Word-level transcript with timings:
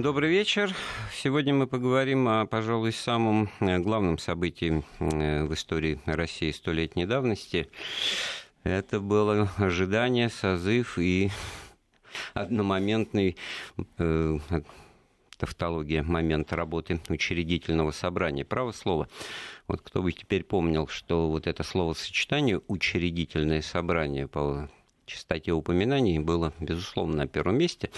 Добрый 0.00 0.30
вечер. 0.30 0.74
Сегодня 1.12 1.52
мы 1.52 1.66
поговорим 1.66 2.26
о, 2.26 2.46
пожалуй, 2.46 2.90
самом 2.90 3.50
э, 3.60 3.78
главном 3.80 4.16
событии 4.16 4.82
э, 4.98 5.44
в 5.44 5.52
истории 5.52 6.00
России 6.06 6.52
столетней 6.52 7.04
давности. 7.04 7.68
Это 8.64 8.98
было 8.98 9.50
ожидание, 9.58 10.30
созыв 10.30 10.98
и 10.98 11.30
одномоментный 12.32 13.36
э, 13.98 14.38
тавтология 15.36 16.02
момент 16.02 16.50
работы 16.54 16.98
учредительного 17.10 17.90
собрания. 17.90 18.46
Право 18.46 18.72
слово. 18.72 19.06
Вот 19.68 19.82
кто 19.82 20.00
бы 20.00 20.12
теперь 20.12 20.44
помнил, 20.44 20.88
что 20.88 21.28
вот 21.28 21.46
это 21.46 21.62
словосочетание 21.62 22.62
«учредительное 22.68 23.60
собрание» 23.60 24.28
по 24.28 24.70
частоте 25.10 25.52
упоминаний 25.52 26.18
было, 26.18 26.52
безусловно, 26.60 27.16
на 27.16 27.26
первом 27.26 27.58
месте. 27.58 27.90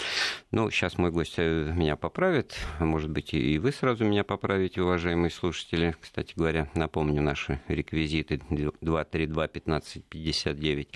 Но 0.51 0.69
сейчас 0.69 0.97
мой 0.97 1.11
гость 1.11 1.35
э, 1.37 1.71
меня 1.75 1.95
поправит. 1.95 2.55
Может 2.79 3.09
быть, 3.09 3.33
и 3.33 3.57
вы 3.59 3.71
сразу 3.71 4.03
меня 4.03 4.23
поправите, 4.23 4.81
уважаемые 4.81 5.31
слушатели. 5.31 5.95
Кстати 6.01 6.33
говоря, 6.35 6.69
напомню 6.75 7.21
наши 7.21 7.61
реквизиты 7.67 8.41
232-1559, 8.81 10.87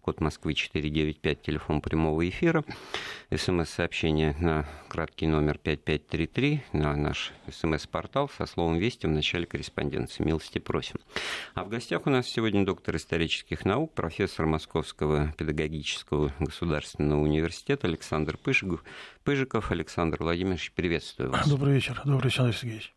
код 0.00 0.20
Москвы 0.20 0.54
495, 0.54 1.42
телефон 1.42 1.80
прямого 1.80 2.28
эфира. 2.28 2.64
СМС-сообщение 3.34 4.36
на 4.38 4.66
краткий 4.88 5.26
номер 5.26 5.58
5533, 5.58 6.62
на 6.72 6.94
наш 6.94 7.32
СМС-портал 7.50 8.28
со 8.28 8.46
словом 8.46 8.78
«Вести» 8.78 9.06
в 9.06 9.10
начале 9.10 9.46
корреспонденции. 9.46 10.22
Милости 10.22 10.58
просим. 10.58 11.00
А 11.54 11.64
в 11.64 11.68
гостях 11.68 12.06
у 12.06 12.10
нас 12.10 12.26
сегодня 12.26 12.64
доктор 12.64 12.96
исторических 12.96 13.64
наук, 13.64 13.94
профессор 13.94 14.46
Московского 14.46 15.32
педагогического 15.36 16.32
государственного 16.38 17.20
университета 17.20 17.88
Александр 17.88 18.36
Пыжиков. 18.36 18.82
Александр 19.70 20.22
Владимирович, 20.22 20.72
приветствую 20.72 21.32
вас. 21.32 21.48
Добрый 21.48 21.74
вечер. 21.74 22.00
Добрый 22.04 22.30
вечер, 22.30 22.44
Алексей 22.44 22.60
Сергеевич. 22.60 22.94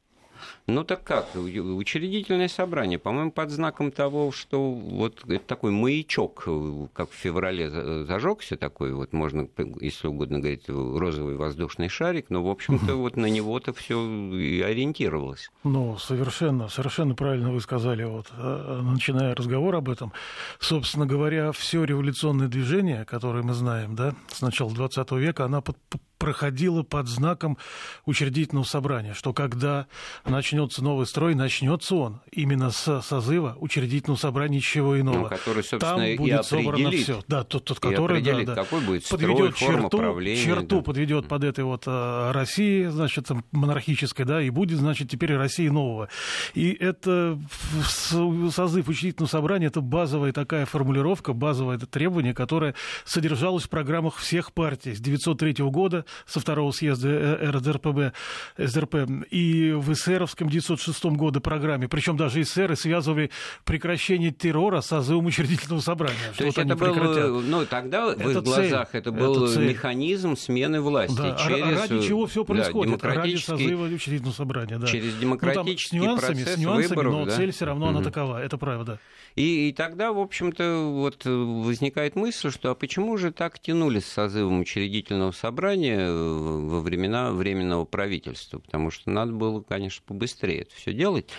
Ну 0.68 0.84
так 0.84 1.04
как, 1.04 1.36
учредительное 1.36 2.48
собрание, 2.48 3.00
по-моему, 3.00 3.32
под 3.32 3.50
знаком 3.50 3.92
того, 3.92 4.32
что 4.32 4.72
вот 4.72 5.24
это 5.28 5.46
такой 5.46 5.72
маячок, 5.72 6.48
как 6.94 7.10
в 7.10 7.16
феврале 7.16 7.70
зажегся 8.06 8.58
такой, 8.58 8.94
вот 8.94 9.14
можно, 9.14 9.48
если 9.82 10.08
угодно 10.08 10.40
говорить, 10.40 10.68
розовый 10.68 11.36
воздушный 11.36 11.90
шарик, 11.90 12.30
но, 12.30 12.44
в 12.44 12.50
общем-то, 12.50 12.96
вот 12.96 13.16
на 13.18 13.28
него-то 13.28 13.74
все 13.74 14.00
и 14.34 14.62
ориентировалось. 14.62 15.50
Ну, 15.64 15.98
совершенно, 15.98 16.68
совершенно 16.68 17.16
правильно 17.16 17.52
вы 17.52 17.62
сказали, 17.62 18.04
вот, 18.04 18.28
э, 18.38 18.82
начиная 18.84 19.36
разговор 19.36 19.76
об 19.76 19.90
этом. 19.90 20.14
Собственно 20.60 21.06
говоря, 21.06 21.52
все 21.52 21.84
революционное 21.84 22.48
движение, 22.48 23.06
которое 23.06 23.44
мы 23.44 23.54
знаем, 23.54 23.96
да, 23.96 24.16
с 24.30 24.42
начала 24.42 24.72
20 24.74 25.12
века, 25.14 25.46
оно 25.46 25.62
под, 25.62 25.78
проходило 26.20 26.84
под 26.84 27.08
знаком 27.08 27.58
учредительного 28.06 28.66
собрания, 28.66 29.14
что 29.14 29.34
когда 29.34 29.88
начнется 30.26 30.84
новый 30.84 31.08
строй, 31.08 31.34
начнется 31.34 31.96
он 31.96 32.22
именно 32.32 32.70
с 32.70 33.02
созыва 33.02 33.56
учредительного 33.60 34.20
собрания, 34.20 34.58
ничего 34.58 35.00
иного. 35.00 35.18
Ну, 35.18 35.28
который, 35.30 35.64
собственно, 35.64 36.06
Там 36.06 36.16
будет 36.18 36.46
собрано 36.46 36.92
все. 36.92 37.22
Да, 37.28 37.44
тот, 37.44 37.64
тот 37.64 37.80
который 37.80 38.22
да, 38.22 38.44
да, 38.44 38.56
какой 38.56 38.82
будет 38.82 39.08
подведет 39.08 39.56
строй, 39.56 39.74
черту, 39.74 39.98
правления, 39.98 40.44
черту 40.44 40.78
да. 40.78 40.82
подведет 40.82 41.28
под 41.28 41.44
этой 41.46 41.64
вот 41.64 41.84
э, 41.88 42.32
России, 42.32 42.86
значит, 42.88 43.28
монархической, 43.52 44.26
да, 44.26 44.42
и 44.42 44.50
будет, 44.50 44.80
значит, 44.80 45.10
теперь 45.10 45.36
Россия 45.38 45.72
нового. 45.72 46.10
И 46.54 46.72
это 46.72 47.40
созыв 47.86 48.90
учредительного 48.90 49.30
собрания, 49.30 49.68
это 49.68 49.80
базовая 49.80 50.34
такая 50.34 50.66
формулировка, 50.66 51.32
базовое 51.32 51.78
требование, 51.78 52.34
которое 52.34 52.76
содержалось 53.06 53.64
в 53.64 53.70
программах 53.70 54.18
всех 54.18 54.52
партий 54.52 54.94
с 54.94 55.00
903 55.00 55.54
года 55.70 56.06
со 56.26 56.40
второго 56.40 56.72
съезда 56.72 57.10
э, 57.10 57.50
РСДРПБ, 57.52 58.14
СДРП, 58.58 58.96
и 59.30 59.72
в 59.72 59.94
эсеровском 59.94 60.48
1906 60.48 61.06
году 61.06 61.42
программе, 61.42 61.88
причем 61.88 62.18
даже 62.18 62.42
эсеры 62.42 62.76
связывали 62.76 63.32
прекращение 63.66 64.32
террора 64.32 64.82
с 64.82 64.88
созывом 64.88 65.26
учредительного 65.26 65.82
собрания. 65.82 66.34
То 66.38 66.46
есть 66.46 66.58
это 66.58 66.76
был, 66.76 67.42
ну 67.42 67.66
тогда 67.66 68.12
это 68.12 68.24
в 68.24 68.32
их 68.32 68.44
глазах 68.44 68.90
это 68.94 69.12
был 69.12 69.46
это 69.46 69.60
механизм 69.60 70.36
смены 70.36 70.82
власти. 70.82 71.16
Да, 71.16 71.36
а 71.36 71.48
через, 71.48 71.80
ради 71.80 72.08
чего 72.08 72.26
все 72.26 72.44
происходит? 72.44 73.00
Да, 73.00 73.14
ради 73.16 73.36
созыва 73.36 73.86
учредительного 73.86 74.34
собрания. 74.34 74.78
Да. 74.78 74.88
Через 74.88 75.16
демократический 75.16 76.00
ну, 76.00 76.06
там, 76.06 76.18
с 76.18 76.22
нюансами, 76.22 76.44
процесс 76.44 76.56
с 76.56 76.58
нюансами, 76.58 76.88
выборов, 76.88 77.14
но 77.14 77.26
да? 77.26 77.32
цель 77.36 77.52
все 77.52 77.66
равно 77.66 77.88
угу. 77.88 77.98
она 77.98 78.04
такова, 78.04 78.42
это 78.42 78.58
правда. 78.58 79.00
И, 79.40 79.70
и 79.70 79.72
тогда, 79.72 80.12
в 80.12 80.20
общем-то, 80.20 80.92
вот 80.92 81.24
возникает 81.24 82.18
мысль, 82.18 82.52
что 82.52 82.72
а 82.72 82.76
почему 82.76 83.16
же 83.16 83.32
так 83.32 83.58
тянули 83.58 84.00
с 84.00 84.06
созывом 84.06 84.60
учредительного 84.60 85.32
собрания 85.32 86.12
во 86.12 86.82
времена 86.82 87.32
Временного 87.32 87.86
правительства, 87.86 88.60
потому 88.60 88.92
что 88.92 89.10
надо 89.10 89.32
было, 89.32 89.62
конечно, 89.62 90.04
побыстрее 90.06 90.64
это 90.64 90.76
все 90.76 90.92
делать. 90.92 91.30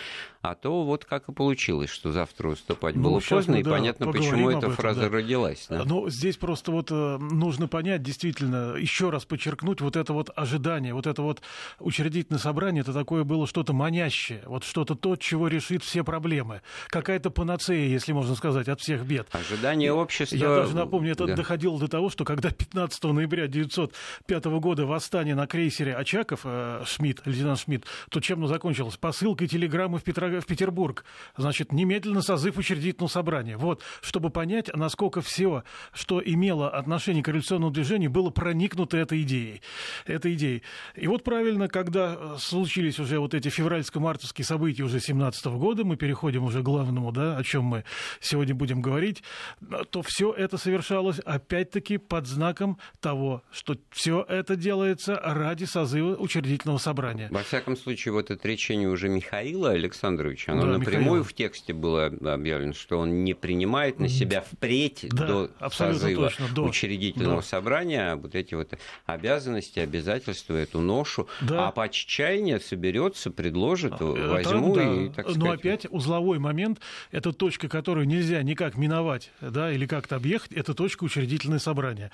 А 0.42 0.54
то 0.54 0.84
вот 0.84 1.04
как 1.04 1.28
и 1.28 1.32
получилось, 1.32 1.90
что 1.90 2.12
завтра 2.12 2.48
выступать 2.48 2.96
ну, 2.96 3.02
было 3.02 3.20
поздно, 3.20 3.54
мы, 3.54 3.60
и 3.60 3.62
да, 3.62 3.70
понятно, 3.72 4.10
почему 4.10 4.48
эта 4.48 4.58
этом, 4.60 4.72
фраза 4.72 5.02
да. 5.02 5.08
родилась. 5.10 5.66
Да? 5.68 5.84
Но 5.84 6.08
здесь 6.08 6.38
просто 6.38 6.72
вот 6.72 6.90
э, 6.90 7.18
нужно 7.18 7.68
понять, 7.68 8.02
действительно, 8.02 8.74
еще 8.76 9.10
раз 9.10 9.26
подчеркнуть, 9.26 9.82
вот 9.82 9.96
это 9.96 10.14
вот 10.14 10.30
ожидание, 10.34 10.94
вот 10.94 11.06
это 11.06 11.20
вот 11.20 11.42
учредительное 11.78 12.40
собрание, 12.40 12.80
это 12.80 12.94
такое 12.94 13.24
было 13.24 13.46
что-то 13.46 13.74
манящее, 13.74 14.42
вот 14.46 14.64
что-то 14.64 14.94
то, 14.94 15.14
чего 15.16 15.46
решит 15.46 15.84
все 15.84 16.04
проблемы. 16.04 16.62
Какая-то 16.88 17.28
панацея, 17.28 17.86
если 17.86 18.12
можно 18.12 18.34
сказать, 18.34 18.66
от 18.68 18.80
всех 18.80 19.04
бед. 19.04 19.28
Ожидание 19.32 19.92
общества... 19.92 20.36
Я 20.36 20.48
даже 20.48 20.74
напомню, 20.74 21.12
это 21.12 21.26
да. 21.26 21.36
доходило 21.36 21.78
до 21.78 21.88
того, 21.88 22.08
что 22.08 22.24
когда 22.24 22.48
15 22.50 23.04
ноября 23.04 23.44
1905 23.44 24.44
года 24.46 24.86
восстание 24.86 25.34
на 25.34 25.46
крейсере 25.46 25.94
Очаков, 25.94 26.40
э, 26.44 26.82
Шмидт, 26.86 27.26
лейтенант 27.26 27.58
Шмидт, 27.60 27.84
то 28.08 28.20
чем 28.20 28.38
оно 28.38 28.46
закончилось? 28.46 28.96
Посылкой 28.96 29.46
телеграммы 29.46 29.98
в 29.98 30.02
Петроград 30.02 30.29
в 30.38 30.46
Петербург. 30.46 31.04
Значит, 31.36 31.72
немедленно 31.72 32.22
созыв 32.22 32.56
учредительного 32.58 33.08
собрания. 33.08 33.56
Вот, 33.56 33.82
чтобы 34.02 34.30
понять, 34.30 34.70
насколько 34.74 35.20
все, 35.20 35.64
что 35.92 36.22
имело 36.24 36.70
отношение 36.70 37.22
к 37.22 37.28
революционному 37.28 37.72
движению, 37.72 38.10
было 38.10 38.30
проникнуто 38.30 38.96
этой 38.96 39.22
идеей. 39.22 39.62
Этой 40.06 40.34
идеей. 40.34 40.62
И 40.94 41.06
вот 41.06 41.24
правильно, 41.24 41.68
когда 41.68 42.16
э, 42.18 42.36
случились 42.38 42.98
уже 42.98 43.18
вот 43.18 43.34
эти 43.34 43.48
февральско-мартовские 43.48 44.44
события 44.44 44.82
уже 44.82 45.00
17 45.00 45.46
года, 45.46 45.84
мы 45.84 45.96
переходим 45.96 46.44
уже 46.44 46.60
к 46.60 46.64
главному, 46.64 47.12
да, 47.12 47.36
о 47.36 47.42
чем 47.42 47.64
мы 47.64 47.84
сегодня 48.20 48.54
будем 48.54 48.80
говорить, 48.80 49.22
то 49.90 50.02
все 50.02 50.32
это 50.32 50.58
совершалось 50.58 51.18
опять-таки 51.20 51.98
под 51.98 52.26
знаком 52.26 52.78
того, 53.00 53.42
что 53.50 53.76
все 53.90 54.24
это 54.28 54.56
делается 54.56 55.20
ради 55.22 55.64
созыва 55.64 56.16
учредительного 56.16 56.78
собрания. 56.78 57.28
Во 57.30 57.42
всяком 57.42 57.76
случае, 57.76 58.12
вот 58.12 58.30
это 58.30 58.46
речение 58.46 58.88
уже 58.88 59.08
Михаила 59.08 59.70
Александра 59.70 60.19
Александрович. 60.28 60.48
Оно 60.48 60.72
да, 60.72 60.78
напрямую 60.78 61.20
Михаил. 61.20 61.24
в 61.24 61.32
тексте 61.32 61.72
было 61.72 62.06
объявлено, 62.06 62.72
что 62.72 62.98
он 62.98 63.24
не 63.24 63.34
принимает 63.34 63.98
на 63.98 64.08
себя 64.08 64.40
впредь 64.42 65.06
да, 65.10 65.26
до 65.26 65.50
созыва 65.70 66.28
точно, 66.28 66.48
до, 66.54 66.64
учредительного 66.64 67.40
до. 67.40 67.46
собрания 67.46 68.16
вот 68.16 68.34
эти 68.34 68.54
вот 68.54 68.72
обязанности, 69.06 69.78
обязательства, 69.78 70.54
эту 70.54 70.80
ношу. 70.80 71.28
Да. 71.40 71.68
А 71.68 71.72
по 71.72 71.84
отчаянию 71.84 72.60
соберется, 72.60 73.30
предложит, 73.30 73.94
это, 73.94 74.04
возьму 74.04 74.74
да. 74.74 74.94
и 74.94 75.08
так 75.08 75.24
сказать. 75.26 75.36
Но 75.36 75.50
опять 75.50 75.86
узловой 75.90 76.38
момент, 76.38 76.80
это 77.10 77.32
точка, 77.32 77.68
которую 77.68 78.06
нельзя 78.06 78.42
никак 78.42 78.76
миновать, 78.76 79.30
да, 79.40 79.72
или 79.72 79.86
как-то 79.86 80.16
объехать, 80.16 80.52
это 80.52 80.74
точка 80.74 81.04
учредительное 81.04 81.58
собрание. 81.58 82.10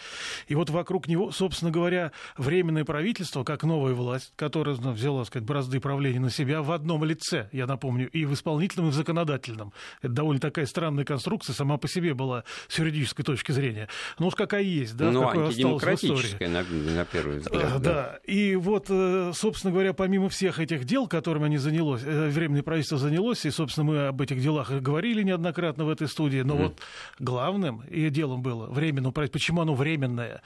И 0.49 0.55
вот 0.55 0.71
вокруг 0.71 1.09
него, 1.09 1.31
собственно 1.31 1.71
говоря, 1.71 2.13
временное 2.37 2.85
правительство, 2.85 3.45
как 3.45 3.65
новая 3.65 3.95
власть, 3.95 4.33
которая 4.37 4.77
ну, 4.77 4.93
взяла, 4.93 5.25
сказать, 5.25 5.47
бразды 5.47 5.81
правления 5.81 6.21
на 6.21 6.31
себя 6.31 6.63
в 6.63 6.73
одном 6.73 7.05
лице, 7.05 7.49
я 7.53 7.67
напомню, 7.67 7.96
помню, 7.97 8.11
и 8.11 8.25
в 8.25 8.35
исполнительном, 8.35 8.89
и 8.89 8.93
в 8.93 8.95
законодательном. 8.95 9.73
Это 10.03 10.13
довольно 10.13 10.41
такая 10.41 10.67
странная 10.67 11.05
конструкция, 11.05 11.55
сама 11.55 11.79
по 11.79 11.89
себе 11.89 12.15
была 12.15 12.45
с 12.69 12.79
юридической 12.79 13.23
точки 13.23 13.53
зрения. 13.53 13.89
Ну 14.19 14.27
уж 14.27 14.35
какая 14.35 14.63
есть, 14.63 14.97
да, 14.97 15.11
ну, 15.11 15.23
какой 15.23 15.49
осталось 15.49 15.83
в 15.83 15.95
истории. 15.95 16.47
На, 16.47 16.63
на 16.63 17.05
первый 17.05 17.39
взгляд. 17.39 17.63
Да. 17.63 17.79
да. 17.79 18.19
И 18.25 18.55
вот, 18.57 18.87
э, 18.91 19.33
собственно 19.35 19.73
говоря, 19.73 19.93
помимо 19.93 20.29
всех 20.29 20.61
этих 20.61 20.85
дел, 20.85 21.07
которыми 21.07 21.47
они 21.47 21.59
занялось, 21.59 22.03
э, 22.05 22.27
Временное 22.37 22.63
правительство 22.63 22.99
занялось, 22.99 23.45
и, 23.47 23.51
собственно, 23.51 23.85
мы 23.85 24.07
об 24.09 24.21
этих 24.21 24.41
делах 24.41 24.71
говорили 24.71 25.23
неоднократно 25.23 25.85
в 25.85 25.89
этой 25.89 26.09
студии, 26.09 26.43
но 26.43 26.55
mm. 26.55 26.63
вот 26.63 26.81
главным 27.19 27.83
и 27.85 28.11
делом 28.11 28.43
было 28.43 28.67
временное 28.67 29.13
правительство. 29.13 29.39
Почему 29.39 29.61
оно 29.63 29.75
временное? 29.75 30.43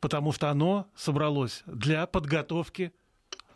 Потому 0.00 0.32
что 0.32 0.50
оно 0.50 0.88
собралось 0.96 1.62
для 1.66 2.06
подготовки 2.06 2.92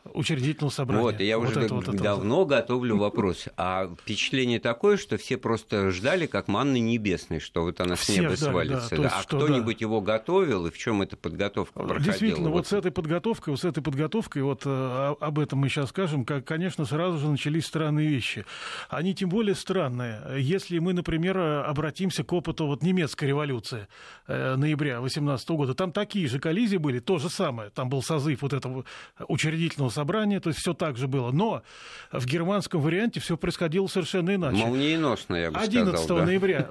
учредительного 0.04 0.70
собрания. 0.70 1.02
Вот, 1.02 1.20
я 1.20 1.38
вот 1.38 1.50
уже 1.50 1.60
это, 1.62 1.74
вот 1.74 1.88
это, 1.88 1.96
давно 1.96 2.38
вот. 2.38 2.46
готовлю 2.46 2.96
вопрос. 2.96 3.48
А 3.56 3.94
впечатление 4.02 4.58
такое, 4.58 4.96
что 4.96 5.16
все 5.18 5.36
просто 5.36 5.90
ждали, 5.90 6.26
как 6.26 6.48
манны 6.48 6.80
небесной, 6.80 7.38
что 7.38 7.62
вот 7.62 7.80
она 7.80 7.96
с 7.96 8.08
неба 8.08 8.34
ждали, 8.34 8.50
свалится. 8.50 8.96
Да. 8.96 9.02
Да. 9.02 9.18
А 9.18 9.22
кто-нибудь 9.22 9.78
да. 9.78 9.84
его 9.84 10.00
готовил, 10.00 10.66
и 10.66 10.70
в 10.70 10.78
чем 10.78 11.02
эта 11.02 11.16
подготовка 11.16 11.80
проходила? 11.80 12.04
Действительно, 12.04 12.48
вот, 12.48 12.56
вот 12.56 12.66
с 12.66 12.72
этой 12.72 12.90
подготовкой, 12.90 13.52
вот 13.52 13.60
с 13.60 13.64
этой 13.64 13.82
подготовкой, 13.82 14.42
вот 14.42 14.62
э, 14.64 15.14
об 15.20 15.38
этом 15.38 15.60
мы 15.60 15.68
сейчас 15.68 15.90
скажем, 15.90 16.24
как, 16.24 16.44
конечно, 16.44 16.84
сразу 16.84 17.18
же 17.18 17.28
начались 17.28 17.66
странные 17.66 18.08
вещи. 18.08 18.44
Они 18.88 19.14
тем 19.14 19.28
более 19.28 19.54
странные. 19.54 20.22
Если 20.38 20.78
мы, 20.78 20.92
например, 20.92 21.38
обратимся 21.38 22.24
к 22.24 22.32
опыту 22.32 22.66
вот 22.66 22.82
немецкой 22.82 23.26
революции 23.26 23.86
э, 24.26 24.56
ноября 24.56 25.00
18 25.00 25.48
года, 25.50 25.74
там 25.74 25.92
такие 25.92 26.26
же 26.26 26.40
коллизии 26.40 26.78
были, 26.78 26.98
то 26.98 27.18
же 27.18 27.28
самое. 27.28 27.70
Там 27.70 27.88
был 27.88 28.02
созыв 28.02 28.42
вот 28.42 28.52
этого 28.52 28.84
учредительного 29.28 29.90
собрания, 29.92 30.40
то 30.40 30.48
есть 30.48 30.58
все 30.58 30.74
так 30.74 30.96
же 30.96 31.06
было. 31.06 31.30
Но 31.30 31.62
в 32.10 32.26
германском 32.26 32.80
варианте 32.80 33.20
все 33.20 33.36
происходило 33.36 33.86
совершенно 33.86 34.34
иначе. 34.34 34.64
Молниеносно, 34.64 35.36
я 35.36 35.50
бы 35.50 35.58
11 35.60 35.98
сказал. 35.98 36.18
11 36.18 36.18
да. 36.18 36.24
ноября, 36.24 36.66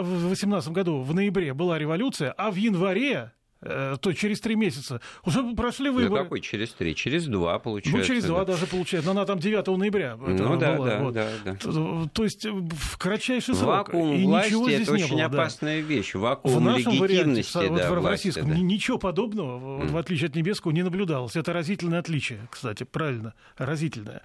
в 0.00 0.28
18 0.28 0.70
году 0.72 1.00
в 1.00 1.14
ноябре 1.14 1.54
была 1.54 1.78
революция, 1.78 2.32
а 2.32 2.50
в 2.50 2.56
январе 2.56 3.32
то 3.60 4.12
через 4.14 4.40
три 4.40 4.56
месяца 4.56 5.00
уже 5.24 5.42
прошли 5.54 5.90
выборы. 5.90 6.14
Да 6.14 6.22
какой 6.24 6.40
через 6.40 6.70
три? 6.72 6.94
Через 6.94 7.26
два, 7.26 7.58
получается. 7.58 7.98
Ну, 7.98 8.04
через 8.04 8.24
два 8.24 8.44
да. 8.44 8.52
даже 8.52 8.66
получается. 8.66 9.06
Но 9.06 9.12
она 9.12 9.26
там 9.26 9.38
9 9.38 9.66
ноября. 9.66 10.16
Ну 10.16 10.56
да, 10.56 10.76
была, 10.76 10.86
да, 10.86 10.98
вот. 11.02 11.14
да, 11.14 11.28
да. 11.44 11.54
То, 11.56 12.08
то 12.12 12.24
есть 12.24 12.44
э, 12.44 12.50
в 12.50 12.96
кратчайший 12.96 13.54
срок. 13.54 13.88
Вакуум 13.88 14.16
и 14.16 14.24
власти 14.24 14.48
ничего 14.48 14.68
здесь 14.68 14.80
это 14.82 14.96
не 14.96 15.04
очень 15.04 15.16
было, 15.16 15.24
опасная 15.26 15.82
да. 15.82 15.88
вещь. 15.88 16.14
Вакуум 16.14 16.56
в 16.56 16.60
нашем 16.60 16.92
легитимности, 16.92 17.56
варианте, 17.56 17.82
да, 17.82 17.90
вот 17.90 17.98
в 17.98 18.00
власти, 18.00 18.26
российском, 18.28 18.48
да. 18.50 18.56
ничего 18.56 18.98
подобного, 18.98 19.82
mm. 19.82 19.88
в 19.88 19.96
отличие 19.96 20.28
от 20.28 20.36
Небесского, 20.36 20.72
не 20.72 20.82
наблюдалось. 20.82 21.36
Это 21.36 21.52
разительное 21.52 21.98
отличие, 21.98 22.48
кстати, 22.50 22.84
правильно, 22.84 23.34
разительное. 23.58 24.22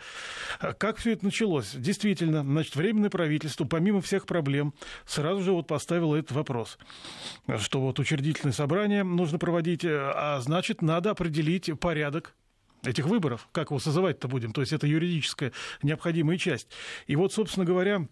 А 0.60 0.74
как 0.74 0.98
все 0.98 1.12
это 1.12 1.26
началось? 1.26 1.72
Действительно, 1.76 2.44
значит, 2.44 2.76
Временное 2.76 3.10
правительство, 3.10 3.66
помимо 3.66 4.02
всех 4.02 4.26
проблем, 4.26 4.74
сразу 5.06 5.42
же 5.42 5.52
вот 5.52 5.68
поставило 5.68 6.16
этот 6.16 6.32
вопрос, 6.32 6.78
что 7.58 7.82
вот 7.82 8.00
учредительное 8.00 8.54
собрание, 8.54 9.04
ну, 9.04 9.25
нужно 9.26 9.40
проводить, 9.40 9.84
э, 9.84 10.12
а 10.16 10.40
значит, 10.40 10.82
надо 10.82 11.12
определить 11.12 11.72
порядок 11.80 12.36
этих 12.84 13.08
выборов. 13.08 13.50
Как 13.52 13.72
его 13.72 13.80
созывать-то 13.80 14.28
будем? 14.28 14.54
То 14.54 14.62
есть 14.62 14.72
это 14.72 14.86
юридическая 14.86 15.52
необходимая 15.82 16.38
часть. 16.38 16.68
И 17.08 17.16
вот, 17.16 17.34
собственно 17.34 17.66
говоря, 17.66 18.08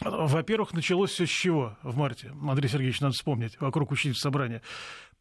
во-первых, 0.00 0.72
началось 0.72 1.10
все 1.12 1.26
с 1.26 1.30
чего 1.30 1.78
в 1.82 1.96
марте? 1.96 2.32
Андрей 2.42 2.68
Сергеевич, 2.68 3.00
надо 3.00 3.14
вспомнить, 3.14 3.60
вокруг 3.60 3.92
учительского 3.92 4.30
собрания 4.30 4.62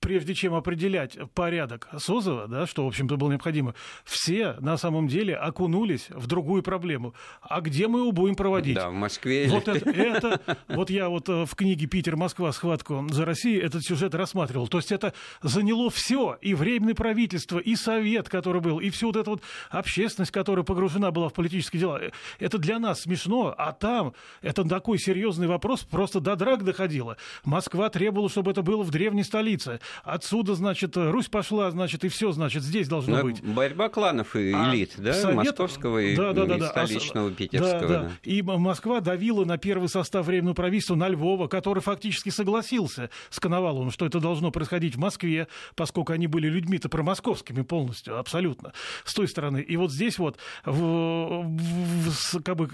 прежде 0.01 0.33
чем 0.33 0.53
определять 0.53 1.17
порядок 1.33 1.87
созыва, 1.97 2.47
да, 2.47 2.67
что, 2.67 2.83
в 2.83 2.87
общем-то, 2.87 3.15
было 3.15 3.31
необходимо, 3.31 3.73
все 4.03 4.53
на 4.59 4.75
самом 4.75 5.07
деле 5.07 5.35
окунулись 5.35 6.07
в 6.09 6.27
другую 6.27 6.63
проблему. 6.63 7.13
А 7.41 7.61
где 7.61 7.87
мы 7.87 7.99
его 7.99 8.11
будем 8.11 8.35
проводить? 8.35 8.75
Да, 8.75 8.89
в 8.89 8.93
Москве. 8.93 9.47
Вот 9.47 9.67
это, 9.67 9.89
это, 9.89 10.41
вот 10.67 10.89
я 10.89 11.07
вот 11.07 11.29
э, 11.29 11.45
в 11.45 11.55
книге 11.55 11.85
«Питер-Москва. 11.85 12.51
Схватку 12.51 13.07
за 13.09 13.23
Россию» 13.23 13.63
этот 13.63 13.83
сюжет 13.83 14.15
рассматривал. 14.15 14.67
То 14.67 14.79
есть 14.79 14.91
это 14.91 15.13
заняло 15.41 15.89
все, 15.89 16.37
и 16.41 16.53
временное 16.53 16.95
правительство, 16.95 17.59
и 17.59 17.75
совет, 17.75 18.27
который 18.27 18.61
был, 18.61 18.79
и 18.79 18.89
всю 18.89 19.07
вот 19.07 19.15
эту 19.15 19.31
вот 19.31 19.43
общественность, 19.69 20.31
которая 20.31 20.65
погружена 20.65 21.11
была 21.11 21.29
в 21.29 21.33
политические 21.33 21.79
дела. 21.79 22.01
Это 22.39 22.57
для 22.57 22.79
нас 22.79 23.01
смешно, 23.01 23.53
а 23.57 23.71
там 23.71 24.13
это 24.41 24.63
такой 24.63 24.97
серьезный 24.97 25.47
вопрос, 25.47 25.83
просто 25.83 26.19
до 26.19 26.35
драк 26.35 26.63
доходило. 26.63 27.17
Москва 27.43 27.89
требовала, 27.89 28.29
чтобы 28.29 28.51
это 28.51 28.63
было 28.63 28.83
в 28.83 28.89
древней 28.89 29.23
столице. 29.23 29.79
Отсюда, 30.03 30.55
значит, 30.55 30.97
Русь 30.97 31.27
пошла, 31.27 31.71
значит, 31.71 32.03
и 32.03 32.09
все, 32.09 32.31
значит, 32.31 32.63
здесь 32.63 32.87
должно 32.87 33.17
Но 33.17 33.23
быть. 33.23 33.43
Борьба 33.43 33.89
кланов 33.89 34.35
и 34.35 34.51
а 34.51 34.73
элит, 34.73 34.95
а 34.97 35.01
да, 35.01 35.13
Совет... 35.13 35.35
московского 35.35 35.99
и, 35.99 36.15
да, 36.15 36.33
да, 36.33 36.45
да, 36.45 36.57
и 36.57 36.61
столичного, 36.61 37.29
а... 37.29 37.31
питерского. 37.31 37.87
Да, 37.87 38.01
да. 38.03 38.11
И 38.23 38.41
Москва 38.41 38.99
давила 38.99 39.45
на 39.45 39.57
первый 39.57 39.89
состав 39.89 40.25
Временного 40.25 40.55
правительства, 40.55 40.95
на 40.95 41.09
Львова, 41.09 41.47
который 41.47 41.81
фактически 41.81 42.29
согласился 42.29 43.09
с 43.29 43.39
Коноваловым, 43.39 43.91
что 43.91 44.05
это 44.05 44.19
должно 44.19 44.51
происходить 44.51 44.95
в 44.95 44.99
Москве, 44.99 45.47
поскольку 45.75 46.13
они 46.13 46.27
были 46.27 46.47
людьми-то 46.47 46.89
промосковскими 46.89 47.61
полностью, 47.61 48.17
абсолютно, 48.17 48.73
с 49.05 49.13
той 49.13 49.27
стороны. 49.27 49.61
И 49.61 49.77
вот 49.77 49.91
здесь 49.91 50.17
вот 50.17 50.37
в, 50.65 51.43
в, 51.43 52.41
как 52.43 52.55
бы, 52.55 52.69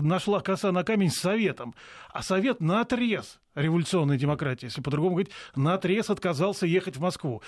нашла 0.00 0.40
коса 0.40 0.72
на 0.72 0.84
камень 0.84 1.10
с 1.10 1.18
Советом, 1.18 1.74
а 2.12 2.22
Совет 2.22 2.60
на 2.60 2.80
отрез 2.80 3.40
революционной 3.54 4.16
демократии, 4.16 4.66
если 4.66 4.80
по-другому 4.80 5.16
говорить, 5.16 5.32
на 5.54 5.74
отрез 5.74 6.10
отказался 6.10 6.66
ехать 6.66 6.96
в 6.96 7.00
Москву. 7.00 7.42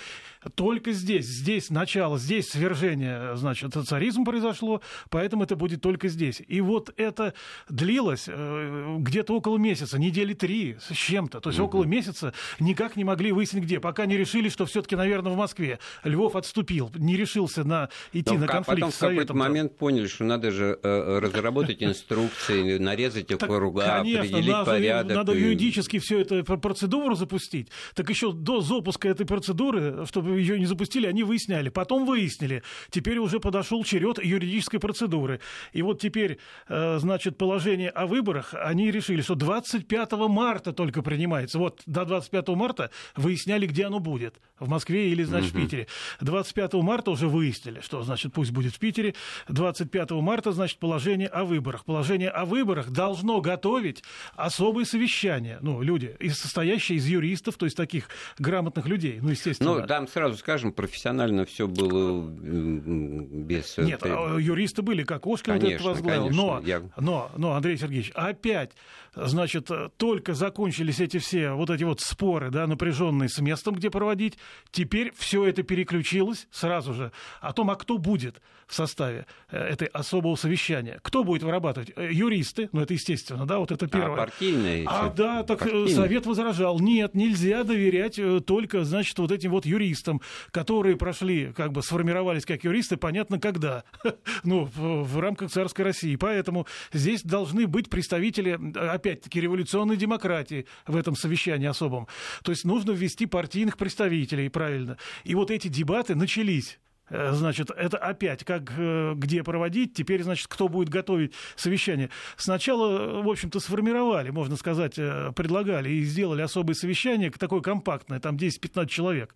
Только 0.54 0.92
здесь, 0.92 1.26
здесь 1.26 1.70
начало, 1.70 2.18
здесь 2.18 2.50
свержение, 2.50 3.36
значит, 3.36 3.74
царизм 3.86 4.24
произошло, 4.24 4.80
поэтому 5.10 5.44
это 5.44 5.56
будет 5.56 5.80
только 5.80 6.08
здесь. 6.08 6.42
И 6.46 6.60
вот 6.60 6.92
это 6.96 7.34
длилось 7.68 8.24
э, 8.28 8.96
где-то 8.98 9.34
около 9.34 9.58
месяца, 9.58 9.98
недели 9.98 10.34
три 10.34 10.76
с 10.80 10.94
чем-то, 10.94 11.40
то 11.40 11.50
есть 11.50 11.58
угу. 11.58 11.68
около 11.68 11.84
месяца 11.84 12.32
никак 12.60 12.96
не 12.96 13.04
могли 13.04 13.32
выяснить 13.32 13.64
где, 13.64 13.80
пока 13.80 14.06
не 14.06 14.16
решили, 14.16 14.48
что 14.48 14.66
все-таки, 14.66 14.96
наверное, 14.96 15.32
в 15.32 15.36
Москве. 15.36 15.78
Львов 16.04 16.36
отступил, 16.36 16.90
не 16.94 17.16
решился 17.16 17.64
на 17.64 17.88
идти 18.12 18.34
Но 18.34 18.40
на 18.40 18.46
конфликт 18.46 18.80
потом 18.80 18.92
с 18.92 18.94
Советом. 18.94 19.24
в 19.24 19.26
какой-то 19.28 19.34
момент 19.34 19.76
поняли, 19.76 20.06
что 20.06 20.24
надо 20.24 20.50
же 20.50 20.78
э, 20.82 21.18
разработать 21.18 21.82
инструкции, 21.82 22.78
нарезать 22.78 23.26
круга, 23.38 24.00
определить 24.00 24.64
порядок. 24.64 25.16
Надо 25.16 25.32
юридически 25.32 25.95
физически 25.96 26.06
все 26.06 26.20
это 26.20 26.42
процедуру 26.56 27.14
запустить, 27.14 27.68
так 27.94 28.08
еще 28.10 28.32
до 28.32 28.60
запуска 28.60 29.08
этой 29.08 29.26
процедуры, 29.26 30.06
чтобы 30.06 30.40
ее 30.40 30.58
не 30.58 30.66
запустили, 30.66 31.06
они 31.06 31.22
выясняли. 31.22 31.68
Потом 31.68 32.06
выяснили. 32.06 32.62
Теперь 32.90 33.18
уже 33.18 33.40
подошел 33.40 33.82
черед 33.84 34.22
юридической 34.24 34.78
процедуры. 34.78 35.40
И 35.72 35.82
вот 35.82 36.00
теперь, 36.00 36.38
э, 36.68 36.98
значит, 36.98 37.38
положение 37.38 37.90
о 37.90 38.06
выборах, 38.06 38.54
они 38.54 38.90
решили, 38.90 39.22
что 39.22 39.34
25 39.34 40.28
марта 40.28 40.72
только 40.72 41.02
принимается. 41.02 41.58
Вот 41.58 41.82
до 41.86 42.04
25 42.04 42.48
марта 42.48 42.90
выясняли, 43.16 43.66
где 43.66 43.86
оно 43.86 43.98
будет. 43.98 44.40
В 44.58 44.68
Москве 44.68 45.10
или, 45.10 45.22
значит, 45.24 45.52
в 45.52 45.56
Питере. 45.56 45.86
25 46.20 46.74
марта 46.74 47.10
уже 47.10 47.28
выяснили, 47.28 47.80
что, 47.80 48.02
значит, 48.02 48.32
пусть 48.32 48.52
будет 48.52 48.74
в 48.74 48.78
Питере. 48.78 49.14
25 49.48 50.10
марта, 50.12 50.52
значит, 50.52 50.78
положение 50.78 51.28
о 51.28 51.44
выборах. 51.44 51.84
Положение 51.84 52.30
о 52.30 52.44
выборах 52.44 52.90
должно 52.90 53.40
готовить 53.40 54.02
особое 54.34 54.84
совещание. 54.84 55.58
Ну, 55.60 55.82
люди, 55.86 56.16
состоящие 56.32 56.98
из 56.98 57.06
юристов, 57.06 57.56
то 57.56 57.64
есть 57.64 57.76
таких 57.76 58.08
грамотных 58.38 58.86
людей, 58.86 59.18
ну, 59.22 59.30
естественно. 59.30 59.80
Ну, 59.80 59.86
там 59.86 60.08
сразу 60.08 60.36
скажем, 60.36 60.72
профессионально 60.72 61.44
все 61.46 61.66
было 61.66 62.22
без... 62.28 63.78
Нет, 63.78 64.00
а 64.02 64.36
юристы 64.38 64.82
были, 64.82 65.04
как 65.04 65.26
Оскар 65.26 65.58
конечно, 65.58 65.68
вот 65.68 65.74
это 65.74 65.84
возглавил. 65.84 66.22
Конечно, 66.24 66.42
но, 66.42 66.62
я... 66.64 66.82
но, 66.98 67.30
но, 67.36 67.52
Андрей 67.54 67.78
Сергеевич, 67.78 68.10
опять, 68.14 68.72
значит, 69.14 69.70
только 69.96 70.34
закончились 70.34 71.00
эти 71.00 71.18
все 71.18 71.52
вот 71.52 71.70
эти 71.70 71.84
вот 71.84 72.00
споры, 72.00 72.50
да, 72.50 72.66
напряженные 72.66 73.28
с 73.28 73.38
местом, 73.38 73.74
где 73.74 73.90
проводить, 73.90 74.38
теперь 74.70 75.12
все 75.16 75.44
это 75.44 75.62
переключилось 75.62 76.48
сразу 76.50 76.92
же 76.92 77.12
о 77.40 77.52
том, 77.52 77.70
а 77.70 77.76
кто 77.76 77.98
будет 77.98 78.40
в 78.66 78.74
составе 78.74 79.26
э, 79.50 79.58
этой 79.58 79.86
особого 79.88 80.34
совещания. 80.34 80.98
Кто 81.02 81.22
будет 81.24 81.42
вырабатывать? 81.42 81.92
Э, 81.96 82.08
юристы, 82.10 82.68
ну 82.72 82.80
это 82.80 82.94
естественно, 82.94 83.46
да, 83.46 83.58
вот 83.58 83.70
это 83.70 83.86
а 83.86 83.88
первое. 83.88 84.14
А 84.14 84.16
партийные? 84.16 84.84
А, 84.86 85.08
да, 85.08 85.42
так 85.44 85.66
э, 85.84 85.86
партийные. 85.86 85.96
Совет 85.96 86.26
возражал. 86.26 86.80
Нет, 86.80 87.14
нельзя 87.14 87.64
доверять 87.64 88.20
только, 88.46 88.84
значит, 88.84 89.18
вот 89.18 89.32
этим 89.32 89.50
вот 89.50 89.66
юристам, 89.66 90.20
которые 90.50 90.96
прошли, 90.96 91.52
как 91.52 91.72
бы 91.72 91.82
сформировались 91.82 92.44
как 92.44 92.64
юристы, 92.64 92.96
понятно, 92.96 93.38
когда. 93.38 93.84
ну, 94.44 94.68
в, 94.74 95.18
рамках 95.18 95.50
царской 95.50 95.84
России. 95.84 96.16
Поэтому 96.16 96.66
здесь 96.92 97.22
должны 97.22 97.66
быть 97.66 97.88
представители, 97.88 98.58
опять-таки, 98.76 99.40
революционной 99.40 99.96
демократии 99.96 100.66
в 100.86 100.96
этом 100.96 101.16
совещании 101.16 101.66
особом. 101.66 102.06
То 102.42 102.52
есть 102.52 102.64
нужно 102.64 102.92
ввести 102.92 103.26
партийных 103.26 103.76
представителей, 103.76 104.48
правильно. 104.48 104.98
И 105.24 105.34
вот 105.34 105.50
эти 105.50 105.68
дебаты 105.68 106.14
начались. 106.14 106.78
Э, 107.08 107.32
значит, 107.32 107.70
это 107.70 107.98
опять 107.98 108.44
как 108.44 108.72
э, 108.76 109.14
где 109.14 109.42
проводить, 109.42 109.94
теперь, 109.94 110.22
значит, 110.22 110.48
кто 110.48 110.68
будет 110.68 110.88
готовить 110.88 111.32
совещание. 111.54 112.10
Сначала, 112.36 113.22
в 113.22 113.28
общем-то, 113.28 113.60
сформировали, 113.60 114.30
можно 114.30 114.56
сказать, 114.56 114.98
э, 114.98 115.32
предлагали 115.34 115.90
и 115.90 116.02
сделали 116.02 116.42
особое 116.42 116.74
совещание, 116.74 117.30
такое 117.30 117.60
компактное, 117.60 118.18
там 118.18 118.36
10-15 118.36 118.86
человек. 118.86 119.34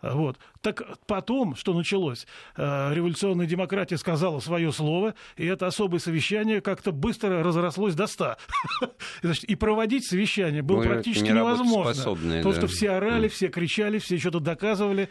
Вот. 0.00 0.38
Так 0.60 0.84
потом, 1.08 1.56
что 1.56 1.74
началось? 1.74 2.24
Революционная 2.56 3.46
демократия 3.46 3.98
сказала 3.98 4.38
свое 4.38 4.70
слово, 4.70 5.14
и 5.36 5.44
это 5.44 5.66
особое 5.66 5.98
совещание 5.98 6.60
как-то 6.60 6.92
быстро 6.92 7.42
разрослось 7.42 7.96
до 7.96 8.06
100. 8.06 8.36
И 9.48 9.56
проводить 9.56 10.08
совещание 10.08 10.62
было 10.62 10.84
ну, 10.84 10.88
практически 10.90 11.30
невозможно. 11.30 12.14
Потому 12.14 12.54
что 12.54 12.68
все 12.68 12.90
орали, 12.90 13.26
все 13.26 13.48
кричали, 13.48 13.98
все 13.98 14.18
что-то 14.18 14.38
доказывали. 14.38 15.08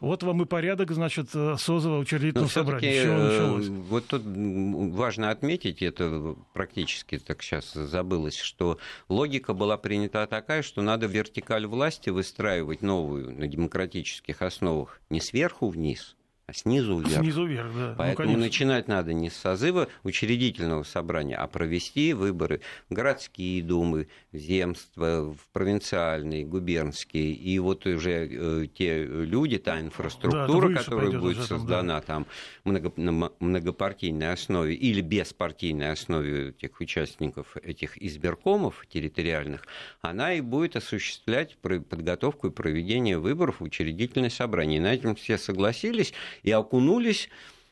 Вот 0.00 0.22
вам 0.22 0.42
и 0.42 0.44
порядок, 0.44 0.92
значит, 0.92 1.30
э, 1.34 1.56
созыва 1.58 1.98
учредительного 1.98 2.48
собрания. 2.48 3.04
Э, 3.04 3.58
вот 3.58 4.06
тут 4.06 4.22
важно 4.24 5.30
отметить, 5.30 5.82
это 5.82 6.36
практически 6.52 7.18
так 7.18 7.42
сейчас 7.42 7.72
забылось, 7.72 8.36
что 8.36 8.78
логика 9.08 9.54
была 9.54 9.76
принята 9.76 10.26
такая, 10.26 10.62
что 10.62 10.82
надо 10.82 11.06
вертикаль 11.06 11.66
власти 11.66 12.10
выстраивать 12.10 12.82
новую 12.82 13.32
на 13.32 13.48
демократических 13.48 14.42
основах 14.42 15.00
не 15.10 15.20
сверху 15.20 15.68
вниз, 15.68 16.16
снизу 16.52 16.98
вверх. 16.98 17.22
Снизу 17.22 17.46
вверх, 17.46 17.74
да. 17.74 17.88
Ну, 17.90 17.94
Поэтому 17.96 18.32
ну, 18.32 18.38
начинать 18.38 18.88
надо 18.88 19.12
не 19.12 19.30
с 19.30 19.36
созыва 19.36 19.88
учредительного 20.02 20.82
собрания, 20.82 21.36
а 21.36 21.46
провести 21.46 22.12
выборы 22.12 22.60
в 22.88 22.94
городские 22.94 23.62
думы, 23.62 24.08
в 24.32 24.36
земства, 24.36 25.24
в 25.24 25.38
провинциальные, 25.52 26.44
губернские. 26.44 27.32
И 27.32 27.58
вот 27.58 27.86
уже 27.86 28.28
э, 28.30 28.66
те 28.72 29.04
люди, 29.04 29.58
та 29.58 29.80
инфраструктура, 29.80 30.68
да, 30.70 30.82
которая 30.82 31.18
будет 31.18 31.44
создана 31.44 32.00
там, 32.00 32.24
да. 32.64 32.70
много, 32.70 32.92
на 32.96 33.30
многопартийной 33.40 34.32
основе 34.32 34.74
или 34.74 35.00
беспартийной 35.00 35.92
основе 35.92 36.50
этих 36.50 36.80
участников 36.80 37.56
этих 37.62 38.00
избиркомов 38.02 38.86
территориальных, 38.88 39.66
она 40.00 40.34
и 40.34 40.40
будет 40.40 40.76
осуществлять 40.76 41.56
подготовку 41.58 42.48
и 42.48 42.50
проведение 42.50 43.18
выборов 43.18 43.60
в 43.60 43.64
учредительное 43.64 44.30
собрание. 44.30 44.78
И 44.78 44.80
на 44.80 44.94
этом 44.94 45.14
все 45.14 45.38
согласились 45.38 46.12
и 46.42 46.50
окунулись 46.50 47.28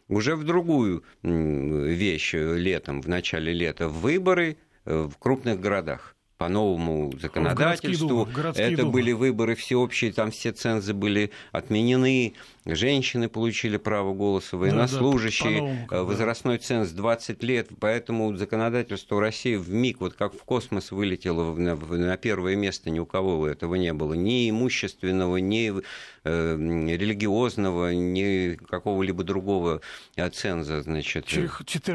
уже 0.08 0.37
в 0.37 0.44
другую 0.44 1.04
вещь 1.23 2.35
летом, 2.35 3.00
в 3.02 3.08
начале 3.08 3.52
лета, 3.52 3.88
в 3.88 4.00
выборы 4.00 4.56
э, 4.85 5.08
в 5.11 5.18
крупных 5.18 5.61
городах 5.61 6.15
по 6.38 6.49
новому 6.49 7.12
законодательству. 7.19 8.26
Думы, 8.26 8.52
Это 8.55 8.76
думы. 8.76 8.93
были 8.93 9.12
выборы 9.12 9.55
всеобщие, 9.55 10.12
там 10.12 10.31
все 10.31 10.52
цензы 10.52 10.93
были 10.93 11.31
отменены, 11.50 12.35
женщины 12.66 13.28
получили 13.28 13.78
право 13.78 14.12
голоса, 14.12 14.59
военнослужащие, 14.59 15.87
да, 15.88 15.97
да, 15.97 16.02
возрастной 16.02 16.59
ценз 16.59 16.90
20 16.90 17.43
лет, 17.43 17.69
поэтому 17.81 18.37
законодательство 18.37 19.19
России 19.21 19.57
в 19.57 19.71
миг, 19.71 20.00
вот 20.00 20.14
как 20.14 20.35
в 20.35 20.45
космос 20.45 20.90
вылетело 20.90 21.55
на, 21.55 21.75
на 21.75 22.16
первое 22.19 22.55
место, 22.55 22.90
ни 22.90 22.99
у 22.99 23.07
кого 23.07 23.47
этого 23.47 23.76
не 23.76 23.95
было, 23.95 24.12
ни 24.12 24.50
имущественного, 24.50 25.38
ни 25.38 25.73
э, 26.25 26.57
религиозного, 26.97 27.95
ни 27.95 28.57
какого-либо 28.57 29.25
другого 29.25 29.81
ценза, 30.33 30.83
значит. 30.83 31.26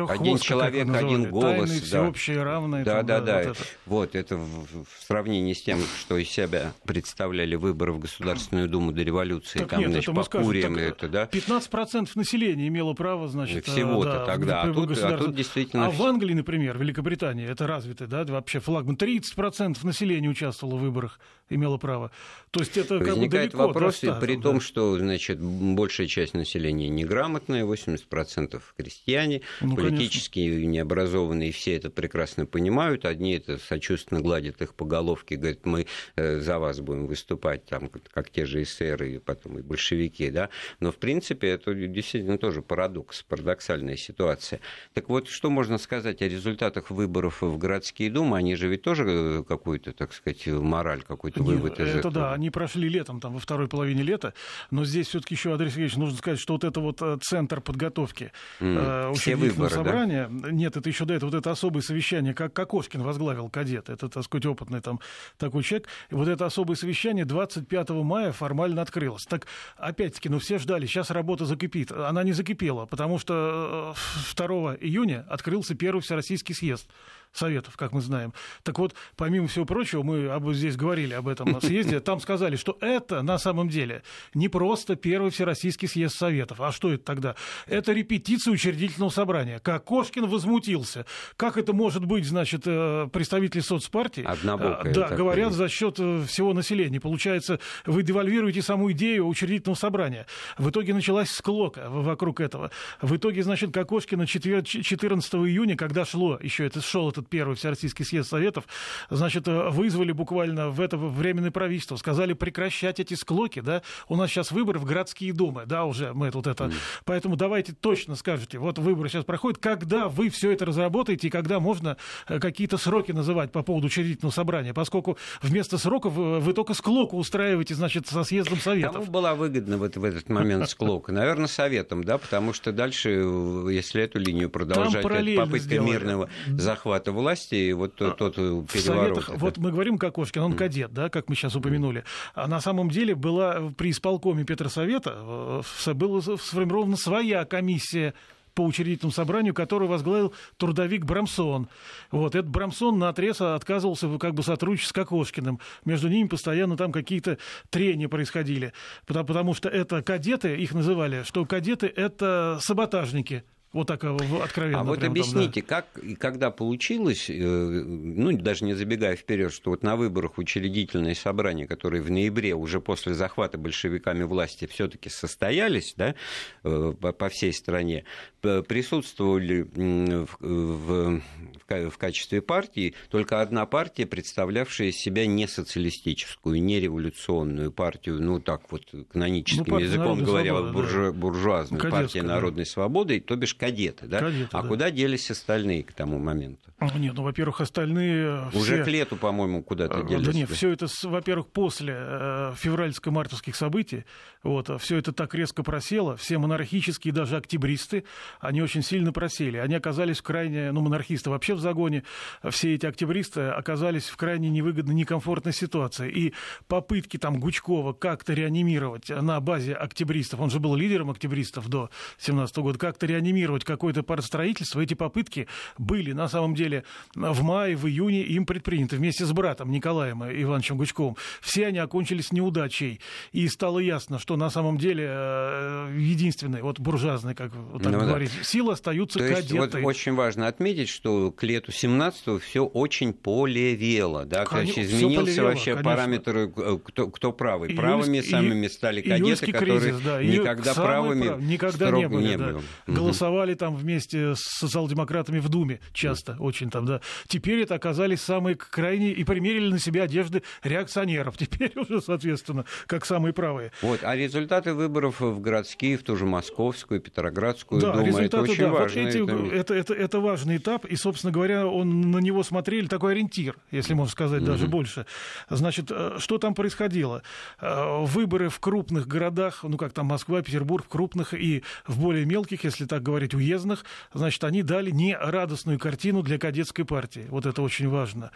Один 0.09 0.37
человек, 0.39 0.89
один 0.89 1.29
голос. 1.29 1.69
Тайны, 1.69 1.79
да. 1.79 1.85
всеобщие, 1.85 2.43
равные. 2.43 2.83
Да, 2.83 2.97
там, 2.97 3.05
да, 3.05 3.21
да. 3.21 3.37
Вот 3.37 3.45
это, 3.45 3.55
вот 3.85 4.15
это 4.15 4.30
в, 4.37 4.83
в 4.83 5.03
сравнении 5.05 5.53
с 5.53 5.61
тем, 5.61 5.79
что 5.99 6.17
из 6.17 6.29
себя 6.29 6.73
представляли 6.85 7.55
выборы 7.55 7.93
в 7.93 7.99
Государственную 7.99 8.67
Думу 8.67 8.91
до 8.91 9.03
революции, 9.03 9.59
так 9.59 9.69
там, 9.69 9.79
нет, 9.81 9.91
значит, 9.91 10.15
по 10.15 10.23
Куриям 10.23 10.77
это, 10.77 11.07
да? 11.07 11.29
15% 11.31 12.09
населения 12.15 12.67
имело 12.67 12.93
право, 12.93 13.27
значит, 13.27 13.65
всего-то 13.65 14.11
да, 14.11 14.25
тогда, 14.25 14.61
а 14.63 14.73
тут, 14.73 14.97
а 14.97 15.17
тут 15.17 15.35
действительно... 15.35 15.87
А 15.87 15.89
в 15.89 16.01
Англии, 16.03 16.33
например, 16.33 16.77
Великобритании, 16.77 17.47
это 17.47 17.67
развитый, 17.67 18.07
да, 18.07 18.23
вообще 18.25 18.59
флагман, 18.59 18.95
30% 18.95 19.77
населения 19.83 20.29
участвовало 20.29 20.75
в 20.75 20.81
выборах, 20.81 21.19
имело 21.49 21.77
право. 21.77 22.11
То 22.51 22.61
есть 22.61 22.77
это 22.77 22.99
как 22.99 23.09
Возникает 23.09 23.51
бы 23.51 23.57
далеко 23.57 23.67
вопрос, 23.67 23.99
при 23.99 24.35
да. 24.35 24.41
том, 24.41 24.61
что, 24.61 24.97
значит, 24.97 25.39
большая 25.39 26.07
часть 26.07 26.33
населения 26.33 26.89
неграмотная, 26.89 27.63
80% 27.65 28.61
крестьяне, 28.77 29.41
ну, 29.61 29.75
политически 29.75 30.47
конечно. 30.47 30.69
необразованные, 30.69 31.51
все 31.51 31.75
это 31.75 31.89
прекрасно 31.89 32.45
понимают, 32.45 33.05
одни 33.05 33.33
это 33.33 33.57
сочувственно 33.57 34.20
гладят 34.21 34.61
их 34.61 34.73
по 34.73 34.85
головке, 34.85 35.35
говорят, 35.35 35.65
мы 35.65 35.87
э, 36.15 36.39
за 36.39 36.59
вас 36.59 36.79
будем 36.79 37.07
выступать, 37.07 37.65
там, 37.65 37.89
как 38.13 38.29
те 38.29 38.45
же 38.45 38.63
эсеры, 38.63 39.13
и 39.13 39.19
потом 39.19 39.59
и 39.59 39.61
большевики, 39.61 40.29
да, 40.29 40.49
но 40.79 40.91
в 40.91 40.97
принципе 40.97 41.49
это 41.49 41.73
действительно 41.73 42.37
тоже 42.37 42.61
парадокс, 42.61 43.23
парадоксальная 43.23 43.97
ситуация. 43.97 44.59
Так 44.93 45.09
вот, 45.09 45.27
что 45.27 45.49
можно 45.49 45.77
сказать 45.77 46.21
о 46.21 46.27
результатах 46.27 46.91
выборов 46.91 47.41
в 47.41 47.57
городские 47.57 48.09
думы? 48.09 48.37
Они 48.37 48.55
же 48.55 48.67
ведь 48.67 48.81
тоже 48.81 49.05
э, 49.07 49.43
какую-то, 49.47 49.93
так 49.93 50.13
сказать, 50.13 50.47
мораль, 50.47 51.01
какой-то 51.03 51.43
вывод 51.43 51.79
из 51.79 51.89
это 51.89 51.99
этого. 51.99 52.13
да, 52.13 52.33
они 52.33 52.49
прошли 52.49 52.89
летом, 52.89 53.19
там, 53.19 53.33
во 53.33 53.39
второй 53.39 53.67
половине 53.67 54.03
лета, 54.03 54.33
но 54.69 54.85
здесь 54.85 55.07
все-таки 55.07 55.35
еще, 55.35 55.51
Андрей 55.51 55.69
Сергеевич, 55.69 55.95
нужно 55.95 56.17
сказать, 56.17 56.39
что 56.39 56.53
вот 56.53 56.63
это 56.63 56.79
вот 56.79 57.01
э, 57.01 57.17
центр 57.21 57.61
подготовки 57.61 58.31
mm. 58.59 59.11
э, 59.11 59.13
Все 59.15 59.35
выборы, 59.35 59.69
собрания, 59.69 60.27
да? 60.29 60.51
нет, 60.51 60.77
это 60.77 60.89
еще 60.89 61.05
до 61.05 61.13
этого, 61.13 61.29
вот 61.29 61.37
это 61.37 61.51
особое 61.51 61.81
совещание, 61.81 62.33
как 62.33 62.53
Кокошкин 62.53 63.01
возглавил 63.01 63.49
кадет, 63.49 63.89
это, 63.89 64.07
так 64.13 64.23
сказать, 64.23 64.45
опытный 64.45 64.81
там 64.81 64.99
такой 65.37 65.63
человек, 65.63 65.87
и 66.09 66.15
вот 66.15 66.27
это 66.27 66.45
особое 66.45 66.75
совещание 66.75 67.25
25 67.25 67.89
мая 67.89 68.31
формально 68.31 68.81
открылось. 68.81 69.25
Так, 69.25 69.47
опять-таки, 69.77 70.29
ну 70.29 70.39
все 70.39 70.57
ждали, 70.57 70.85
сейчас 70.85 71.11
работа 71.11 71.45
закипит. 71.45 71.91
Она 71.91 72.23
не 72.23 72.33
закипела, 72.33 72.85
потому 72.85 73.19
что 73.19 73.95
2 74.35 74.45
э, 74.45 74.77
июня 74.81 75.25
открылся 75.29 75.75
первый 75.75 76.01
Всероссийский 76.01 76.55
съезд 76.55 76.87
Советов, 77.33 77.77
как 77.77 77.91
мы 77.93 78.01
знаем. 78.01 78.33
Так 78.63 78.77
вот, 78.79 78.93
помимо 79.15 79.47
всего 79.47 79.65
прочего, 79.65 80.03
мы 80.03 80.27
об, 80.27 80.51
здесь 80.51 80.75
говорили 80.75 81.13
об 81.13 81.27
этом 81.27 81.59
съезде, 81.61 81.99
там 82.01 82.19
сказали, 82.19 82.55
что 82.55 82.77
это 82.81 83.21
на 83.21 83.37
самом 83.37 83.69
деле 83.69 84.03
не 84.33 84.49
просто 84.49 84.95
первый 84.95 85.31
Всероссийский 85.31 85.87
съезд 85.87 86.15
Советов. 86.15 86.59
А 86.61 86.71
что 86.71 86.91
это 86.91 87.03
тогда? 87.03 87.35
Это 87.67 87.93
репетиция 87.93 88.51
учредительного 88.51 89.09
собрания. 89.09 89.59
Как 89.59 89.85
Кошкин 89.85 90.27
возмутился. 90.27 91.05
Как 91.37 91.57
это 91.57 91.73
может 91.73 92.05
быть, 92.05 92.25
значит, 92.25 92.63
э, 92.65 93.07
представители 93.11 93.61
соцпартии? 93.61 94.23
Однобокое 94.23 94.93
да, 94.93 95.07
говорят 95.09 95.53
за 95.53 95.69
счет 95.69 95.95
э, 95.99 96.23
всего 96.27 96.53
населения. 96.53 96.99
Получается, 96.99 97.59
вы 97.85 98.03
девальвируете 98.03 98.61
саму 98.61 98.91
идею 98.91 99.27
учредительного 99.27 99.75
собрания. 99.75 100.25
В 100.57 100.69
итоге 100.69 100.93
началась 100.93 101.29
склока 101.29 101.89
вокруг 101.89 102.39
этого. 102.39 102.71
В 103.01 103.15
итоге, 103.15 103.43
значит, 103.43 103.73
Кокошкина 103.73 104.27
14 104.27 105.33
июня, 105.35 105.75
когда 105.77 106.05
шло, 106.05 106.37
еще 106.41 106.65
это 106.65 106.81
шел 106.81 107.09
этот 107.09 107.20
этот 107.21 107.29
первый 107.29 107.55
Всероссийский 107.55 108.05
съезд 108.05 108.29
Советов, 108.29 108.65
значит, 109.09 109.47
э, 109.47 109.69
вызвали 109.69 110.11
буквально 110.11 110.69
в 110.69 110.81
это 110.81 110.97
временное 110.97 111.51
правительство, 111.51 111.95
сказали 111.95 112.33
прекращать 112.33 112.99
эти 112.99 113.13
склоки, 113.13 113.61
да, 113.61 113.81
у 114.07 114.15
нас 114.15 114.29
сейчас 114.29 114.51
выборы 114.51 114.79
в 114.79 114.85
городские 114.85 115.33
думы, 115.33 115.63
да, 115.65 115.85
уже 115.85 116.13
мы 116.13 116.31
вот 116.31 116.47
это, 116.47 116.65
mm. 116.65 116.73
поэтому 117.05 117.35
давайте 117.35 117.73
точно 117.73 118.15
скажете, 118.15 118.57
вот 118.57 118.77
выборы 118.79 119.09
сейчас 119.09 119.25
проходят, 119.25 119.59
когда 119.59 120.07
вы 120.07 120.29
все 120.29 120.51
это 120.51 120.65
разработаете 120.65 121.27
и 121.27 121.29
когда 121.29 121.59
можно 121.59 121.97
э, 122.27 122.39
какие-то 122.39 122.77
сроки 122.77 123.11
называть 123.11 123.51
по 123.51 123.63
поводу 123.63 123.87
учредительного 123.87 124.31
собрания, 124.33 124.73
поскольку 124.73 125.17
вместо 125.41 125.77
сроков 125.77 126.17
э, 126.17 126.39
вы 126.39 126.53
только 126.53 126.73
склоку 126.73 127.17
устраиваете, 127.17 127.75
значит, 127.75 128.07
со 128.07 128.23
съездом 128.23 128.59
Советов. 128.59 128.93
Кому 128.93 129.05
была 129.05 129.35
выгодна 129.35 129.77
вот 129.77 129.95
в 129.95 130.03
этот 130.03 130.29
момент 130.29 130.69
склока? 130.69 131.11
Наверное, 131.11 131.47
Советом, 131.47 132.03
да, 132.03 132.17
потому 132.17 132.53
что 132.53 132.71
дальше, 132.71 133.09
если 133.09 134.01
эту 134.03 134.19
линию 134.19 134.49
продолжать, 134.49 135.03
попытка 135.03 135.59
сделали. 135.59 135.89
мирного 135.89 136.29
захвата 136.47 137.10
захвата 137.11 137.21
власти, 137.21 137.55
и 137.55 137.73
вот 137.73 137.95
тот, 137.95 138.17
тот 138.17 138.35
переворот. 138.35 138.71
В 138.71 138.81
Советах, 138.81 139.29
это... 139.29 139.37
Вот 139.37 139.57
мы 139.57 139.71
говорим 139.71 139.97
Кокошкин, 139.97 140.41
он 140.41 140.53
кадет, 140.53 140.93
да, 140.93 141.09
как 141.09 141.29
мы 141.29 141.35
сейчас 141.35 141.55
упомянули. 141.55 142.03
А 142.33 142.47
на 142.47 142.61
самом 142.61 142.89
деле 142.89 143.15
была 143.15 143.71
при 143.77 143.91
исполкоме 143.91 144.43
Петросовета 144.43 145.63
э, 145.85 145.93
была 145.93 146.21
сформирована 146.21 146.97
своя 146.97 147.45
комиссия 147.45 148.13
по 148.53 148.65
учредительному 148.65 149.13
собранию, 149.13 149.53
которую 149.53 149.89
возглавил 149.89 150.33
трудовик 150.57 151.05
Брамсон. 151.05 151.69
Вот, 152.11 152.35
этот 152.35 152.49
Брамсон 152.49 152.99
на 152.99 153.07
отрез 153.07 153.39
отказывался 153.39 154.17
как 154.17 154.33
бы 154.33 154.43
сотрудничать 154.43 154.89
с 154.89 154.93
Кокошкиным. 154.93 155.59
Между 155.85 156.09
ними 156.09 156.27
постоянно 156.27 156.75
там 156.75 156.91
какие-то 156.91 157.37
трения 157.69 158.09
происходили. 158.09 158.73
Потому, 159.05 159.25
потому 159.25 159.53
что 159.53 159.69
это 159.69 160.01
кадеты, 160.01 160.55
их 160.57 160.73
называли, 160.73 161.23
что 161.23 161.45
кадеты— 161.45 161.87
это 161.95 162.57
саботажники. 162.61 163.45
Вот 163.73 163.87
так 163.87 164.03
э, 164.03 164.17
откровенно. 164.43 164.81
А 164.81 164.83
вот 164.83 165.01
объясните, 165.01 165.61
там, 165.61 165.69
да. 165.69 165.81
как 165.93 166.03
и 166.03 166.15
когда 166.15 166.51
получилось, 166.51 167.29
э, 167.29 167.33
ну, 167.33 168.37
даже 168.37 168.65
не 168.65 168.73
забегая 168.73 169.15
вперед, 169.15 169.53
что 169.53 169.69
вот 169.69 169.81
на 169.81 169.95
выборах 169.95 170.37
учредительные 170.37 171.15
собрания, 171.15 171.67
которые 171.67 172.01
в 172.01 172.11
ноябре 172.11 172.53
уже 172.53 172.81
после 172.81 173.13
захвата 173.13 173.57
большевиками 173.57 174.23
власти 174.23 174.67
все-таки 174.67 175.07
состоялись, 175.07 175.93
да, 175.95 176.15
э, 176.63 176.93
по 177.17 177.29
всей 177.29 177.53
стране, 177.53 178.03
присутствовали 178.41 179.61
в, 179.61 180.27
в, 180.39 181.21
в 181.67 181.97
качестве 181.97 182.41
партии 182.41 182.93
только 183.09 183.41
одна 183.41 183.65
партия, 183.65 184.05
представлявшая 184.05 184.89
из 184.89 184.97
себя 184.97 185.25
не 185.25 185.47
социалистическую, 185.47 186.61
не 186.61 186.81
революционную 186.81 187.71
партию, 187.71 188.21
ну 188.21 188.41
так 188.41 188.69
вот 188.71 188.83
каноническим 189.11 189.65
ну, 189.67 189.79
языком 189.79 190.23
говоря, 190.23 190.51
свободы, 190.51 190.73
буржу, 190.73 191.03
да. 191.03 191.11
буржуазную 191.13 191.79
Кадетская, 191.79 192.01
партию 192.01 192.25
народной 192.25 192.65
да. 192.65 192.69
свободы, 192.69 193.21
то 193.21 193.35
бишь 193.37 193.55
кадеты, 193.61 194.07
да? 194.07 194.19
Кадеты, 194.19 194.49
а 194.51 194.63
да. 194.63 194.67
куда 194.67 194.89
делись 194.89 195.29
остальные 195.29 195.83
к 195.83 195.93
тому 195.93 196.17
моменту? 196.17 196.70
Нет, 196.95 197.13
ну, 197.15 197.23
во-первых, 197.23 197.61
остальные... 197.61 198.47
Уже 198.53 198.75
все... 198.75 198.83
к 198.83 198.87
лету, 198.87 199.15
по-моему, 199.15 199.61
куда-то 199.61 199.99
а, 199.99 200.03
делись. 200.03 200.25
Да 200.25 200.33
нет, 200.33 200.49
все 200.49 200.71
это, 200.71 200.87
во-первых, 201.03 201.47
после 201.47 201.93
э, 201.95 202.53
февральско-мартовских 202.57 203.55
событий, 203.55 204.05
вот, 204.41 204.81
все 204.81 204.97
это 204.97 205.13
так 205.13 205.35
резко 205.35 205.61
просело, 205.61 206.17
все 206.17 206.39
монархические, 206.39 207.13
даже 207.13 207.37
октябристы, 207.37 208.03
они 208.39 208.63
очень 208.63 208.81
сильно 208.81 209.13
просели. 209.13 209.57
Они 209.57 209.75
оказались 209.75 210.19
в 210.19 210.23
крайне, 210.23 210.71
ну, 210.71 210.81
монархисты 210.81 211.29
вообще 211.29 211.53
в 211.53 211.59
загоне, 211.59 212.03
все 212.49 212.73
эти 212.73 212.87
октябристы 212.87 213.41
оказались 213.41 214.05
в 214.05 214.17
крайне 214.17 214.49
невыгодной, 214.49 214.95
некомфортной 214.95 215.53
ситуации. 215.53 216.11
И 216.11 216.33
попытки 216.67 217.17
там 217.17 217.39
Гучкова 217.39 217.93
как-то 217.93 218.33
реанимировать 218.33 219.09
на 219.09 219.39
базе 219.39 219.75
октябристов, 219.75 220.39
он 220.39 220.49
же 220.49 220.59
был 220.59 220.75
лидером 220.75 221.11
октябристов 221.11 221.69
до 221.69 221.91
17 222.17 222.57
года, 222.57 222.79
как-то 222.79 223.05
реанимировать 223.05 223.65
какое-то 223.65 224.01
паростроительство, 224.01 224.81
эти 224.81 224.95
попытки 224.95 225.47
были 225.77 226.13
на 226.13 226.27
самом 226.27 226.55
деле 226.55 226.70
деле 226.71 226.83
в 227.15 227.43
мае, 227.43 227.75
в 227.75 227.87
июне 227.87 228.23
им 228.23 228.45
предприняты 228.45 228.95
вместе 228.95 229.25
с 229.25 229.31
братом 229.31 229.71
Николаем 229.71 230.23
Ивановичем 230.23 230.77
Гучковым. 230.77 231.17
Все 231.41 231.67
они 231.67 231.79
окончились 231.79 232.31
неудачей. 232.31 232.99
И 233.31 233.47
стало 233.47 233.79
ясно, 233.79 234.19
что 234.19 234.37
на 234.37 234.49
самом 234.49 234.77
деле 234.77 235.07
э, 235.07 235.95
единственной, 235.97 236.61
вот 236.61 236.79
буржуазной, 236.79 237.35
как 237.35 237.51
так 237.51 237.91
ну, 237.91 237.99
говорить, 237.99 238.31
да. 238.37 238.43
силы 238.43 238.73
остаются 238.73 239.19
То 239.19 239.27
кадеты. 239.27 239.55
Есть, 239.55 239.73
вот 239.73 239.75
очень 239.75 240.13
важно 240.13 240.47
отметить, 240.47 240.89
что 240.89 241.31
к 241.31 241.43
лету 241.43 241.71
17-го 241.71 242.39
все 242.39 242.65
очень 242.65 243.13
полевело. 243.13 244.25
Да? 244.25 244.45
Конечно, 244.45 244.75
То 244.75 244.79
есть 244.81 244.93
изменился 244.93 245.25
полевело, 245.25 245.45
вообще 245.47 245.71
конечно. 245.71 245.91
параметр, 245.91 246.37
э, 246.37 246.79
кто, 246.83 247.07
кто 247.07 247.31
правый. 247.31 247.69
Июльский, 247.69 247.81
правыми 247.81 248.21
самыми 248.21 248.67
стали 248.67 249.01
кадеты, 249.01 249.51
которые 249.51 249.79
кризис, 249.79 250.01
да. 250.01 250.23
никогда 250.23 250.73
правыми 250.73 251.27
прав, 251.27 251.41
никогда 251.41 251.91
не 251.91 252.07
были. 252.07 252.27
Не 252.27 252.37
да. 252.37 252.47
было. 252.51 252.63
Голосовали 252.87 253.53
там 253.53 253.75
вместе 253.75 254.35
с 254.35 254.39
социал-демократами 254.59 255.39
в 255.39 255.49
Думе 255.49 255.79
часто, 255.93 256.33
mm. 256.33 256.37
очень 256.39 256.60
там, 256.69 256.85
да. 256.85 257.01
Теперь 257.27 257.61
это 257.61 257.75
оказались 257.75 258.21
самые 258.21 258.55
крайние 258.55 259.13
и 259.13 259.23
примерили 259.23 259.71
на 259.71 259.79
себя 259.79 260.03
одежды 260.03 260.43
реакционеров. 260.63 261.37
Теперь 261.41 261.71
уже, 261.75 262.01
соответственно, 262.01 262.65
как 262.87 263.05
самые 263.05 263.33
правые. 263.33 263.71
Вот, 263.81 264.03
а 264.03 264.15
результаты 264.15 264.73
выборов 264.73 265.19
в 265.19 265.39
городские, 265.39 265.97
в 265.97 266.03
ту 266.03 266.15
же 266.15 266.25
Московскую, 266.25 267.01
Петроградскую 267.01 267.81
да, 267.81 267.93
Думу, 267.93 268.17
это 268.17 268.41
очень 268.41 268.57
да, 268.57 268.71
важно. 268.71 269.01
Вот 269.01 269.09
эти, 269.09 269.23
это... 269.23 269.61
Это, 269.61 269.73
это, 269.73 269.93
это 269.93 270.19
важный 270.19 270.57
этап, 270.57 270.85
и, 270.85 270.95
собственно 270.95 271.31
говоря, 271.31 271.67
он 271.67 272.11
на 272.11 272.17
него 272.17 272.43
смотрели 272.43 272.87
такой 272.87 273.13
ориентир, 273.13 273.57
если 273.71 273.93
можно 273.93 274.11
сказать, 274.11 274.41
mm-hmm. 274.41 274.45
даже 274.45 274.67
больше. 274.67 275.05
Значит, 275.49 275.87
э, 275.89 276.17
что 276.19 276.37
там 276.37 276.53
происходило? 276.53 277.23
Э, 277.59 278.03
выборы 278.05 278.49
в 278.49 278.59
крупных 278.59 279.07
городах, 279.07 279.63
ну 279.63 279.77
как 279.77 279.93
там 279.93 280.07
Москва, 280.07 280.41
Петербург, 280.41 280.85
в 280.85 280.89
крупных 280.89 281.33
и 281.33 281.63
в 281.85 281.99
более 281.99 282.25
мелких, 282.25 282.63
если 282.63 282.85
так 282.85 283.03
говорить, 283.03 283.33
уездных, 283.33 283.85
значит, 284.13 284.43
они 284.43 284.63
дали 284.63 284.91
не 284.91 285.15
радостную 285.15 285.79
картину 285.79 286.23
для 286.23 286.37
кадетской 286.51 286.83
партии. 286.83 287.25
Вот 287.29 287.45
это 287.45 287.61
очень 287.61 287.87
важно. 287.87 288.31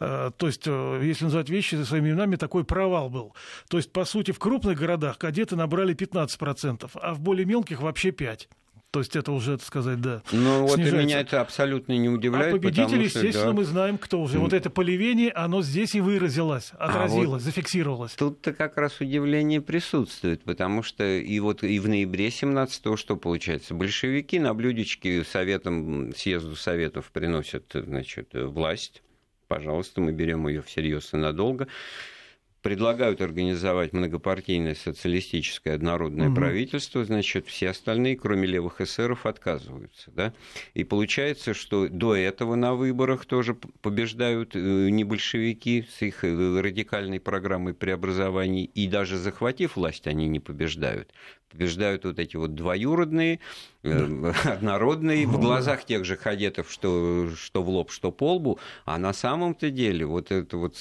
Э, 0.00 0.30
то 0.36 0.46
есть, 0.46 0.66
э, 0.66 1.00
если 1.04 1.24
называть 1.24 1.50
вещи 1.50 1.74
своими 1.84 2.08
именами, 2.10 2.36
такой 2.36 2.64
провал 2.64 3.10
был. 3.10 3.34
То 3.68 3.76
есть, 3.76 3.92
по 3.92 4.04
сути, 4.04 4.30
в 4.30 4.38
крупных 4.38 4.78
городах 4.78 5.18
кадеты 5.18 5.54
набрали 5.54 5.94
15%, 5.94 6.90
а 6.94 7.14
в 7.14 7.20
более 7.20 7.44
мелких 7.44 7.82
вообще 7.82 8.10
5%. 8.10 8.46
То 8.90 9.00
есть 9.00 9.16
это 9.16 9.32
уже, 9.32 9.58
так 9.58 9.66
сказать, 9.66 10.00
да. 10.00 10.22
Ну 10.32 10.66
вот 10.66 10.78
меня 10.78 11.20
это 11.20 11.40
абсолютно 11.40 11.92
не 11.92 12.08
удивляет. 12.08 12.54
А 12.54 12.56
победитель, 12.56 13.02
естественно, 13.02 13.48
да. 13.48 13.52
мы 13.52 13.64
знаем, 13.64 13.98
кто 13.98 14.20
уже. 14.20 14.38
Вот 14.38 14.52
это 14.52 14.70
поливение, 14.70 15.30
оно 15.30 15.62
здесь 15.62 15.94
и 15.94 16.00
выразилось, 16.00 16.72
отразилось, 16.78 17.26
а 17.26 17.30
вот 17.32 17.42
зафиксировалось. 17.42 18.12
Тут-то 18.12 18.54
как 18.54 18.78
раз 18.78 19.00
удивление 19.00 19.60
присутствует, 19.60 20.42
потому 20.42 20.82
что 20.82 21.04
и 21.04 21.38
вот 21.40 21.62
и 21.62 21.78
в 21.78 21.88
ноябре 21.88 22.28
17-го 22.28 22.96
что 22.96 23.16
получается? 23.16 23.74
Большевики 23.74 24.38
на 24.38 24.54
блюдечке 24.54 25.22
советом, 25.22 26.14
съезду 26.16 26.56
советов 26.56 27.10
приносят, 27.12 27.64
значит, 27.74 28.30
власть 28.32 29.02
пожалуйста, 29.48 30.00
мы 30.00 30.12
берем 30.12 30.46
ее 30.46 30.62
всерьез 30.62 31.12
и 31.14 31.16
надолго. 31.16 31.66
Предлагают 32.62 33.20
организовать 33.20 33.92
многопартийное 33.92 34.74
социалистическое 34.74 35.74
однородное 35.74 36.28
угу. 36.28 36.36
правительство, 36.36 37.04
значит, 37.04 37.46
все 37.46 37.70
остальные, 37.70 38.16
кроме 38.16 38.46
левых 38.48 38.80
эсеров, 38.80 39.26
отказываются. 39.26 40.10
Да? 40.10 40.34
И 40.74 40.82
получается, 40.82 41.54
что 41.54 41.88
до 41.88 42.16
этого 42.16 42.56
на 42.56 42.74
выборах 42.74 43.26
тоже 43.26 43.54
побеждают 43.54 44.56
э, 44.56 44.88
не 44.90 45.04
большевики 45.04 45.86
с 45.88 46.02
их 46.02 46.24
э, 46.24 46.60
радикальной 46.60 47.20
программой 47.20 47.74
преобразований, 47.74 48.64
и 48.64 48.88
даже 48.88 49.18
захватив 49.18 49.76
власть, 49.76 50.06
они 50.06 50.26
не 50.28 50.40
побеждают 50.40 51.12
побеждают 51.48 52.04
вот 52.04 52.18
эти 52.18 52.36
вот 52.36 52.54
двоюродные, 52.54 53.40
э, 53.82 54.32
однородные, 54.44 55.26
в 55.26 55.40
глазах 55.40 55.84
тех 55.84 56.04
же 56.04 56.16
кадетов, 56.16 56.70
что, 56.70 57.30
что 57.36 57.62
в 57.62 57.68
лоб, 57.68 57.90
что 57.90 58.12
по 58.12 58.34
лбу, 58.34 58.58
а 58.84 58.98
на 58.98 59.12
самом-то 59.12 59.70
деле 59.70 60.06
вот 60.06 60.30
это 60.30 60.56
вот 60.56 60.76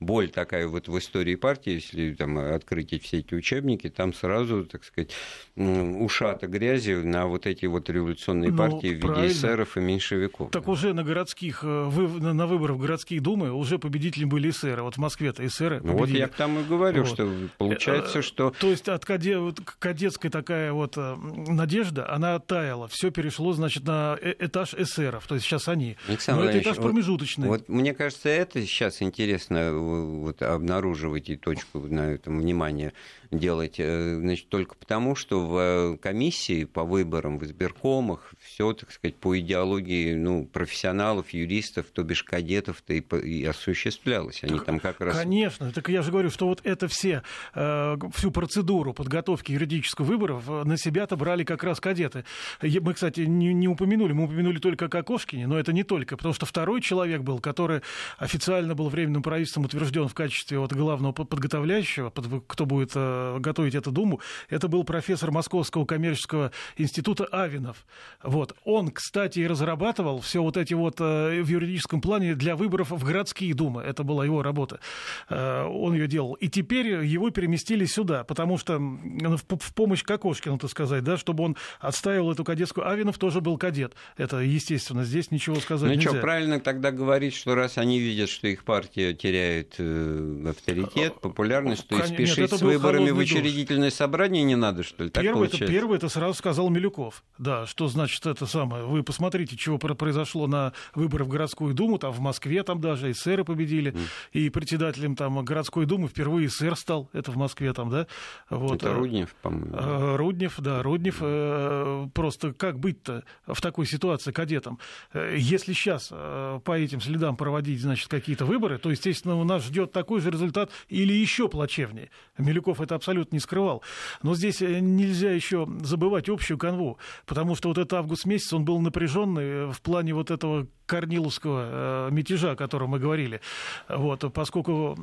боль 0.00 0.30
такая 0.30 0.66
вот 0.66 0.88
в 0.88 0.98
истории 0.98 1.34
партии, 1.34 1.74
если 1.74 2.14
там 2.14 2.38
открыть 2.38 3.02
все 3.02 3.18
эти 3.18 3.34
учебники, 3.34 3.90
там 3.90 4.14
сразу, 4.14 4.64
так 4.64 4.82
сказать, 4.84 5.10
ушата 5.56 6.46
грязи 6.46 6.92
на 6.92 7.26
вот 7.26 7.46
эти 7.46 7.66
вот 7.66 7.88
революционные 7.90 8.50
ну, 8.50 8.56
партии 8.56 8.88
в 8.88 9.16
виде 9.16 9.28
эсеров 9.28 9.76
и 9.76 9.80
меньшевиков. 9.80 10.50
Так 10.50 10.68
уже 10.68 10.94
на 10.94 11.04
городских, 11.04 11.60
э, 11.62 11.66
на 11.66 12.46
выборах 12.46 12.76
в 12.76 12.80
городские 12.80 13.20
думы 13.20 13.52
уже 13.52 13.78
победители 13.78 14.24
были 14.24 14.50
эсеры. 14.50 14.82
Вот 14.82 14.94
в 14.94 14.98
Москве-то 14.98 15.46
эсеры 15.46 15.80
Ну 15.84 15.92
вот 15.92 16.08
я 16.08 16.28
тому 16.28 16.60
и 16.60 16.64
говорю, 16.64 17.04
вот. 17.04 17.08
что 17.12 17.30
получается, 17.58 18.20
э, 18.20 18.22
что... 18.22 18.54
То 18.58 18.70
есть 18.70 18.88
от 18.88 19.04
кадетской 19.04 20.30
такая 20.30 20.72
вот 20.72 20.94
э, 20.96 21.16
надежда, 21.16 22.10
она 22.10 22.36
оттаяла. 22.36 22.88
Все 22.88 23.10
перешло, 23.10 23.52
значит, 23.52 23.84
на 23.84 24.18
этаж 24.22 24.74
эсеров. 24.74 25.26
То 25.26 25.34
есть 25.34 25.46
сейчас 25.46 25.68
они. 25.68 25.96
Александр 26.08 26.44
Но 26.44 26.48
это 26.48 26.58
этаж 26.58 26.76
промежуточный. 26.76 27.48
Вот, 27.48 27.60
вот 27.60 27.68
мне 27.68 27.92
кажется, 27.92 28.30
это 28.30 28.62
сейчас 28.62 29.02
интересно 29.02 29.72
вот, 29.90 30.42
обнаруживать 30.42 31.28
и 31.28 31.36
точку 31.36 31.80
на 31.80 32.12
этом 32.12 32.38
внимания 32.38 32.92
делать, 33.30 33.76
э, 33.78 34.18
значит, 34.18 34.48
только 34.48 34.74
потому, 34.74 35.14
что 35.14 35.46
в 35.46 35.98
комиссии 35.98 36.64
по 36.64 36.84
выборам 36.84 37.38
в 37.38 37.44
избиркомах 37.44 38.34
все, 38.40 38.72
так 38.72 38.90
сказать, 38.90 39.16
по 39.16 39.38
идеологии 39.38 40.14
ну, 40.14 40.46
профессионалов, 40.46 41.30
юристов, 41.30 41.86
то 41.92 42.02
бишь 42.02 42.24
кадетов-то 42.24 42.94
и, 42.94 43.02
и 43.22 43.44
осуществлялось. 43.44 44.42
Они 44.42 44.58
там 44.58 44.80
как 44.80 45.00
раз... 45.00 45.16
Конечно, 45.16 45.70
так 45.70 45.88
я 45.88 46.02
же 46.02 46.10
говорю, 46.10 46.30
что 46.30 46.46
вот 46.48 46.60
это 46.64 46.88
все, 46.88 47.22
э, 47.54 47.96
всю 48.14 48.30
процедуру 48.30 48.92
подготовки 48.92 49.52
юридических 49.52 50.04
выборов 50.04 50.44
э, 50.48 50.64
на 50.64 50.76
себя-то 50.76 51.16
брали 51.16 51.44
как 51.44 51.62
раз 51.62 51.80
кадеты. 51.80 52.24
Мы, 52.62 52.94
кстати, 52.94 53.20
не, 53.20 53.52
не 53.54 53.68
упомянули, 53.68 54.12
мы 54.12 54.24
упомянули 54.24 54.58
только 54.58 54.88
Кокошкине, 54.88 55.46
но 55.46 55.58
это 55.58 55.72
не 55.72 55.84
только, 55.84 56.16
потому 56.16 56.34
что 56.34 56.46
второй 56.46 56.80
человек 56.80 57.22
был, 57.22 57.38
который 57.38 57.82
официально 58.18 58.74
был 58.74 58.88
временным 58.88 59.22
правительством 59.22 59.66
утвержден 59.66 60.08
в 60.08 60.14
качестве 60.14 60.58
вот 60.58 60.72
главного 60.72 61.12
подготовляющего, 61.12 62.10
кто 62.46 62.66
будет 62.66 62.96
готовить 63.38 63.74
эту 63.74 63.90
думу, 63.90 64.20
это 64.48 64.68
был 64.68 64.84
профессор 64.84 65.30
Московского 65.30 65.84
коммерческого 65.84 66.52
института 66.76 67.24
Авинов. 67.26 67.84
Вот. 68.22 68.54
Он, 68.64 68.90
кстати, 68.90 69.40
и 69.40 69.46
разрабатывал 69.46 70.20
все 70.20 70.42
вот 70.42 70.56
эти 70.56 70.74
вот 70.74 71.00
э, 71.00 71.42
в 71.42 71.48
юридическом 71.48 72.00
плане 72.00 72.34
для 72.34 72.56
выборов 72.56 72.90
в 72.90 73.04
городские 73.04 73.54
думы. 73.54 73.82
Это 73.82 74.02
была 74.02 74.24
его 74.24 74.42
работа. 74.42 74.80
Э, 75.28 75.64
он 75.64 75.94
ее 75.94 76.06
делал. 76.06 76.34
И 76.34 76.48
теперь 76.48 77.04
его 77.04 77.30
переместили 77.30 77.84
сюда, 77.84 78.24
потому 78.24 78.58
что 78.58 78.78
в 78.78 79.74
помощь 79.74 80.02
Кокошкину, 80.02 80.58
так 80.58 80.70
сказать, 80.70 81.04
да, 81.04 81.16
чтобы 81.16 81.44
он 81.44 81.56
отставил 81.80 82.30
эту 82.30 82.44
кадетскую. 82.44 82.88
Авинов 82.88 83.18
тоже 83.18 83.40
был 83.40 83.56
кадет. 83.58 83.94
Это, 84.16 84.38
естественно, 84.38 85.04
здесь 85.04 85.30
ничего 85.30 85.56
сказать 85.56 85.88
ну, 85.88 85.94
нельзя. 85.94 86.10
Ну 86.10 86.16
что, 86.16 86.22
правильно 86.22 86.60
тогда 86.60 86.90
говорить, 86.90 87.34
что 87.34 87.54
раз 87.54 87.78
они 87.78 87.98
видят, 87.98 88.28
что 88.28 88.48
их 88.48 88.64
партия 88.64 89.14
теряет 89.14 89.74
э, 89.78 90.46
авторитет, 90.48 91.20
популярность, 91.20 91.86
то 91.88 91.98
и 91.98 92.06
спешить 92.06 92.38
Нет, 92.38 92.50
с 92.50 92.62
выборами 92.62 93.09
в 93.12 93.18
учредительное 93.18 93.90
собрание 93.90 94.42
не 94.42 94.56
надо, 94.56 94.82
что 94.82 95.04
ли? 95.04 95.10
Так 95.10 95.22
первое, 95.22 95.48
это, 95.48 95.66
первое 95.66 95.96
это 95.96 96.08
сразу 96.08 96.34
сказал 96.34 96.68
Милюков. 96.70 97.22
Да, 97.38 97.66
что 97.66 97.88
значит 97.88 98.26
это 98.26 98.46
самое. 98.46 98.84
Вы 98.84 99.02
посмотрите, 99.02 99.56
чего 99.56 99.78
произошло 99.78 100.46
на 100.46 100.72
выборах 100.94 101.26
в 101.26 101.30
городскую 101.30 101.74
думу, 101.74 101.98
там 101.98 102.12
в 102.12 102.20
Москве 102.20 102.62
там 102.62 102.80
даже 102.80 103.10
эсеры 103.10 103.44
победили, 103.44 103.92
mm. 103.92 104.00
и 104.32 104.50
председателем 104.50 105.16
там 105.16 105.44
городской 105.44 105.86
думы 105.86 106.08
впервые 106.08 106.48
эсер 106.48 106.76
стал, 106.76 107.08
это 107.12 107.30
в 107.32 107.36
Москве 107.36 107.72
там, 107.72 107.90
да. 107.90 108.06
Вот. 108.48 108.82
Это 108.82 108.94
Руднев, 108.94 109.34
по-моему. 109.42 109.74
Э, 109.74 110.16
Руднев, 110.16 110.54
да, 110.58 110.82
Руднев. 110.82 111.20
Mm. 111.20 112.10
Просто 112.10 112.52
как 112.52 112.78
быть-то 112.78 113.24
в 113.46 113.60
такой 113.60 113.86
ситуации 113.86 114.32
кадетом? 114.32 114.78
Э, 115.12 115.36
если 115.38 115.72
сейчас 115.72 116.08
по 116.08 116.78
этим 116.78 117.00
следам 117.00 117.36
проводить, 117.36 117.80
значит, 117.80 118.08
какие-то 118.08 118.44
выборы, 118.44 118.78
то, 118.78 118.90
естественно, 118.90 119.36
у 119.36 119.44
нас 119.44 119.64
ждет 119.64 119.92
такой 119.92 120.20
же 120.20 120.30
результат 120.30 120.70
или 120.88 121.12
еще 121.12 121.48
плачевнее. 121.48 122.10
Милюков 122.38 122.80
это 122.80 122.94
абсолютно 123.00 123.36
не 123.36 123.40
скрывал. 123.40 123.82
Но 124.22 124.34
здесь 124.34 124.62
э, 124.62 124.78
нельзя 124.80 125.32
еще 125.32 125.66
забывать 125.82 126.28
общую 126.28 126.58
канву, 126.58 126.98
потому 127.26 127.54
что 127.54 127.68
вот 127.68 127.78
этот 127.78 127.94
август 127.94 128.26
месяц, 128.26 128.52
он 128.52 128.64
был 128.64 128.78
напряженный 128.80 129.44
э, 129.44 129.66
в 129.72 129.80
плане 129.80 130.14
вот 130.14 130.30
этого 130.30 130.66
Корниловского 130.86 132.08
э, 132.08 132.12
мятежа, 132.12 132.52
о 132.52 132.56
котором 132.56 132.90
мы 132.90 132.98
говорили. 132.98 133.40
Вот, 133.88 134.32
поскольку 134.32 134.96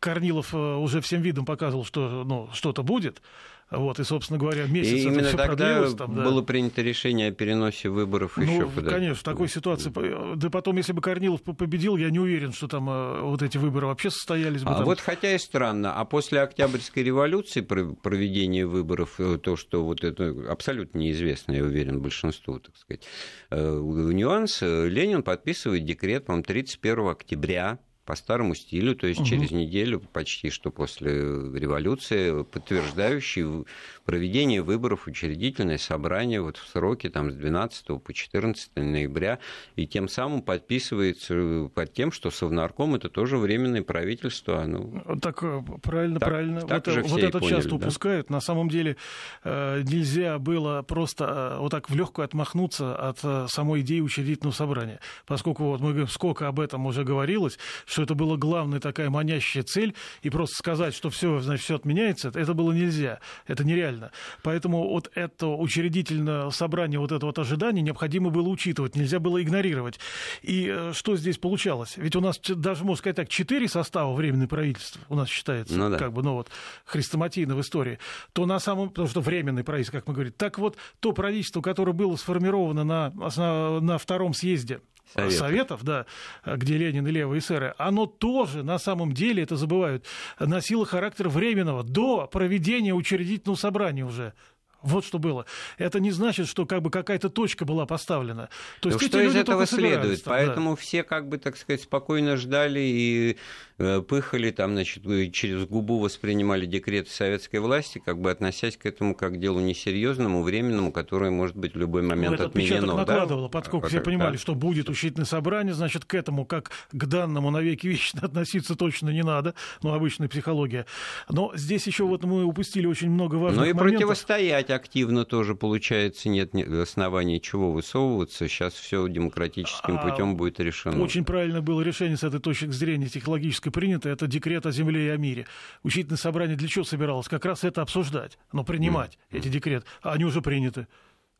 Корнилов 0.00 0.54
уже 0.54 1.00
всем 1.00 1.22
видом 1.22 1.44
показывал, 1.44 1.84
что 1.84 2.24
ну, 2.24 2.48
что-то 2.52 2.82
будет, 2.82 3.22
вот, 3.70 4.00
и, 4.00 4.04
собственно 4.04 4.36
говоря, 4.38 4.66
месяц 4.66 4.92
и 4.92 5.00
это 5.00 5.08
именно 5.08 5.30
тогда 5.30 5.90
там, 5.92 6.16
да. 6.16 6.24
было 6.24 6.42
принято 6.42 6.82
решение 6.82 7.28
о 7.28 7.32
переносе 7.32 7.88
выборов 7.88 8.36
ну, 8.36 8.42
еще 8.42 8.68
куда 8.68 8.90
Конечно, 8.90 9.14
в 9.14 9.22
такой 9.22 9.48
ситуации. 9.48 9.92
Да 10.34 10.50
потом, 10.50 10.76
если 10.76 10.92
бы 10.92 11.00
Корнилов 11.00 11.42
победил, 11.42 11.96
я 11.96 12.10
не 12.10 12.18
уверен, 12.18 12.52
что 12.52 12.66
там 12.66 12.90
э, 12.90 13.20
вот 13.20 13.42
эти 13.42 13.58
выборы 13.58 13.86
вообще 13.86 14.10
состоялись 14.10 14.64
бы. 14.64 14.70
А 14.70 14.74
там... 14.74 14.84
вот 14.86 14.98
хотя 14.98 15.32
и 15.32 15.38
странно, 15.38 15.94
а 15.94 16.04
после 16.04 16.40
Октябрьской 16.40 17.04
революции 17.04 17.60
проведение 17.60 18.66
выборов, 18.66 19.20
э, 19.20 19.38
то, 19.38 19.56
что 19.56 19.84
вот 19.84 20.02
это 20.02 20.34
абсолютно 20.48 20.98
неизвестно, 20.98 21.52
я 21.52 21.62
уверен, 21.62 22.00
большинству, 22.00 22.58
так 22.58 22.76
сказать, 22.76 23.04
э, 23.50 23.80
нюанс, 23.80 24.62
Ленин 24.62 25.22
подписывает 25.22 25.84
декрет, 25.84 26.26
по-моему, 26.26 26.42
31 26.42 27.06
октября 27.06 27.78
по 28.10 28.16
старому 28.16 28.56
стилю, 28.56 28.96
то 28.96 29.06
есть 29.06 29.20
угу. 29.20 29.28
через 29.28 29.52
неделю 29.52 30.00
почти 30.00 30.50
что 30.50 30.72
после 30.72 31.12
революции, 31.12 32.42
подтверждающий 32.42 33.64
проведение 34.04 34.62
выборов 34.62 35.06
учредительное 35.06 35.78
собрание 35.78 36.42
вот 36.42 36.56
в 36.56 36.66
сроки 36.66 37.08
там, 37.08 37.30
с 37.30 37.36
12 37.36 38.02
по 38.02 38.12
14 38.12 38.74
ноября, 38.74 39.38
и 39.76 39.86
тем 39.86 40.08
самым 40.08 40.42
подписывается 40.42 41.70
под 41.72 41.92
тем, 41.92 42.10
что 42.10 42.32
Совнарком 42.32 42.96
это 42.96 43.08
тоже 43.10 43.36
временное 43.36 43.82
правительство. 43.82 44.60
Оно... 44.60 44.90
Так, 45.22 45.44
э, 45.44 45.62
правильно, 45.80 46.18
так, 46.18 46.28
правильно. 46.28 46.60
Так 46.62 46.88
вот, 46.88 47.06
вот 47.06 47.22
это 47.22 47.38
поняли, 47.38 47.54
часто 47.54 47.70
да? 47.70 47.76
упускают. 47.76 48.28
На 48.28 48.40
самом 48.40 48.68
деле 48.68 48.96
э, 49.44 49.82
нельзя 49.86 50.40
было 50.40 50.82
просто 50.82 51.58
вот 51.60 51.70
так 51.70 51.88
в 51.88 51.94
легкую 51.94 52.24
отмахнуться 52.24 52.96
от 52.96 53.52
самой 53.52 53.82
идеи 53.82 54.00
учредительного 54.00 54.52
собрания, 54.52 54.98
поскольку 55.26 55.66
вот 55.66 55.80
мы 55.80 56.08
сколько 56.08 56.48
об 56.48 56.58
этом 56.58 56.86
уже 56.86 57.04
говорилось, 57.04 57.56
что 57.86 57.99
это 58.02 58.14
была 58.14 58.36
главная 58.36 58.80
такая 58.80 59.10
манящая 59.10 59.62
цель, 59.62 59.94
и 60.22 60.30
просто 60.30 60.56
сказать, 60.56 60.94
что 60.94 61.10
все, 61.10 61.40
значит, 61.40 61.64
все 61.64 61.76
отменяется, 61.76 62.30
это 62.34 62.54
было 62.54 62.72
нельзя, 62.72 63.20
это 63.46 63.64
нереально. 63.64 64.10
Поэтому 64.42 64.88
вот 64.88 65.10
это 65.14 65.46
учредительное 65.46 66.50
собрание, 66.50 66.98
вот 66.98 67.12
это 67.12 67.26
вот 67.26 67.38
ожидание 67.38 67.82
необходимо 67.82 68.30
было 68.30 68.48
учитывать, 68.48 68.96
нельзя 68.96 69.18
было 69.18 69.42
игнорировать. 69.42 69.98
И 70.42 70.72
э, 70.72 70.92
что 70.94 71.16
здесь 71.16 71.38
получалось? 71.38 71.94
Ведь 71.96 72.16
у 72.16 72.20
нас 72.20 72.40
даже, 72.40 72.84
можно 72.84 72.98
сказать 72.98 73.16
так, 73.16 73.28
четыре 73.28 73.68
состава 73.68 74.14
временного 74.14 74.48
правительства 74.48 75.00
у 75.08 75.14
нас 75.14 75.28
считается, 75.28 75.76
ну, 75.76 75.90
да. 75.90 75.98
как 75.98 76.12
бы, 76.12 76.22
ну 76.22 76.34
вот, 76.34 76.48
хрестоматийно 76.84 77.54
в 77.54 77.60
истории, 77.60 77.98
то 78.32 78.46
на 78.46 78.58
самом, 78.58 78.90
потому 78.90 79.08
что 79.08 79.20
временный 79.20 79.64
правительство, 79.64 79.98
как 79.98 80.08
мы 80.08 80.14
говорим, 80.14 80.32
так 80.32 80.58
вот, 80.58 80.76
то 81.00 81.12
правительство, 81.12 81.60
которое 81.60 81.92
было 81.92 82.16
сформировано 82.16 82.84
на, 82.84 83.80
на 83.80 83.98
втором 83.98 84.34
съезде 84.34 84.80
Советов. 85.12 85.38
Советов, 85.38 85.84
да, 85.84 86.06
где 86.44 86.78
Ленин 86.78 87.06
и 87.06 87.10
левые 87.10 87.40
эсеры, 87.40 87.74
оно 87.78 88.06
тоже 88.06 88.62
на 88.62 88.78
самом 88.78 89.12
деле, 89.12 89.42
это 89.42 89.56
забывают, 89.56 90.06
носило 90.38 90.86
характер 90.86 91.28
временного 91.28 91.82
до 91.82 92.26
проведения 92.26 92.94
учредительного 92.94 93.56
собрания 93.56 94.04
уже. 94.04 94.34
Вот 94.82 95.04
что 95.04 95.18
было. 95.18 95.46
Это 95.78 96.00
не 96.00 96.10
значит, 96.10 96.48
что 96.48 96.66
как 96.66 96.82
бы 96.82 96.90
какая-то 96.90 97.28
точка 97.28 97.64
была 97.64 97.86
поставлена. 97.86 98.48
То 98.80 98.88
есть, 98.88 99.02
что 99.02 99.20
из 99.20 99.36
этого 99.36 99.66
следует? 99.66 100.24
Там, 100.24 100.32
Поэтому 100.32 100.70
да. 100.70 100.76
все, 100.76 101.02
как 101.02 101.28
бы, 101.28 101.38
так 101.38 101.56
сказать, 101.56 101.82
спокойно 101.82 102.36
ждали 102.36 102.80
и 102.80 103.36
Э, 103.82 104.02
пыхали, 104.02 104.50
там, 104.50 104.72
значит, 104.72 105.04
через 105.32 105.64
губу 105.64 106.00
воспринимали 106.00 106.66
декреты 106.66 107.10
советской 107.10 107.60
власти, 107.60 107.98
как 107.98 108.20
бы 108.20 108.30
относясь 108.30 108.76
к 108.76 108.84
этому 108.84 109.14
как 109.14 109.32
к 109.32 109.36
делу 109.38 109.58
несерьезному, 109.58 110.42
временному, 110.42 110.92
которое 110.92 111.30
может 111.30 111.56
быть 111.56 111.74
в 111.74 111.78
любой 111.78 112.02
момент 112.02 112.38
ну, 112.38 112.44
отменено. 112.44 112.94
накладывало, 112.94 113.48
да? 113.48 113.58
поскольку 113.58 113.88
все 113.88 114.02
понимали, 114.02 114.32
да. 114.32 114.38
что 114.38 114.54
будет 114.54 114.90
учительное 114.90 115.24
собрание, 115.24 115.72
значит, 115.72 116.04
к 116.04 116.12
этому, 116.12 116.44
как 116.44 116.72
к 116.92 117.06
данному 117.06 117.50
навеки 117.50 117.86
вечно 117.86 118.20
относиться 118.26 118.76
точно 118.76 119.08
не 119.08 119.22
надо, 119.22 119.54
ну, 119.82 119.94
обычная 119.94 120.28
психология. 120.28 120.84
Но 121.30 121.52
здесь 121.54 121.86
еще 121.86 122.04
вот 122.04 122.22
мы 122.22 122.44
упустили 122.44 122.86
очень 122.86 123.08
много 123.08 123.36
важных 123.36 123.62
Ну 123.62 123.70
и 123.70 123.72
моментов. 123.72 123.98
противостоять 123.98 124.68
активно 124.70 125.24
тоже, 125.24 125.54
получается, 125.54 126.28
нет 126.28 126.54
оснований 126.54 127.40
чего 127.40 127.72
высовываться. 127.72 128.48
Сейчас 128.48 128.74
все 128.74 129.08
демократическим 129.08 129.98
а, 129.98 130.10
путем 130.10 130.36
будет 130.36 130.60
решено. 130.60 131.02
Очень 131.02 131.24
правильно 131.24 131.60
было 131.62 131.80
решение 131.82 132.16
с 132.16 132.24
этой 132.24 132.40
точки 132.40 132.66
зрения 132.66 133.08
технологической 133.08 133.70
и 133.70 133.72
принято, 133.72 134.08
это 134.08 134.26
декрет 134.26 134.66
о 134.66 134.72
земле 134.72 135.06
и 135.06 135.08
о 135.08 135.16
мире. 135.16 135.46
Учительное 135.82 136.18
собрание 136.18 136.56
для 136.56 136.68
чего 136.68 136.84
собиралось? 136.84 137.28
Как 137.28 137.44
раз 137.44 137.64
это 137.64 137.82
обсуждать, 137.82 138.38
но 138.52 138.64
принимать 138.64 139.18
mm-hmm. 139.30 139.38
эти 139.38 139.48
декреты. 139.48 139.86
А 140.02 140.12
они 140.12 140.24
уже 140.24 140.42
приняты. 140.42 140.86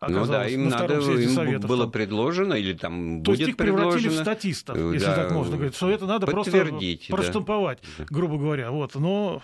Ну 0.08 0.24
да, 0.26 0.46
им 0.46 0.68
надо, 0.68 0.94
им 0.94 1.28
Советов, 1.28 1.68
было 1.68 1.84
там. 1.84 1.92
предложено 1.92 2.54
или 2.54 2.72
там 2.72 3.22
То 3.22 3.32
будет 3.32 3.40
есть 3.40 3.50
их 3.50 3.56
предложено. 3.58 3.90
превратили 3.90 4.18
в 4.18 4.22
статистов, 4.22 4.76
если 4.94 5.06
да, 5.06 5.14
так 5.14 5.30
можно 5.32 5.56
говорить, 5.56 5.76
что 5.76 5.90
это 5.90 6.06
надо 6.06 6.26
просто 6.26 6.66
проштамповать, 7.10 7.80
да. 7.98 8.06
грубо 8.08 8.38
говоря. 8.38 8.70
Вот, 8.70 8.94
но 8.94 9.42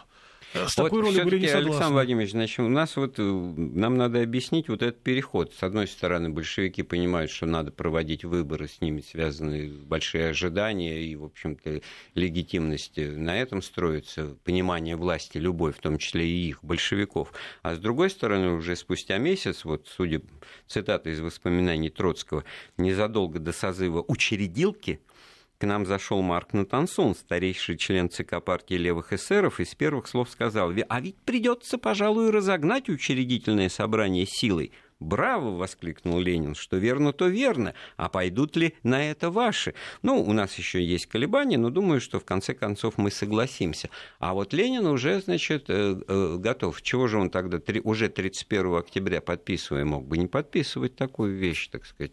с 0.69 0.75
такой 0.75 1.03
вот 1.03 1.09
ролью 1.09 1.25
были 1.25 1.40
не 1.40 1.49
согласны. 1.49 1.71
Александр 1.71 1.92
Владимирович, 1.95 2.31
значит, 2.31 2.59
у 2.61 2.69
нас 2.69 2.97
вот, 2.97 3.19
э, 3.19 3.23
нам 3.23 3.97
надо 3.97 4.23
объяснить 4.23 4.69
вот 4.69 4.83
этот 4.83 5.03
переход. 5.03 5.53
С 5.55 5.62
одной 5.62 5.87
стороны, 5.87 6.31
большевики 6.31 6.83
понимают, 6.83 7.31
что 7.31 7.47
надо 7.47 7.71
проводить 7.71 8.25
выборы, 8.25 8.69
с 8.69 8.81
ними 8.81 9.01
связаны 9.01 9.69
большие 9.69 10.31
ожидания 10.31 11.03
и, 11.03 11.16
в 11.16 11.25
общем-то, 11.25 11.81
легитимность. 12.14 12.97
На 12.97 13.38
этом 13.40 13.62
строится 13.62 14.37
понимание 14.45 14.97
власти 14.97 15.38
любой, 15.38 15.73
в 15.73 15.79
том 15.79 15.99
числе 15.99 16.27
и 16.27 16.49
их, 16.49 16.62
большевиков. 16.62 17.33
А 17.62 17.75
с 17.75 17.79
другой 17.79 18.11
стороны, 18.11 18.53
уже 18.53 18.77
спустя 18.77 19.19
месяц, 19.19 19.64
вот, 19.64 19.88
судя 19.88 20.21
цитата 20.66 21.11
из 21.11 21.21
воспоминаний 21.21 21.90
Троцкого, 21.90 22.45
незадолго 22.77 23.38
до 23.38 23.53
созыва 23.53 24.05
учредилки– 24.07 25.01
к 25.59 25.66
нам 25.66 25.87
зашел 25.87 26.23
Марк 26.23 26.53
Натансон, 26.53 27.14
старейший 27.14 27.77
член 27.77 28.11
ЦК 28.11 28.42
партии 28.45 28.75
левых 28.75 29.12
эсеров, 29.12 29.61
и 29.61 29.64
с 29.64 29.75
первых 29.75 30.07
слов 30.07 30.29
сказал, 30.29 30.73
а 30.88 31.01
ведь 31.01 31.16
придется, 31.25 31.79
пожалуй, 31.79 32.31
разогнать 32.31 32.88
учредительное 32.88 33.69
собрание 33.69 34.27
силой. 34.27 34.73
«Браво!»— 34.99 35.57
воскликнул 35.59 36.19
Ленин. 36.21 36.55
«Что 36.55 36.79
верно, 36.79 37.12
то 37.12 37.27
верно. 37.27 37.75
А 37.99 38.09
пойдут 38.09 38.57
ли 38.57 38.75
на 38.83 39.11
это 39.11 39.31
ваши?» 39.31 39.75
Ну, 40.01 40.23
у 40.23 40.33
нас 40.33 40.55
еще 40.57 40.83
есть 40.83 41.05
колебания, 41.07 41.59
но 41.59 41.69
думаю, 41.69 42.01
что 42.01 42.19
в 42.19 42.25
конце 42.25 42.55
концов 42.55 42.97
мы 42.97 43.11
согласимся. 43.11 43.90
А 44.21 44.33
вот 44.33 44.55
Ленин 44.55 44.87
уже, 44.87 45.21
значит, 45.21 45.66
э, 45.69 46.01
э, 46.09 46.37
готов. 46.38 46.81
Чего 46.81 47.09
же 47.09 47.19
он 47.19 47.29
тогда 47.29 47.61
уже 47.85 48.09
31 48.09 48.77
октября, 48.77 49.21
подписывая, 49.21 49.85
мог 49.85 50.07
бы 50.07 50.16
не 50.16 50.29
подписывать 50.29 50.97
такую 50.97 51.37
вещь, 51.37 51.69
так 51.69 51.85
сказать? 51.85 52.12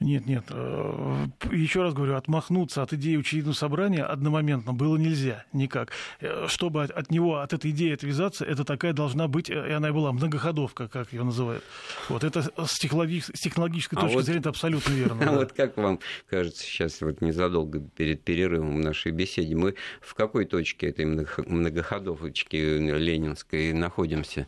Нет, 0.00 0.26
нет. 0.26 0.44
Э, 0.50 1.26
еще 1.50 1.82
раз 1.82 1.92
говорю, 1.92 2.14
отмахнуться 2.14 2.82
от 2.82 2.92
идеи 2.92 3.16
учредительного 3.16 3.56
собрания 3.56 4.04
одномоментно 4.04 4.72
было 4.72 4.96
нельзя 4.96 5.44
никак. 5.52 5.90
Э, 6.20 6.46
чтобы 6.48 6.84
от 6.84 7.10
него, 7.10 7.40
от 7.40 7.52
этой 7.52 7.72
идеи 7.72 7.94
отвязаться, 7.94 8.44
это 8.44 8.64
такая 8.64 8.92
должна 8.92 9.26
быть, 9.26 9.50
э, 9.50 9.68
и 9.68 9.72
она 9.72 9.88
и 9.88 9.92
была 9.92 10.12
многоходовка, 10.12 10.86
как 10.86 11.12
ее 11.12 11.24
называют. 11.24 11.64
Вот 12.08 12.22
это 12.22 12.42
с, 12.42 12.78
технологической, 12.78 13.36
с 13.36 13.40
технологической 13.40 13.98
а 13.98 14.02
точки 14.02 14.14
вот, 14.14 14.24
зрения 14.24 14.40
это 14.40 14.50
абсолютно 14.50 14.92
верно. 14.92 15.18
А 15.28 15.30
да. 15.32 15.36
вот 15.36 15.52
как 15.52 15.76
вам 15.76 15.98
кажется 16.30 16.62
сейчас, 16.62 17.00
вот 17.00 17.20
незадолго 17.20 17.80
перед 17.80 18.22
перерывом 18.22 18.76
в 18.76 18.80
нашей 18.80 19.10
беседе, 19.10 19.56
мы 19.56 19.74
в 20.00 20.14
какой 20.14 20.44
точке 20.44 20.88
этой 20.88 21.04
многоходовочки 21.04 22.56
ленинской 22.56 23.72
находимся? 23.72 24.46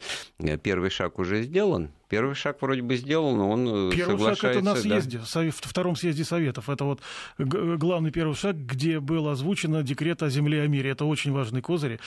Первый 0.63 0.91
шаг 0.91 1.19
уже 1.19 1.43
сделан? 1.43 1.91
Первый 2.11 2.35
шаг 2.35 2.61
вроде 2.61 2.83
бы 2.83 2.97
сделан, 2.97 3.39
но 3.39 3.51
он 3.51 3.91
э, 3.91 3.93
первый 3.95 4.19
соглашается... 4.19 4.43
шаг 4.43 4.57
это 4.57 4.65
на 4.65 4.75
съезде, 4.75 5.19
да. 5.19 5.51
в 5.53 5.55
втором 5.55 5.95
съезде 5.95 6.25
Советов. 6.25 6.69
Это 6.69 6.85
вот 6.85 7.01
главный 7.39 8.11
первый 8.11 8.35
шаг, 8.35 8.57
где 8.57 8.99
был 8.99 9.29
озвучено 9.29 9.85
декрет 9.85 10.21
о 10.25 10.29
земле 10.29 10.59
и 10.59 10.61
о 10.63 10.67
мире. 10.67 10.91
Это 10.91 11.05
очень 11.05 11.31
важный 11.31 11.63
козырь, 11.63 12.01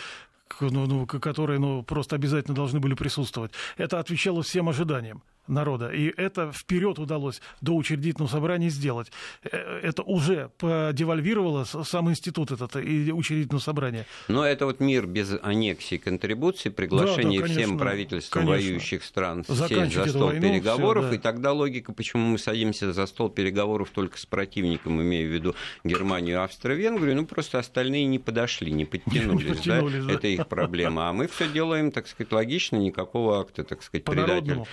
ну, 0.60 0.86
ну, 0.88 1.08
которые 1.08 1.58
ну, 1.58 1.84
просто 1.84 2.18
обязательно 2.18 2.54
должны 2.54 2.82
были 2.82 2.96
присутствовать. 2.96 3.54
Это 3.78 3.98
отвечало 3.98 4.44
всем 4.44 4.68
ожиданиям 4.68 5.24
народа. 5.48 5.90
И 5.90 6.14
это 6.16 6.52
вперед 6.52 7.00
удалось 7.00 7.42
до 7.62 7.76
учредительного 7.76 8.30
собрания 8.30 8.70
сделать. 8.70 9.12
Э, 9.44 9.80
это 9.82 10.04
уже 10.04 10.50
подевальвировало 10.58 11.64
сам 11.64 12.10
институт 12.10 12.52
этот 12.52 12.76
и 12.78 13.12
учредительного 13.12 13.62
собрания. 13.62 14.06
Но 14.28 14.46
это 14.46 14.66
вот 14.66 14.80
мир 14.80 15.06
без 15.06 15.34
аннексии 15.42 15.98
контрибуции, 15.98 16.70
приглашение 16.70 17.42
да, 17.42 17.48
да, 17.48 17.54
конечно, 17.54 17.64
всем 17.64 17.78
правительствам 17.78 18.46
конечно. 18.46 18.68
воюющих 18.68 19.04
стран 19.04 19.44
сесть 19.46 19.94
за 19.94 20.06
стол 20.08 20.28
войну, 20.28 20.42
переговоров. 20.42 21.06
Все, 21.06 21.12
да. 21.12 21.18
И 21.18 21.20
тогда 21.20 21.52
логика, 21.52 21.94
почему 21.94 22.28
мы 22.28 22.38
садимся 22.38 22.94
за 22.94 23.06
стол 23.06 23.30
переговоров 23.30 23.90
только 23.90 24.18
с 24.18 24.26
противником, 24.26 25.02
имея 25.02 25.28
в 25.28 25.32
виду 25.32 25.56
Германию, 25.84 26.44
Австрию, 26.44 26.78
Венгрию, 26.78 27.16
ну 27.16 27.26
просто 27.26 27.60
остальные 27.60 28.06
не 28.06 28.20
подошли, 28.20 28.72
не 28.72 28.86
подтянулись. 28.86 29.46
Не 29.46 29.54
подтянулись 29.54 30.04
да? 30.04 30.08
Да. 30.08 30.14
Это 30.14 30.28
их 30.28 30.48
проблема. 30.48 31.10
А 31.10 31.14
мы 31.14 31.28
все 31.28 31.48
делаем, 31.48 31.92
так 31.92 32.08
сказать, 32.08 32.32
логично, 32.32 32.78
никакого 32.78 33.40
акта, 33.40 33.64
так 33.64 33.84
сказать, 33.84 34.06
предателя 34.06 34.64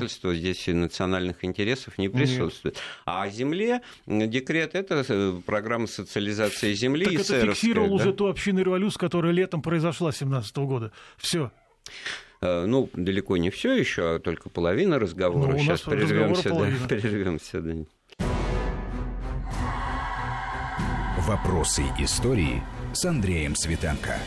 предательства 0.00 0.34
здесь 0.34 0.66
национальных 0.66 1.44
интересов 1.44 1.98
не 1.98 2.08
присутствует. 2.08 2.74
Нет. 2.74 2.84
А 3.04 3.22
о 3.22 3.30
земле 3.30 3.82
декрет 4.06 4.74
это 4.74 5.04
э, 5.06 5.40
программа 5.44 5.86
социализации 5.86 6.72
земли. 6.74 7.04
Так 7.04 7.14
это 7.14 7.46
фиксировал 7.46 7.88
да? 7.88 7.94
уже 7.94 8.12
ту 8.12 8.26
общинную 8.26 8.64
революцию, 8.64 9.00
которая 9.00 9.32
летом 9.32 9.62
произошла 9.62 10.12
17 10.12 10.56
года. 10.58 10.92
Все. 11.16 11.50
Э, 12.40 12.64
ну, 12.66 12.88
далеко 12.94 13.36
не 13.36 13.50
все 13.50 13.74
еще, 13.74 14.16
а 14.16 14.18
только 14.18 14.48
половина 14.48 14.98
разговора. 14.98 15.52
Ну, 15.52 15.58
Сейчас 15.58 15.82
прервемся, 15.82 16.50
да, 16.50 16.88
прервемся. 16.88 17.60
Да. 17.60 17.74
Вопросы 21.18 21.84
истории 21.98 22.62
с 22.92 23.04
Андреем 23.04 23.54
Светенко. 23.54 24.18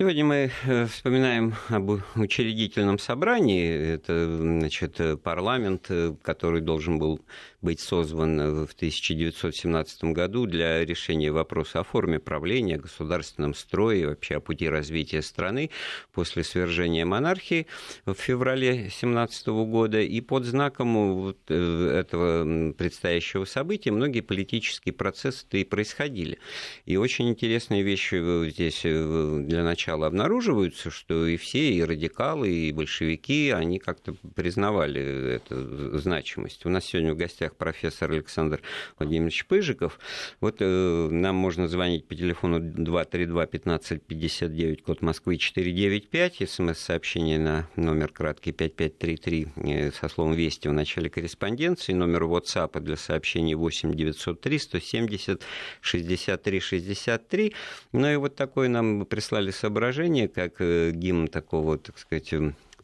Сегодня 0.00 0.24
мы 0.24 0.50
э, 0.64 0.86
вспоминаем 0.86 1.52
об 1.68 1.90
учредительном 2.16 2.98
собрании. 2.98 3.68
Это 3.68 4.34
значит, 4.34 4.98
парламент, 5.22 5.88
э, 5.90 6.14
который 6.22 6.62
должен 6.62 6.98
был 6.98 7.20
быть 7.62 7.80
созван 7.80 8.64
в 8.66 8.72
1917 8.72 10.04
году 10.04 10.46
для 10.46 10.84
решения 10.84 11.30
вопроса 11.30 11.80
о 11.80 11.84
форме 11.84 12.18
правления, 12.18 12.78
государственном 12.78 13.54
строе 13.54 14.08
вообще 14.08 14.36
о 14.36 14.40
пути 14.40 14.68
развития 14.68 15.22
страны 15.22 15.70
после 16.12 16.42
свержения 16.42 17.04
монархии 17.04 17.66
в 18.06 18.14
феврале 18.14 18.70
1917 18.70 19.46
года. 19.48 20.00
И 20.00 20.20
под 20.20 20.44
знаком 20.44 21.14
вот 21.14 21.50
этого 21.50 22.72
предстоящего 22.72 23.44
события 23.44 23.90
многие 23.90 24.20
политические 24.20 24.94
процессы-то 24.94 25.58
и 25.58 25.64
происходили. 25.64 26.38
И 26.86 26.96
очень 26.96 27.28
интересные 27.28 27.82
вещи 27.82 28.50
здесь 28.50 28.82
для 28.82 29.64
начала 29.64 30.06
обнаруживаются, 30.06 30.90
что 30.90 31.26
и 31.26 31.36
все, 31.36 31.72
и 31.72 31.82
радикалы, 31.82 32.50
и 32.50 32.72
большевики, 32.72 33.50
они 33.50 33.78
как-то 33.78 34.14
признавали 34.34 35.36
эту 35.36 35.98
значимость. 35.98 36.64
У 36.64 36.70
нас 36.70 36.86
сегодня 36.86 37.12
в 37.12 37.16
гостях 37.16 37.49
профессор 37.54 38.12
Александр 38.12 38.60
Владимирович 38.98 39.46
Пыжиков. 39.46 39.98
Вот 40.40 40.56
э, 40.60 41.08
нам 41.10 41.36
можно 41.36 41.68
звонить 41.68 42.06
по 42.06 42.14
телефону 42.14 42.58
232-1559, 42.58 44.82
код 44.82 45.00
Москвы 45.02 45.36
495, 45.36 46.48
смс-сообщение 46.48 47.38
на 47.38 47.68
номер 47.76 48.10
краткий 48.12 48.52
5533 48.52 49.48
э, 49.56 49.90
со 49.92 50.08
словом 50.08 50.34
«Вести» 50.34 50.68
в 50.68 50.72
начале 50.72 51.10
корреспонденции, 51.10 51.92
номер 51.92 52.24
WhatsApp 52.24 52.80
для 52.80 52.96
сообщений 52.96 53.54
8 53.54 53.94
903 53.94 54.58
170 54.58 55.42
63 55.80 56.60
63. 56.60 57.54
Ну 57.92 58.12
и 58.12 58.16
вот 58.16 58.36
такое 58.36 58.68
нам 58.68 59.06
прислали 59.06 59.50
соображение, 59.50 60.28
как 60.28 60.60
э, 60.60 60.90
гимн 60.92 61.28
такого, 61.28 61.78
так 61.78 61.98
сказать, 61.98 62.32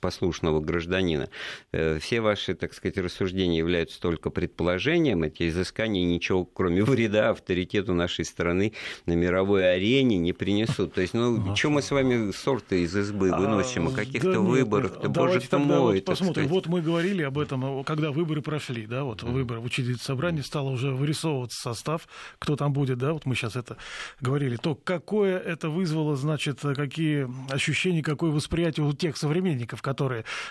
послушного 0.06 0.60
гражданина. 0.60 1.28
Э, 1.72 1.98
все 1.98 2.20
ваши, 2.20 2.54
так 2.54 2.74
сказать, 2.74 2.96
рассуждения 2.96 3.58
являются 3.58 4.00
только 4.00 4.30
предположением. 4.30 5.24
Эти 5.24 5.48
изыскания 5.48 6.04
ничего, 6.04 6.44
кроме 6.44 6.84
вреда 6.84 7.30
авторитету 7.30 7.92
нашей 7.92 8.24
страны 8.24 8.72
на 9.06 9.14
мировой 9.14 9.74
арене 9.74 10.16
не 10.18 10.32
принесут. 10.32 10.94
То 10.94 11.00
есть, 11.00 11.12
ну, 11.12 11.56
что 11.56 11.70
мы 11.70 11.82
с 11.82 11.90
вами 11.90 12.30
сорты 12.30 12.82
из 12.82 12.96
избы 12.96 13.30
а, 13.30 13.36
выносим? 13.36 13.88
О 13.88 13.90
каких-то 13.90 14.34
да 14.34 14.40
выборах? 14.40 15.00
Да, 15.02 15.08
боже 15.08 15.40
ты 15.40 15.58
мой. 15.58 15.96
Вот 15.96 16.04
посмотрим. 16.04 16.46
Вот 16.46 16.68
мы 16.68 16.82
говорили 16.82 17.22
об 17.22 17.40
этом, 17.40 17.82
когда 17.82 18.12
выборы 18.12 18.42
прошли, 18.42 18.86
да, 18.86 19.02
вот 19.02 19.24
выборы 19.24 19.58
в 19.58 19.64
учредительное 19.64 20.04
собрание, 20.04 20.44
стало 20.44 20.70
уже 20.70 20.92
вырисовываться 20.92 21.60
состав, 21.60 22.06
кто 22.38 22.54
там 22.54 22.72
будет, 22.72 22.98
да, 22.98 23.12
вот 23.12 23.26
мы 23.26 23.34
сейчас 23.34 23.56
это 23.56 23.76
говорили. 24.20 24.54
То 24.54 24.76
какое 24.76 25.36
это 25.36 25.68
вызвало, 25.68 26.14
значит, 26.14 26.60
какие 26.60 27.28
ощущения, 27.52 28.04
какое 28.04 28.30
восприятие 28.30 28.86
у 28.86 28.92
тех 28.92 29.16
современников, 29.16 29.82
которые 29.82 29.95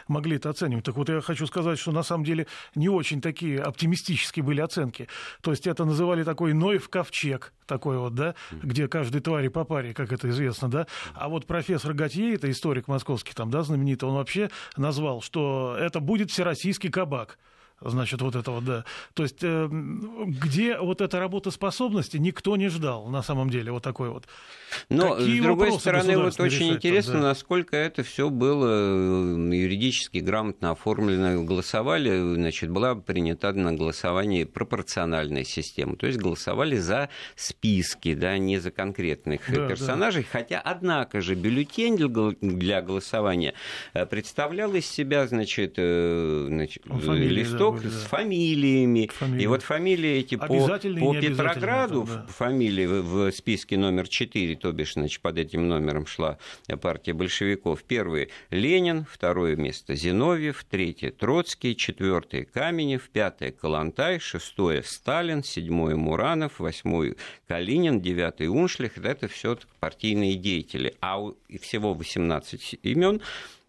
могли 0.08 0.38
это 0.38 0.50
оценивать. 0.50 0.86
Так 0.86 0.96
вот, 0.96 1.10
я 1.10 1.22
хочу 1.22 1.48
сказать, 1.48 1.80
что 1.80 1.92
на 1.92 2.04
самом 2.04 2.24
деле 2.24 2.48
не 2.76 2.90
очень 2.90 3.22
такие 3.22 3.60
оптимистические 3.62 4.44
были 4.44 4.62
оценки. 4.62 5.08
То 5.42 5.52
есть 5.52 5.68
это 5.68 5.86
называли 5.86 6.24
такой 6.24 6.54
Ноев 6.54 6.90
ковчег, 6.90 7.54
такой 7.66 7.98
вот, 7.98 8.16
да, 8.16 8.36
где 8.52 8.88
каждый 8.88 9.22
твари 9.22 9.48
по 9.48 9.64
паре, 9.64 9.94
как 9.94 10.12
это 10.12 10.30
известно, 10.30 10.70
да. 10.70 10.88
А 11.14 11.30
вот 11.30 11.46
профессор 11.46 11.94
Готье, 11.94 12.36
это 12.36 12.50
историк 12.50 12.88
московский, 12.88 13.34
там, 13.34 13.50
да, 13.50 13.64
знаменитый, 13.64 14.08
он 14.10 14.16
вообще 14.16 14.50
назвал, 14.78 15.22
что 15.22 15.76
это 15.80 16.00
будет 16.00 16.32
всероссийский 16.32 16.90
кабак 16.90 17.38
значит, 17.82 18.22
вот 18.22 18.36
это 18.36 18.52
вот, 18.52 18.64
да. 18.64 18.86
То 19.14 19.24
есть, 19.24 19.40
э, 19.42 19.68
где 19.70 20.78
вот 20.78 21.02
эта 21.02 21.20
работоспособности 21.20 22.18
никто 22.18 22.56
не 22.56 22.70
ждал, 22.70 23.08
на 23.08 23.22
самом 23.22 23.50
деле, 23.50 23.72
вот 23.72 23.84
такой 23.84 24.10
вот. 24.10 24.26
Но, 24.90 25.16
Какие 25.16 25.40
с 25.40 25.44
другой 25.44 25.72
стороны, 25.74 26.18
вот 26.18 26.40
очень 26.40 26.74
интересно, 26.74 27.14
там, 27.14 27.22
да? 27.22 27.28
насколько 27.30 27.76
это 27.76 28.04
все 28.04 28.30
было 28.30 28.68
э, 28.70 29.56
юридически 29.56 30.20
грамотно 30.20 30.72
оформлено. 30.72 31.44
Голосовали, 31.44 32.36
значит, 32.36 32.70
была 32.70 32.96
принята 32.96 33.52
на 33.54 33.74
голосование 33.74 34.46
пропорциональная 34.46 35.44
система, 35.44 35.96
то 35.98 36.08
есть 36.08 36.20
голосовали 36.20 36.78
за 36.78 37.10
списки, 37.36 38.14
да, 38.14 38.38
не 38.38 38.58
за 38.60 38.72
конкретных 38.72 39.42
да, 39.54 39.68
персонажей, 39.68 40.24
да. 40.24 40.40
хотя, 40.40 40.62
однако 40.62 41.22
же, 41.22 41.36
бюллетень 41.36 41.98
для 42.42 42.82
голосования 42.82 43.54
э, 43.94 44.06
представлял 44.06 44.74
из 44.74 44.86
себя, 44.86 45.28
значит, 45.28 45.76
значит 45.76 46.86
листок, 46.86 47.65
листок 47.74 47.82
да. 47.82 47.90
с 47.90 48.04
фамилиями. 48.04 49.10
Фамилии. 49.14 49.44
И 49.44 49.48
вот 49.48 49.62
фамилии 49.62 50.18
эти 50.18 50.36
по, 50.36 50.48
по 50.48 51.16
Петрограду, 51.16 52.08
да. 52.08 52.26
фамилии 52.28 52.86
в, 52.86 53.32
списке 53.32 53.78
номер 53.78 54.08
4, 54.08 54.56
то 54.56 54.72
бишь, 54.72 54.94
значит, 54.94 55.22
под 55.22 55.38
этим 55.38 55.68
номером 55.68 56.06
шла 56.06 56.38
партия 56.82 57.14
большевиков. 57.14 57.84
Первый 57.84 58.30
Ленин, 58.50 59.06
второе 59.10 59.56
место 59.56 59.96
Зиновьев, 59.96 60.66
третье 60.70 61.12
Троцкий, 61.12 61.76
четвертое 61.76 62.46
Каменев, 62.46 63.10
пятое 63.10 63.52
Калантай, 63.52 64.20
шестое 64.20 64.84
Сталин, 64.84 65.44
седьмое 65.44 65.96
Муранов, 65.96 66.60
восьмой 66.60 67.18
Калинин, 67.48 68.02
девятый 68.02 68.48
Уншлих. 68.48 68.98
Это 68.98 69.28
все 69.28 69.58
партийные 69.80 70.36
деятели. 70.36 70.96
А 71.02 71.20
всего 71.62 71.94
18 71.94 72.80
имен 72.84 73.22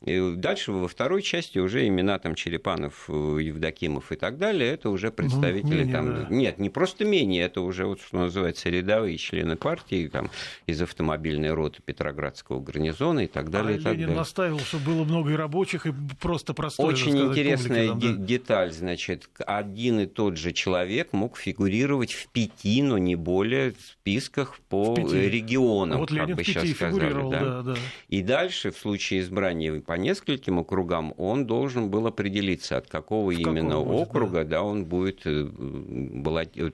и 0.04 0.34
дальше 0.36 0.72
во 0.72 0.88
второй 0.88 1.22
части 1.22 1.58
уже 1.58 1.86
имена 1.86 2.18
там 2.18 2.34
Черепанов, 2.34 3.06
э, 3.08 3.38
Евдокимов 3.40 4.12
и 4.12 4.16
так 4.16 4.36
далее, 4.36 4.72
это 4.72 4.90
уже 4.90 5.10
представители 5.10 5.62
ну, 5.62 5.80
менее, 5.80 5.92
там... 5.92 6.14
Да. 6.14 6.26
Нет, 6.28 6.58
не 6.58 6.68
просто 6.68 7.04
менее, 7.06 7.44
это 7.44 7.62
уже, 7.62 7.86
вот, 7.86 8.00
что 8.02 8.18
называется, 8.18 8.68
рядовые 8.68 9.16
члены 9.16 9.56
партии 9.56 10.08
там, 10.08 10.30
из 10.66 10.82
автомобильной 10.82 11.52
роты 11.52 11.80
Петроградского 11.82 12.60
гарнизона 12.60 13.20
и 13.20 13.26
так 13.26 13.50
далее. 13.50 13.76
А 13.76 13.80
и 13.80 13.82
так 13.82 13.92
Ленин 13.94 14.08
далее. 14.08 14.18
настаивал, 14.18 14.60
что 14.60 14.78
было 14.78 15.04
много 15.04 15.32
и 15.32 15.34
рабочих, 15.34 15.86
и 15.86 15.94
просто 16.20 16.52
простой, 16.52 16.86
Очень 16.86 17.12
сказать, 17.12 17.30
интересная 17.30 17.88
публики, 17.88 18.06
там, 18.06 18.20
да. 18.20 18.26
деталь, 18.26 18.72
значит, 18.72 19.30
один 19.46 20.00
и 20.00 20.06
тот 20.06 20.36
же 20.36 20.52
человек 20.52 21.14
мог 21.14 21.38
фигурировать 21.38 22.12
в 22.12 22.28
пяти, 22.28 22.82
но 22.82 22.98
не 22.98 23.16
более 23.16 23.72
списках 23.72 24.58
по 24.68 24.94
регионам, 24.96 26.00
вот 26.00 26.10
как 26.10 26.28
бы 26.34 26.44
сейчас 26.44 26.68
сказали. 26.68 27.30
Да. 27.30 27.40
Да, 27.40 27.62
да. 27.62 27.74
И 28.08 28.22
дальше, 28.22 28.70
в 28.70 28.76
случае 28.76 29.20
избрания 29.20 29.72
по 29.86 29.92
нескольким 29.92 30.58
округам, 30.58 31.14
он 31.16 31.46
должен 31.46 31.90
был 31.90 32.06
определиться, 32.06 32.76
от 32.76 32.88
какого 32.88 33.30
в 33.30 33.34
именно 33.34 33.78
округа 33.78 34.44
да. 34.44 34.56
Да, 34.56 34.62
он 34.62 34.84
будет 34.84 35.24
э, 35.26 35.46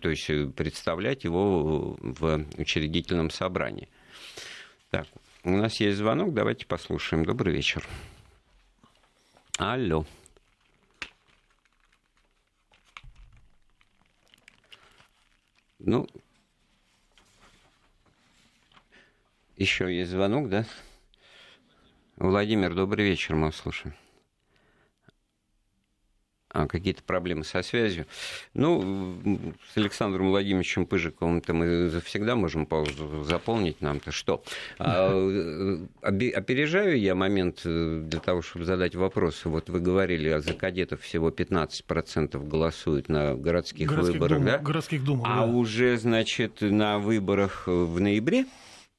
то 0.01 0.09
есть 0.09 0.31
э, 0.31 0.47
представлять 0.47 1.25
его 1.25 1.97
в 2.01 2.45
учредительном 2.57 3.31
собрании. 3.31 3.89
Так, 4.91 5.07
у 5.45 5.51
нас 5.51 5.79
есть 5.81 5.99
звонок, 5.99 6.33
давайте 6.33 6.67
послушаем. 6.67 7.25
Добрый 7.25 7.55
вечер. 7.55 7.87
Алло. 9.59 10.07
Ну, 15.79 16.07
еще 19.57 19.95
есть 19.95 20.11
звонок, 20.11 20.49
да? 20.49 20.65
Владимир, 22.23 22.73
добрый 22.73 23.05
вечер, 23.05 23.35
мы 23.35 23.47
вас 23.47 23.57
слушаем. 23.57 23.97
А, 26.51 26.69
какие-то 26.69 27.03
проблемы 27.03 27.43
со 27.43 27.63
связью. 27.63 28.07
Ну, 28.55 29.53
с 29.75 29.77
Александром 29.77 30.29
Владимировичем 30.29 30.87
Пыжиковым-то 30.87 31.53
мы 31.53 31.91
всегда 32.05 32.37
можем 32.37 32.67
паузу 32.67 33.25
заполнить 33.25 33.81
нам-то 33.81 34.13
что. 34.13 34.45
А, 34.79 35.09
опережаю 36.01 36.97
я 36.97 37.17
момент 37.17 37.63
э, 37.65 38.05
для 38.05 38.21
того, 38.21 38.41
чтобы 38.41 38.67
задать 38.67 38.95
вопросы. 38.95 39.49
Вот 39.49 39.69
вы 39.69 39.81
говорили, 39.81 40.29
а 40.29 40.41
за 40.41 40.55
кадетов 40.55 41.01
всего 41.01 41.31
15% 41.31 42.47
голосуют 42.47 43.09
на 43.09 43.35
городских, 43.35 43.89
городских 43.89 44.15
выборах, 44.15 44.39
дум, 44.39 44.47
да? 44.47 44.59
Городских 44.59 45.03
думах, 45.03 45.27
А 45.29 45.39
да. 45.39 45.47
уже, 45.47 45.97
значит, 45.97 46.61
на 46.61 47.01
выборах 47.01 47.67
в 47.67 47.99
ноябре 47.99 48.47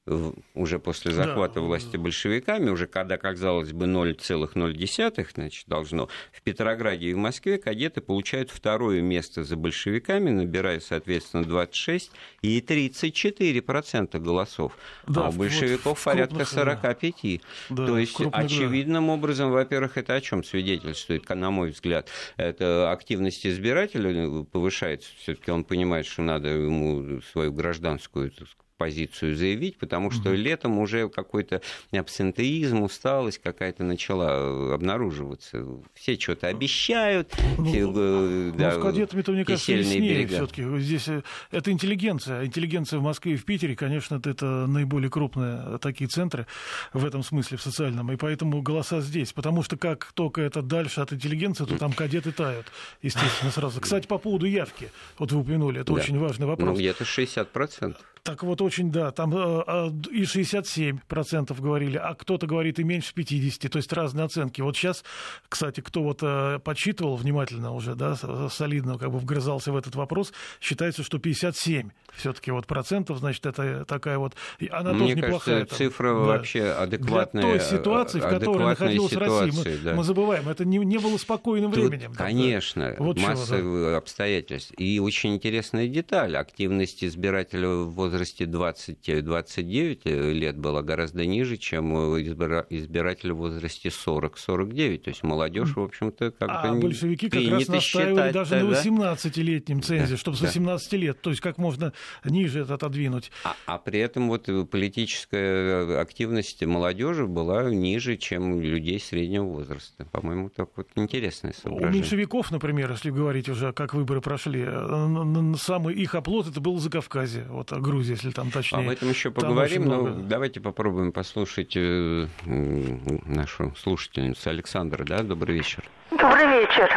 уже 0.05 0.79
после 0.79 1.13
захвата 1.13 1.55
да. 1.55 1.61
власти 1.61 1.95
большевиками, 1.95 2.69
уже 2.69 2.87
когда, 2.87 3.17
казалось 3.17 3.71
бы, 3.71 3.85
0,0 3.85 5.27
значит, 5.33 5.67
должно, 5.67 6.09
в 6.33 6.41
Петрограде 6.41 7.07
и 7.07 7.13
в 7.13 7.17
Москве 7.17 7.57
кадеты 7.57 8.01
получают 8.01 8.49
второе 8.49 9.01
место 9.01 9.43
за 9.43 9.55
большевиками, 9.55 10.29
набирая, 10.29 10.81
соответственно, 10.81 11.45
26 11.45 12.11
и 12.41 12.59
34 12.59 13.61
процента 13.61 14.19
голосов. 14.19 14.77
Да, 15.07 15.27
а 15.27 15.29
у 15.29 15.31
большевиков 15.31 16.05
вот 16.05 16.13
порядка 16.13 16.45
45. 16.45 17.41
Да, 17.69 17.87
То 17.87 17.97
есть, 17.97 18.13
крупных, 18.13 18.45
очевидным 18.45 19.07
да. 19.07 19.13
образом, 19.13 19.51
во-первых, 19.51 19.97
это 19.97 20.15
о 20.15 20.21
чем 20.21 20.43
свидетельствует, 20.43 21.29
на 21.29 21.49
мой 21.49 21.71
взгляд, 21.71 22.09
это 22.35 22.91
активность 22.91 23.47
избирателя 23.47 24.43
повышается, 24.43 25.09
все-таки 25.17 25.49
он 25.51 25.63
понимает, 25.63 26.05
что 26.05 26.21
надо 26.21 26.49
ему 26.49 27.21
свою 27.21 27.53
гражданскую 27.53 28.31
позицию 28.77 29.35
заявить, 29.35 29.77
потому 29.77 30.11
что 30.11 30.29
угу. 30.29 30.37
летом 30.37 30.79
уже 30.79 31.09
какой-то 31.09 31.61
абсентеизм, 31.91 32.81
усталость 32.81 33.39
какая-то 33.39 33.83
начала 33.83 34.73
обнаруживаться. 34.73 35.65
Все 35.93 36.19
что-то 36.19 36.47
обещают. 36.47 37.33
Ну, 37.57 37.65
все, 37.65 37.87
ну 37.87 38.53
да, 38.57 38.71
с 38.71 38.81
кадетами-то, 38.81 39.31
мне 39.31 39.45
кажется, 39.45 39.73
веснее 39.73 40.27
все-таки. 40.27 40.63
Здесь 40.79 41.07
э, 41.07 41.23
это 41.51 41.71
интеллигенция. 41.71 42.45
Интеллигенция 42.45 42.99
в 42.99 43.03
Москве 43.03 43.33
и 43.33 43.35
в 43.35 43.45
Питере, 43.45 43.75
конечно, 43.75 44.19
это 44.23 44.67
наиболее 44.67 45.09
крупные 45.09 45.77
такие 45.79 46.07
центры 46.07 46.47
в 46.93 47.05
этом 47.05 47.23
смысле, 47.23 47.57
в 47.57 47.61
социальном. 47.61 48.11
И 48.11 48.15
поэтому 48.15 48.61
голоса 48.61 49.01
здесь. 49.01 49.33
Потому 49.33 49.63
что 49.63 49.77
как 49.77 50.11
только 50.13 50.41
это 50.41 50.61
дальше 50.61 51.01
от 51.01 51.13
интеллигенции, 51.13 51.65
то 51.65 51.77
там 51.77 51.93
кадеты 51.93 52.31
тают, 52.31 52.67
естественно, 53.01 53.51
сразу. 53.51 53.81
Кстати, 53.81 54.07
по 54.07 54.17
поводу 54.17 54.45
явки. 54.45 54.89
Вот 55.17 55.31
вы 55.31 55.41
упомянули, 55.41 55.81
это 55.81 55.93
да. 55.93 56.01
очень 56.01 56.17
важный 56.17 56.47
вопрос. 56.47 56.69
Ну, 56.69 56.75
где-то 56.75 57.03
60%. 57.03 57.95
Так 58.23 58.41
вот, 58.43 58.61
очень, 58.63 58.91
да, 58.91 59.11
там 59.11 59.33
э, 59.35 59.63
э 59.67 59.89
и 60.11 60.23
67% 60.23 61.61
говорили, 61.61 61.97
а 61.97 62.15
кто-то 62.15 62.47
говорит 62.47 62.79
и 62.79 62.83
меньше 62.83 63.13
50%, 63.15 63.69
то 63.69 63.77
есть 63.77 63.91
разные 63.93 64.25
оценки. 64.25 64.61
Вот 64.61 64.75
сейчас, 64.75 65.03
кстати, 65.49 65.81
кто 65.81 66.03
вот 66.03 66.19
э, 66.21 66.59
подсчитывал 66.63 67.15
внимательно 67.15 67.73
уже, 67.73 67.95
да, 67.95 68.15
солидно 68.49 68.97
как 68.97 69.11
бы 69.11 69.19
вгрызался 69.19 69.71
в 69.71 69.77
этот 69.77 69.95
вопрос, 69.95 70.33
считается, 70.61 71.03
что 71.03 71.19
57 71.19 71.89
все-таки 72.15 72.51
вот 72.51 72.67
процентов, 72.67 73.17
значит, 73.17 73.45
это 73.45 73.85
такая 73.85 74.17
вот, 74.17 74.35
она 74.69 74.93
Мне 74.93 75.15
тоже 75.15 75.15
неплохая. 75.15 75.55
Кажется, 75.55 75.75
цифра 75.75 76.09
да. 76.09 76.13
вообще 76.13 76.63
адекватная. 76.65 77.43
Для 77.43 77.51
той 77.51 77.59
ситуации, 77.59 78.19
в 78.19 78.29
которой 78.29 78.65
находилась 78.65 79.11
ситуации, 79.11 79.45
Россия, 79.47 79.77
мы, 79.77 79.83
да. 79.83 79.93
мы 79.95 80.03
забываем, 80.03 80.49
это 80.49 80.65
не, 80.65 80.77
не 80.77 80.97
было 80.97 81.17
спокойным 81.17 81.71
Тут, 81.71 81.85
временем. 81.85 82.13
Конечно, 82.13 82.95
вот 82.99 83.19
масса 83.19 83.57
чего, 83.57 83.89
да. 83.89 83.97
обстоятельств. 83.97 84.73
И 84.77 84.99
очень 84.99 85.35
интересная 85.35 85.87
деталь, 85.87 86.37
активность 86.37 87.03
избирателя 87.03 87.69
в 87.69 87.91
возрасте 87.91 88.45
20-29 88.53 90.31
лет 90.33 90.57
была 90.57 90.81
гораздо 90.81 91.25
ниже, 91.25 91.57
чем 91.57 91.93
у 91.93 92.19
избирателя 92.19 93.33
в 93.33 93.37
возрасте 93.37 93.89
40-49. 93.89 94.97
То 94.99 95.09
есть 95.09 95.23
молодежь, 95.23 95.75
в 95.75 95.81
общем-то, 95.81 96.31
как-то 96.31 96.61
а 96.61 96.69
не 96.69 96.81
большевики 96.81 97.29
как 97.29 97.47
раз 97.49 97.67
настаивали 97.67 98.31
даже 98.31 98.51
да, 98.51 98.63
на 98.63 98.71
18-летнем 98.71 99.81
цензе, 99.81 100.11
да, 100.11 100.17
чтобы 100.17 100.37
да. 100.37 100.47
со 100.47 100.53
17 100.53 100.93
лет, 100.93 101.21
то 101.21 101.29
есть 101.29 101.41
как 101.41 101.57
можно 101.57 101.93
ниже 102.23 102.61
это 102.61 102.75
отодвинуть. 102.75 103.31
А, 103.43 103.55
а 103.65 103.77
при 103.77 103.99
этом 103.99 104.27
вот 104.27 104.49
политическая 104.69 105.99
активность 105.99 106.63
молодежи 106.63 107.25
была 107.25 107.69
ниже, 107.69 108.17
чем 108.17 108.61
людей 108.61 108.99
среднего 108.99 109.45
возраста. 109.45 110.05
По-моему, 110.11 110.49
так 110.49 110.69
вот 110.75 110.87
интересное 110.95 111.53
соображение. 111.53 111.89
У 111.89 111.93
меньшевиков, 111.93 112.51
например, 112.51 112.91
если 112.91 113.09
говорить 113.09 113.49
уже, 113.49 113.73
как 113.73 113.93
выборы 113.93 114.21
прошли, 114.21 114.63
э, 114.65 115.53
самый 115.59 115.95
их 115.95 116.15
оплот 116.15 116.47
это 116.47 116.61
был 116.61 116.77
Закавказье, 116.77 117.45
вот 117.49 117.71
Грузия, 117.71 118.13
если 118.13 118.31
там 118.31 118.42
там 118.43 118.51
точнее. 118.51 118.79
Об 118.79 118.89
этом 118.89 119.09
еще 119.09 119.31
поговорим, 119.31 119.85
но 119.85 120.09
давайте 120.09 120.59
попробуем 120.59 121.11
послушать 121.11 121.73
э, 121.75 122.27
нашу 122.45 123.73
слушательницу 123.75 124.49
Александра, 124.49 125.03
да, 125.03 125.23
добрый 125.23 125.55
вечер. 125.55 125.83
Добрый 126.11 126.47
вечер. 126.47 126.89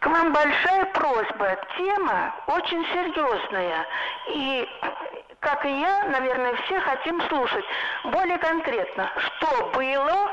К 0.00 0.06
вам 0.06 0.32
большая 0.32 0.86
просьба. 0.94 1.58
Тема 1.76 2.34
очень 2.46 2.82
серьезная. 2.86 3.86
И, 4.34 4.66
как 5.40 5.64
и 5.64 5.68
я, 5.68 6.08
наверное, 6.10 6.54
все 6.64 6.80
хотим 6.80 7.20
слушать 7.28 7.64
более 8.04 8.38
конкретно, 8.38 9.10
что 9.18 9.70
было 9.74 10.30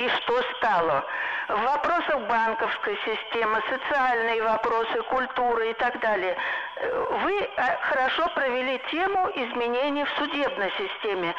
и 0.00 0.08
что 0.08 0.42
стало. 0.56 1.04
В 1.48 1.62
вопросах 1.62 2.26
банковской 2.28 2.96
системы, 3.04 3.60
социальные 3.68 4.42
вопросы, 4.42 5.02
культуры 5.10 5.70
и 5.70 5.74
так 5.74 6.00
далее. 6.00 6.36
Вы 7.22 7.32
э, 7.42 7.48
хорошо 7.82 8.30
провели 8.34 8.80
тему 8.90 9.28
изменений 9.34 10.04
в 10.04 10.10
судебной 10.18 10.70
системе. 10.78 11.34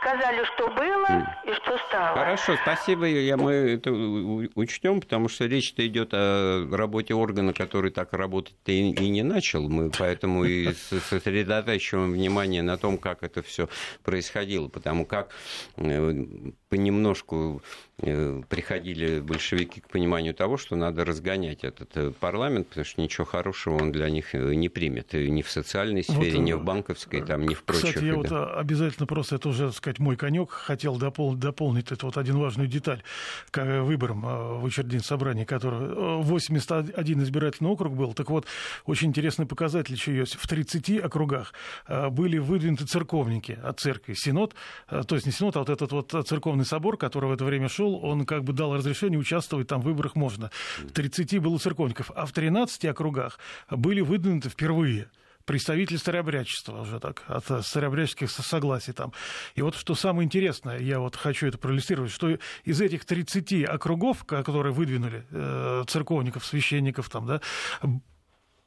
Сказали, 0.00 0.44
что 0.54 0.68
было 0.68 1.26
и 1.44 1.52
что 1.54 1.78
стало. 1.88 2.16
Хорошо, 2.16 2.56
спасибо. 2.62 3.06
Я, 3.06 3.36
мы 3.36 3.52
это 3.52 3.90
учтем, 3.90 5.00
потому 5.00 5.28
что 5.28 5.46
речь-то 5.46 5.86
идет 5.86 6.10
о 6.12 6.68
работе 6.70 7.14
органа, 7.14 7.52
который 7.52 7.90
так 7.90 8.12
работать 8.12 8.54
и, 8.66 8.92
и 8.92 9.08
не 9.10 9.22
начал. 9.22 9.68
Мы 9.68 9.90
поэтому 9.90 10.44
и 10.44 10.72
сосредотачиваем 10.74 12.12
внимание 12.12 12.62
на 12.62 12.78
том, 12.78 12.98
как 12.98 13.22
это 13.22 13.42
все 13.42 13.68
происходило. 14.04 14.68
Потому 14.68 15.06
как 15.06 15.30
э, 15.76 16.24
понемножку 16.68 17.62
приходили 17.98 19.20
большевики 19.20 19.80
к 19.80 19.88
пониманию 19.88 20.34
того, 20.34 20.58
что 20.58 20.76
надо 20.76 21.04
разгонять 21.06 21.64
этот 21.64 22.16
парламент, 22.18 22.68
потому 22.68 22.84
что 22.84 23.00
ничего 23.00 23.24
хорошего 23.24 23.78
он 23.80 23.90
для 23.90 24.10
них 24.10 24.34
не 24.34 24.68
примет. 24.68 25.14
И 25.14 25.30
ни 25.30 25.40
в 25.40 25.50
социальной 25.50 26.02
сфере, 26.02 26.36
вот, 26.36 26.42
ни 26.42 26.52
в 26.52 26.62
банковской, 26.62 27.22
там, 27.22 27.46
ни 27.46 27.54
в 27.54 27.62
прочих. 27.62 27.94
Кстати, 27.94 28.04
я 28.04 28.14
вот 28.16 28.30
обязательно 28.30 29.06
просто, 29.06 29.36
это 29.36 29.48
уже, 29.48 29.68
так 29.68 29.76
сказать, 29.76 29.98
мой 29.98 30.16
конек, 30.16 30.50
хотел 30.50 30.98
допол- 30.98 31.36
дополнить 31.36 31.90
эту 31.90 32.06
вот 32.06 32.18
один 32.18 32.36
важную 32.36 32.68
деталь 32.68 33.02
к 33.50 33.82
выборам 33.82 34.20
в 34.60 34.64
учредительном 34.64 35.04
собрании, 35.04 35.44
который 35.44 35.94
81 36.22 37.22
избирательный 37.22 37.70
округ 37.70 37.94
был. 37.94 38.12
Так 38.12 38.28
вот, 38.28 38.46
очень 38.84 39.08
интересный 39.08 39.46
показатель 39.46 39.94
еще 39.94 40.14
есть. 40.14 40.34
В 40.34 40.46
30 40.46 41.00
округах 41.02 41.54
были 42.10 42.36
выдвинуты 42.36 42.84
церковники 42.84 43.58
от 43.62 43.80
церкви. 43.80 44.12
Синод, 44.12 44.54
то 44.86 45.14
есть 45.14 45.24
не 45.24 45.32
Синод, 45.32 45.56
а 45.56 45.60
вот 45.60 45.70
этот 45.70 45.92
вот 45.92 46.14
церковный 46.28 46.66
собор, 46.66 46.98
который 46.98 47.30
в 47.30 47.32
это 47.32 47.44
время 47.46 47.70
шел, 47.70 47.85
он 47.94 48.26
как 48.26 48.44
бы 48.44 48.52
дал 48.52 48.74
разрешение 48.74 49.18
участвовать 49.18 49.68
там 49.68 49.80
в 49.80 49.84
выборах 49.84 50.16
можно. 50.16 50.50
В 50.78 50.92
30 50.92 51.38
было 51.38 51.58
церковников, 51.58 52.10
а 52.14 52.26
в 52.26 52.32
13 52.32 52.84
округах 52.86 53.38
были 53.70 54.00
выдвинуты 54.00 54.48
впервые 54.48 55.08
представитель 55.46 55.98
старообрядчества 55.98 56.82
уже 56.82 57.00
так, 57.00 57.22
от 57.28 57.64
старообрядческих 57.64 58.30
согласий 58.30 58.92
там. 58.92 59.12
И 59.54 59.62
вот 59.62 59.76
что 59.76 59.94
самое 59.94 60.26
интересное, 60.26 60.78
я 60.78 60.98
вот 60.98 61.16
хочу 61.16 61.46
это 61.46 61.56
проиллюстрировать, 61.56 62.10
что 62.10 62.36
из 62.64 62.80
этих 62.80 63.04
30 63.04 63.64
округов, 63.64 64.24
которые 64.24 64.74
выдвинули 64.74 65.24
э, 65.30 65.84
церковников, 65.86 66.44
священников 66.44 67.08
там, 67.08 67.26
да, 67.26 67.40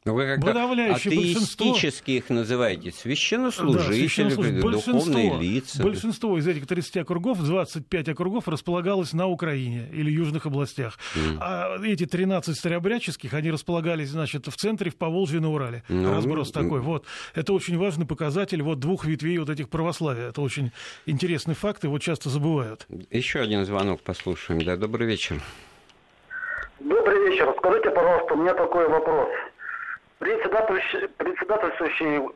но 0.06 0.14
вы 0.14 0.26
как 0.26 0.46
атеистически 0.46 2.12
их 2.12 2.30
называете, 2.30 2.92
священнослужители, 2.92 4.34
да, 4.34 4.62
духовные 4.62 5.38
лица. 5.38 5.84
Большинство 5.84 6.38
из 6.38 6.48
этих 6.48 6.68
30 6.68 6.98
округов, 6.98 7.44
25 7.44 8.10
округов 8.10 8.48
располагалось 8.48 9.12
на 9.12 9.28
Украине 9.28 9.90
или 9.92 10.10
южных 10.10 10.46
областях. 10.46 10.98
Mm. 11.16 11.38
А 11.42 11.78
эти 11.84 12.06
13 12.06 12.56
старообрядческих, 12.56 13.34
они 13.34 13.52
располагались, 13.52 14.10
значит, 14.10 14.48
в 14.48 14.56
центре, 14.56 14.90
в 14.90 14.96
Поволжье, 14.96 15.42
на 15.42 15.52
Урале. 15.52 15.84
Ну, 15.90 16.14
Разброс 16.14 16.54
ну, 16.56 16.62
такой. 16.64 16.80
Вот. 16.80 17.06
Это 17.36 17.52
очень 17.52 17.78
важный 17.78 18.06
показатель 18.06 18.62
вот 18.62 18.80
двух 18.80 19.04
ветвей 19.04 19.38
вот 19.38 19.50
этих 19.50 19.68
православия. 19.68 20.30
Это 20.30 20.40
очень 20.40 20.72
интересный 21.08 21.56
факт, 21.56 21.84
его 21.84 22.00
часто 22.00 22.30
забывают. 22.30 22.88
Еще 23.12 23.40
один 23.40 23.66
звонок 23.66 24.02
послушаем. 24.02 24.62
Да, 24.62 24.78
добрый 24.78 25.08
вечер. 25.08 25.42
Добрый 26.80 27.30
вечер. 27.30 27.54
Скажите, 27.58 27.90
пожалуйста, 27.92 28.34
у 28.34 28.38
меня 28.38 28.54
такой 28.54 28.88
вопрос. 28.88 29.28
Председательствующий, 30.20 32.30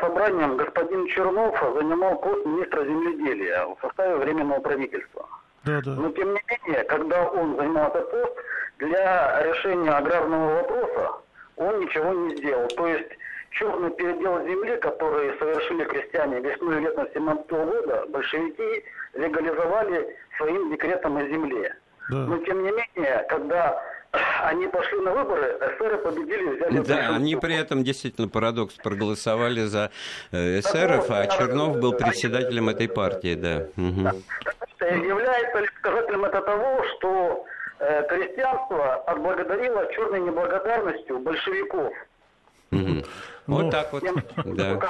собранием 0.00 0.56
господин 0.56 1.06
Чернов 1.08 1.60
занимал 1.74 2.20
пост 2.20 2.46
министра 2.46 2.84
земледелия 2.84 3.66
в 3.66 3.76
составе 3.80 4.14
Временного 4.16 4.60
правительства. 4.60 5.28
Да, 5.64 5.80
да. 5.84 5.90
Но 5.90 6.12
тем 6.12 6.34
не 6.34 6.40
менее, 6.48 6.84
когда 6.84 7.24
он 7.24 7.56
занимал 7.56 7.88
этот 7.88 8.10
пост, 8.12 8.32
для 8.78 9.42
решения 9.42 9.90
аграрного 9.90 10.54
вопроса 10.54 11.16
он 11.56 11.80
ничего 11.80 12.12
не 12.12 12.36
сделал. 12.36 12.68
То 12.68 12.86
есть 12.86 13.10
черный 13.50 13.90
передел 13.90 14.46
земли, 14.46 14.76
который 14.76 15.36
совершили 15.38 15.84
крестьяне 15.84 16.40
весной 16.40 16.76
и 16.76 16.80
летом 16.80 17.08
17 17.12 17.50
года, 17.50 18.04
большевики 18.08 18.84
легализовали 19.14 20.16
своим 20.36 20.70
декретом 20.70 21.16
о 21.16 21.24
земле. 21.24 21.74
Да. 22.10 22.18
Но 22.18 22.38
тем 22.38 22.62
не 22.62 22.70
менее, 22.70 23.26
когда 23.28 23.82
они 24.44 24.66
пошли 24.68 25.00
на 25.00 25.12
выборы, 25.12 25.58
эсеры 25.60 25.98
победили, 25.98 26.56
взяли... 26.56 26.78
Да, 26.80 27.14
они 27.16 27.36
при 27.36 27.56
этом, 27.56 27.84
действительно, 27.84 28.28
парадокс, 28.28 28.74
проголосовали 28.74 29.62
за 29.62 29.90
э, 30.32 30.60
эсеров, 30.60 31.10
а 31.10 31.26
Чернов 31.26 31.78
был 31.78 31.92
председателем 31.92 32.68
этой 32.68 32.88
партии, 32.88 33.34
да. 33.34 33.66
Угу. 33.76 34.22
Является 34.80 35.58
ли 35.58 35.68
показателем 35.82 36.24
это 36.24 36.40
того, 36.42 36.84
что 36.96 37.44
э, 37.78 38.06
крестьянство 38.08 38.94
отблагодарило 38.94 39.92
черной 39.92 40.20
неблагодарностью 40.20 41.18
большевиков? 41.18 41.92
Угу. 42.72 43.04
Вот 43.46 43.62
Но... 43.62 43.70
так 43.70 43.92
вот, 43.92 44.02
да. 44.44 44.80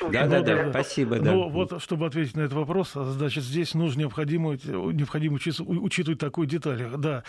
Да, 0.00 0.26
да, 0.26 0.40
да, 0.42 0.70
спасибо. 0.70 1.18
Да. 1.18 1.32
Ну, 1.32 1.48
вот, 1.48 1.82
чтобы 1.82 2.06
ответить 2.06 2.36
на 2.36 2.42
этот 2.42 2.54
вопрос, 2.54 2.92
значит, 2.94 3.44
здесь 3.44 3.74
нужно 3.74 4.00
необходимо, 4.00 4.52
необходимо 4.54 5.34
учитывать 5.36 6.18
такую 6.18 6.46
деталь. 6.46 6.88
Да, 6.96 7.24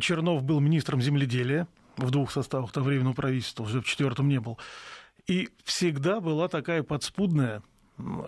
Чернов 0.00 0.42
был 0.42 0.60
министром 0.60 1.02
земледелия 1.02 1.66
в 1.96 2.10
двух 2.10 2.30
составах 2.30 2.72
там 2.72 2.84
временного 2.84 3.14
правительства, 3.14 3.64
уже 3.64 3.80
в 3.80 3.84
четвертом 3.84 4.28
не 4.28 4.40
был. 4.40 4.58
И 5.26 5.48
всегда 5.64 6.20
была 6.20 6.48
такая 6.48 6.82
подспудная 6.82 7.62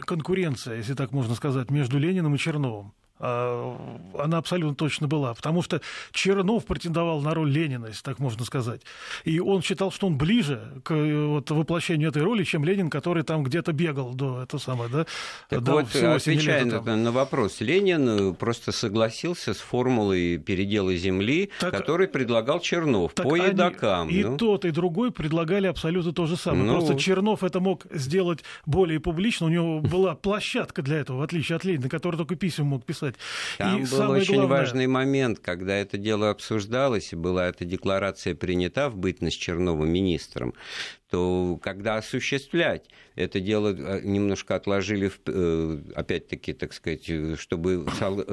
конкуренция, 0.06 0.76
если 0.76 0.94
так 0.94 1.12
можно 1.12 1.34
сказать, 1.34 1.70
между 1.70 1.98
Лениным 1.98 2.34
и 2.34 2.38
Черновым. 2.38 2.92
А, 3.18 3.98
она 4.18 4.38
абсолютно 4.38 4.74
точно 4.74 5.06
была. 5.08 5.34
Потому 5.34 5.62
что 5.62 5.80
Чернов 6.12 6.66
претендовал 6.66 7.20
на 7.20 7.34
роль 7.34 7.50
Ленина, 7.50 7.86
если 7.86 8.02
так 8.02 8.18
можно 8.18 8.44
сказать. 8.44 8.82
И 9.24 9.40
он 9.40 9.62
считал, 9.62 9.90
что 9.90 10.06
он 10.06 10.18
ближе 10.18 10.80
к 10.84 10.94
вот, 10.94 11.50
воплощению 11.50 12.10
этой 12.10 12.22
роли, 12.22 12.44
чем 12.44 12.64
Ленин, 12.64 12.90
который 12.90 13.22
там 13.22 13.42
где-то 13.42 13.72
бегал 13.72 14.14
до 14.14 14.42
этого 14.42 14.60
самого, 14.60 14.88
да? 14.88 15.06
Так 15.48 15.62
до 15.62 15.72
вот, 15.72 15.94
отвечая 15.94 16.64
на, 16.64 16.96
на 16.96 17.12
вопрос, 17.12 17.60
Ленин 17.60 18.34
просто 18.34 18.72
согласился 18.72 19.54
с 19.54 19.58
формулой 19.58 20.38
передела 20.38 20.94
земли, 20.94 21.50
так, 21.58 21.72
который 21.72 22.08
предлагал 22.08 22.60
Чернов 22.60 23.14
по 23.14 23.34
они, 23.34 23.46
едокам. 23.46 24.08
И 24.08 24.24
ну. 24.24 24.36
тот, 24.36 24.64
и 24.64 24.70
другой 24.70 25.10
предлагали 25.10 25.66
абсолютно 25.66 26.12
то 26.12 26.26
же 26.26 26.36
самое. 26.36 26.64
Ну, 26.64 26.72
Просто 26.74 26.98
Чернов 26.98 27.42
это 27.42 27.60
мог 27.60 27.86
сделать 27.90 28.40
более 28.66 29.00
публично, 29.00 29.46
у 29.46 29.50
него 29.50 29.80
была 29.80 30.14
площадка 30.14 30.82
для 30.82 30.98
этого, 30.98 31.18
в 31.18 31.22
отличие 31.22 31.56
от 31.56 31.64
Ленина, 31.64 31.88
который 31.88 32.16
только 32.16 32.36
письма 32.36 32.64
мог 32.64 32.84
писать 32.84 33.05
сказать. 33.10 33.16
Там 33.58 33.82
и 33.82 33.86
был 33.86 34.10
очень 34.10 34.36
главное... 34.36 34.58
важный 34.58 34.86
момент, 34.86 35.38
когда 35.38 35.76
это 35.76 35.98
дело 35.98 36.30
обсуждалось, 36.30 37.12
и 37.12 37.16
была 37.16 37.48
эта 37.48 37.64
декларация 37.64 38.34
принята 38.34 38.88
в 38.88 38.96
бытность 38.96 39.40
Черновым 39.40 39.90
министром, 39.90 40.54
то 41.10 41.58
когда 41.62 41.96
осуществлять 41.96 42.88
это 43.16 43.40
дело 43.40 43.74
э, 43.74 44.00
немножко 44.04 44.56
отложили, 44.56 45.10
э, 45.26 45.78
опять-таки, 45.94 46.52
так 46.52 46.74
сказать, 46.74 47.10
чтобы 47.38 47.86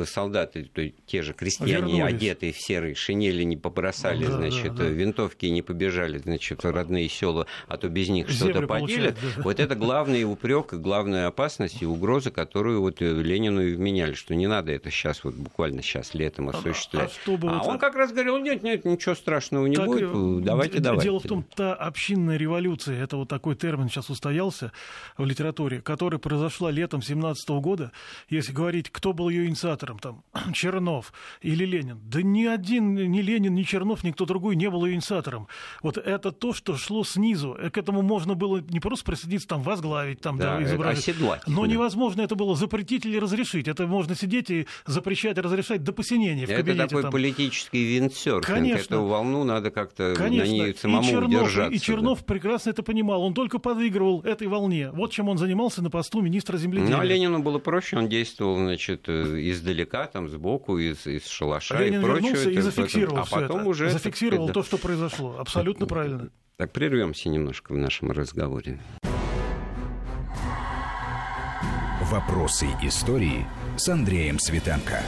солдаты, 0.06 0.66
то 0.66 0.88
те 1.06 1.22
же 1.22 1.34
крестьяне, 1.34 1.94
Вернулись. 1.94 2.16
одетые 2.16 2.52
в 2.52 2.58
серые 2.60 2.94
шинели, 2.94 3.44
не 3.44 3.56
побросали, 3.56 4.26
да, 4.26 4.34
значит, 4.34 4.76
да, 4.76 4.84
да. 4.84 4.90
винтовки 4.90 5.46
не 5.46 5.62
побежали, 5.62 6.18
значит, 6.18 6.64
в 6.64 6.70
родные 6.70 7.08
села, 7.08 7.48
а 7.70 7.78
то 7.78 7.88
без 7.88 8.10
них 8.10 8.30
что-то 8.30 8.68
поделят. 8.68 9.16
Да. 9.16 9.44
Вот 9.44 9.62
это 9.62 9.76
главный 9.76 10.26
упрек, 10.26 10.74
главная 10.74 11.28
опасность 11.28 11.82
и 11.82 11.86
угроза, 11.86 12.32
которую 12.32 12.82
вот 12.82 13.02
э, 13.02 13.06
Ленину 13.06 13.62
и 13.62 13.76
вменяли, 13.76 14.13
что 14.15 14.36
не 14.36 14.48
надо 14.48 14.74
это 14.74 14.92
сейчас, 14.92 15.24
вот 15.24 15.36
буквально 15.36 15.82
сейчас 15.82 16.13
летом 16.13 16.50
а, 16.50 16.52
осуществлять. 16.52 17.17
А, 17.26 17.32
а, 17.32 17.60
а 17.62 17.63
он 17.63 17.80
как 17.80 17.96
раз 17.96 18.12
говорил, 18.12 18.38
нет, 18.40 18.63
нет, 18.63 18.84
ничего 18.84 19.15
страшного 19.15 19.65
не 19.67 19.78
так, 19.78 19.86
будет, 19.86 20.44
давайте, 20.44 20.80
давайте. 20.80 21.06
Дело 21.06 21.19
в 21.19 21.24
том, 21.24 21.46
та 21.56 21.74
общинная 21.74 22.36
революция, 22.36 22.63
это 22.72 23.18
вот 23.18 23.30
такой 23.30 23.56
термин 23.56 23.90
сейчас 23.90 24.10
устоялся, 24.10 24.72
в 25.18 25.26
литературе, 25.26 25.82
которая 25.82 26.20
произошла 26.20 26.72
летом 26.72 27.02
17 27.02 27.50
года, 27.50 27.92
если 28.30 28.52
говорить, 28.52 28.90
кто 28.90 29.14
был 29.14 29.30
ее 29.30 29.48
инициатором, 29.48 30.00
там, 30.00 30.24
Чернов 30.54 31.14
или 31.42 31.66
Ленин, 31.66 32.00
да 32.04 32.22
ни 32.22 32.46
один, 32.46 32.96
ни 32.96 33.22
Ленин, 33.22 33.54
ни 33.54 33.64
Чернов, 33.64 34.04
никто 34.04 34.26
другой 34.26 34.56
не 34.56 34.70
был 34.70 34.86
ее 34.86 34.96
инициатором. 34.96 35.48
Вот 35.82 35.98
это 35.98 36.32
то, 36.32 36.54
что 36.54 36.78
шло 36.78 37.04
снизу. 37.04 37.58
К 37.72 37.78
этому 37.78 38.02
можно 38.02 38.36
было 38.36 38.60
не 38.60 38.80
просто 38.80 39.06
присоединиться, 39.06 39.48
там, 39.48 39.62
возглавить, 39.62 40.22
там, 40.22 40.38
да, 40.38 40.58
да 40.58 40.64
изображать. 40.64 41.00
Оседлать. 41.00 41.42
Но 41.48 41.66
невозможно 41.66 42.22
это 42.22 42.36
было 42.36 42.56
запретить 42.56 43.06
или 43.06 43.18
разрешить. 43.18 43.68
Это 43.68 43.88
можно 43.88 44.16
сидеть 44.16 44.50
и 44.50 44.68
запрещать, 44.86 45.38
разрешать 45.38 45.84
до 45.84 45.94
посинения 45.94 46.46
в 46.46 46.50
это 46.50 46.62
кабинете. 46.62 46.84
Это 46.84 46.90
такой 46.90 47.02
там. 47.04 47.12
политический 47.12 47.84
виндсерфинг. 47.84 48.46
Конечно. 48.46 48.96
Эту 48.96 49.06
волну 49.06 49.44
надо 49.44 49.72
как-то 49.72 50.16
на 50.18 50.30
ней 50.30 50.76
самому 50.76 51.04
и 51.04 51.12
Чернов, 51.12 51.30
удержаться. 51.30 51.76
И 51.76 51.80
Чернов 51.80 52.20
да. 52.20 52.26
прекрасно 52.26 52.52
это 52.67 52.83
понимал. 52.83 53.23
Он 53.23 53.33
только 53.33 53.60
подыгрывал 53.60 54.21
этой 54.21 54.47
волне. 54.47 54.91
Вот 54.91 55.12
чем 55.12 55.29
он 55.29 55.37
занимался 55.37 55.81
на 55.81 55.89
посту 55.89 56.21
министра 56.21 56.58
земледелия. 56.58 56.95
Ну, 56.95 57.01
а 57.01 57.06
Ленину 57.06 57.39
было 57.39 57.60
проще, 57.60 57.97
он 57.97 58.08
действовал, 58.08 58.58
значит, 58.58 59.06
э, 59.08 59.39
издалека, 59.49 60.08
там, 60.08 60.29
сбоку, 60.29 60.77
из, 60.77 61.06
из 61.08 61.27
шалаша 61.27 61.79
Ленин 61.79 62.01
и 62.01 62.04
прочее. 62.04 62.29
вернулся 62.31 62.49
и 62.49 62.60
зафиксировал 62.60 63.17
а 63.19 63.25
потом 63.25 63.62
это. 63.62 63.69
уже... 63.69 63.89
Зафиксировал 63.89 64.47
сказать, 64.47 64.54
то, 64.54 64.63
что 64.63 64.77
произошло. 64.77 65.35
Абсолютно 65.39 65.85
правильно. 65.85 66.29
Так, 66.58 66.71
прервемся 66.71 67.29
немножко 67.29 67.73
в 67.73 67.77
нашем 67.77 68.12
разговоре. 68.12 68.79
Вопросы 72.12 72.67
истории 72.83 73.45
с 73.75 73.89
Андреем 73.89 74.37
Светенко. 74.37 75.01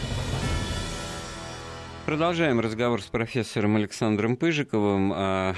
Продолжаем 2.06 2.60
разговор 2.60 3.01
с 3.01 3.06
профессором 3.06 3.78
Александром 3.78 4.38
Пыжиковым 4.38 5.12
о, 5.12 5.56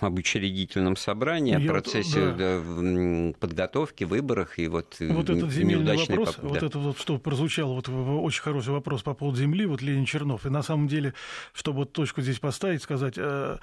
об 0.00 0.18
учредительном 0.18 0.96
собрании, 0.96 1.52
Я 1.52 1.58
о 1.58 1.68
процессе 1.70 2.28
вот, 2.28 2.36
да. 2.38 3.38
подготовки, 3.38 4.04
выборах 4.04 4.58
и 4.58 4.68
вот, 4.68 4.96
вот 5.00 5.28
этот 5.28 5.50
земельный 5.50 5.98
вопрос, 5.98 6.36
поп... 6.36 6.44
вот 6.44 6.60
да. 6.60 6.66
это 6.66 6.78
вот, 6.78 6.98
что 6.98 7.18
прозвучало, 7.18 7.74
вот 7.74 7.90
очень 7.90 8.40
хороший 8.40 8.72
вопрос 8.72 9.02
по 9.02 9.12
поводу 9.12 9.36
земли, 9.36 9.66
вот 9.66 9.82
Ленин 9.82 10.06
Чернов. 10.06 10.46
И 10.46 10.48
на 10.48 10.62
самом 10.62 10.88
деле, 10.88 11.12
чтобы 11.52 11.80
вот 11.80 11.92
точку 11.92 12.22
здесь 12.22 12.38
поставить, 12.38 12.82
сказать, 12.82 13.14
э, 13.18 13.58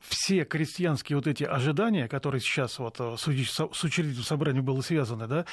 все 0.00 0.44
крестьянские 0.44 1.16
вот 1.16 1.26
эти 1.26 1.44
ожидания, 1.44 2.08
которые 2.08 2.40
сейчас 2.40 2.78
вот 2.78 2.96
э, 2.98 3.16
с 3.18 3.26
учредительным 3.84 4.24
собранием 4.24 4.64
было 4.64 4.80
связаны, 4.80 5.26
да, 5.26 5.44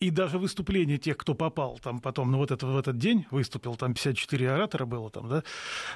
и 0.00 0.10
даже 0.10 0.38
выступление 0.38 0.98
тех, 0.98 1.16
кто 1.16 1.34
попал 1.34 1.78
там 1.82 2.00
потом, 2.00 2.30
ну 2.30 2.38
вот 2.38 2.50
это, 2.50 2.66
в 2.66 2.76
этот 2.76 2.98
день 2.98 3.26
выступил, 3.30 3.76
там 3.76 3.94
54 3.94 4.50
оратора 4.50 4.86
было 4.86 5.10
там, 5.10 5.28
да. 5.28 5.42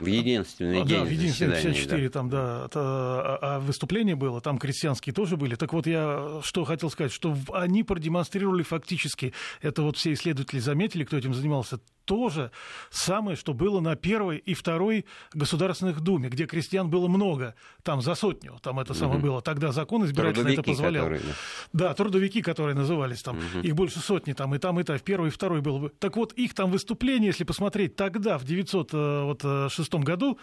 В 0.00 0.07
единственный 0.07 0.80
да, 0.80 0.86
день 0.86 0.98
Да, 0.98 1.04
в 1.04 1.11
единственный 1.11 1.62
54 1.62 2.02
да. 2.02 2.12
там, 2.12 2.30
да, 2.30 2.62
это, 2.66 2.80
а, 2.80 3.38
а 3.40 3.61
выступление 3.61 4.16
было, 4.16 4.40
там 4.40 4.59
крестьянские 4.59 5.12
тоже 5.14 5.36
были. 5.36 5.54
Так 5.54 5.72
вот 5.72 5.86
я 5.86 6.40
что 6.42 6.64
хотел 6.64 6.90
сказать, 6.90 7.12
что 7.12 7.36
они 7.52 7.82
продемонстрировали 7.82 8.62
фактически, 8.62 9.32
это 9.61 9.82
вот 9.82 9.96
все 9.96 10.12
исследователи 10.12 10.61
заметили, 10.61 11.04
кто 11.04 11.16
этим 11.16 11.34
занимался, 11.34 11.80
то 12.07 12.30
же 12.30 12.50
самое, 12.90 13.36
что 13.36 13.52
было 13.52 13.80
на 13.80 13.96
первой 13.96 14.38
и 14.38 14.54
второй 14.54 15.04
Государственных 15.34 16.00
Думе, 16.00 16.30
где 16.30 16.46
крестьян 16.46 16.88
было 16.88 17.09
много, 17.09 17.54
там 17.82 18.00
за 18.00 18.14
сотню, 18.14 18.59
там 18.62 18.80
это 18.80 18.94
самое 18.94 19.18
угу. 19.18 19.26
было. 19.26 19.42
Тогда 19.42 19.72
закон 19.72 20.07
избирательный 20.07 20.54
это 20.54 20.62
позволял. 20.62 21.04
Которые, 21.04 21.22
да. 21.72 21.94
трудовики, 21.94 22.40
которые 22.40 22.74
назывались 22.74 23.22
там, 23.22 23.36
угу. 23.36 23.61
их 23.61 23.74
больше 23.74 23.98
сотни, 23.98 24.32
там 24.32 24.54
и 24.54 24.59
там, 24.59 24.80
и 24.80 24.84
там, 24.84 24.96
в 24.96 25.02
первой 25.02 25.28
и 25.28 25.30
второй 25.30 25.61
было. 25.61 25.90
Так 25.90 26.16
вот, 26.16 26.32
их 26.32 26.54
там 26.54 26.70
выступление, 26.70 27.28
если 27.28 27.44
посмотреть 27.44 27.96
тогда, 27.96 28.38
в 28.38 28.44
906 28.44 29.94
э, 29.94 29.98
году, 29.98 30.38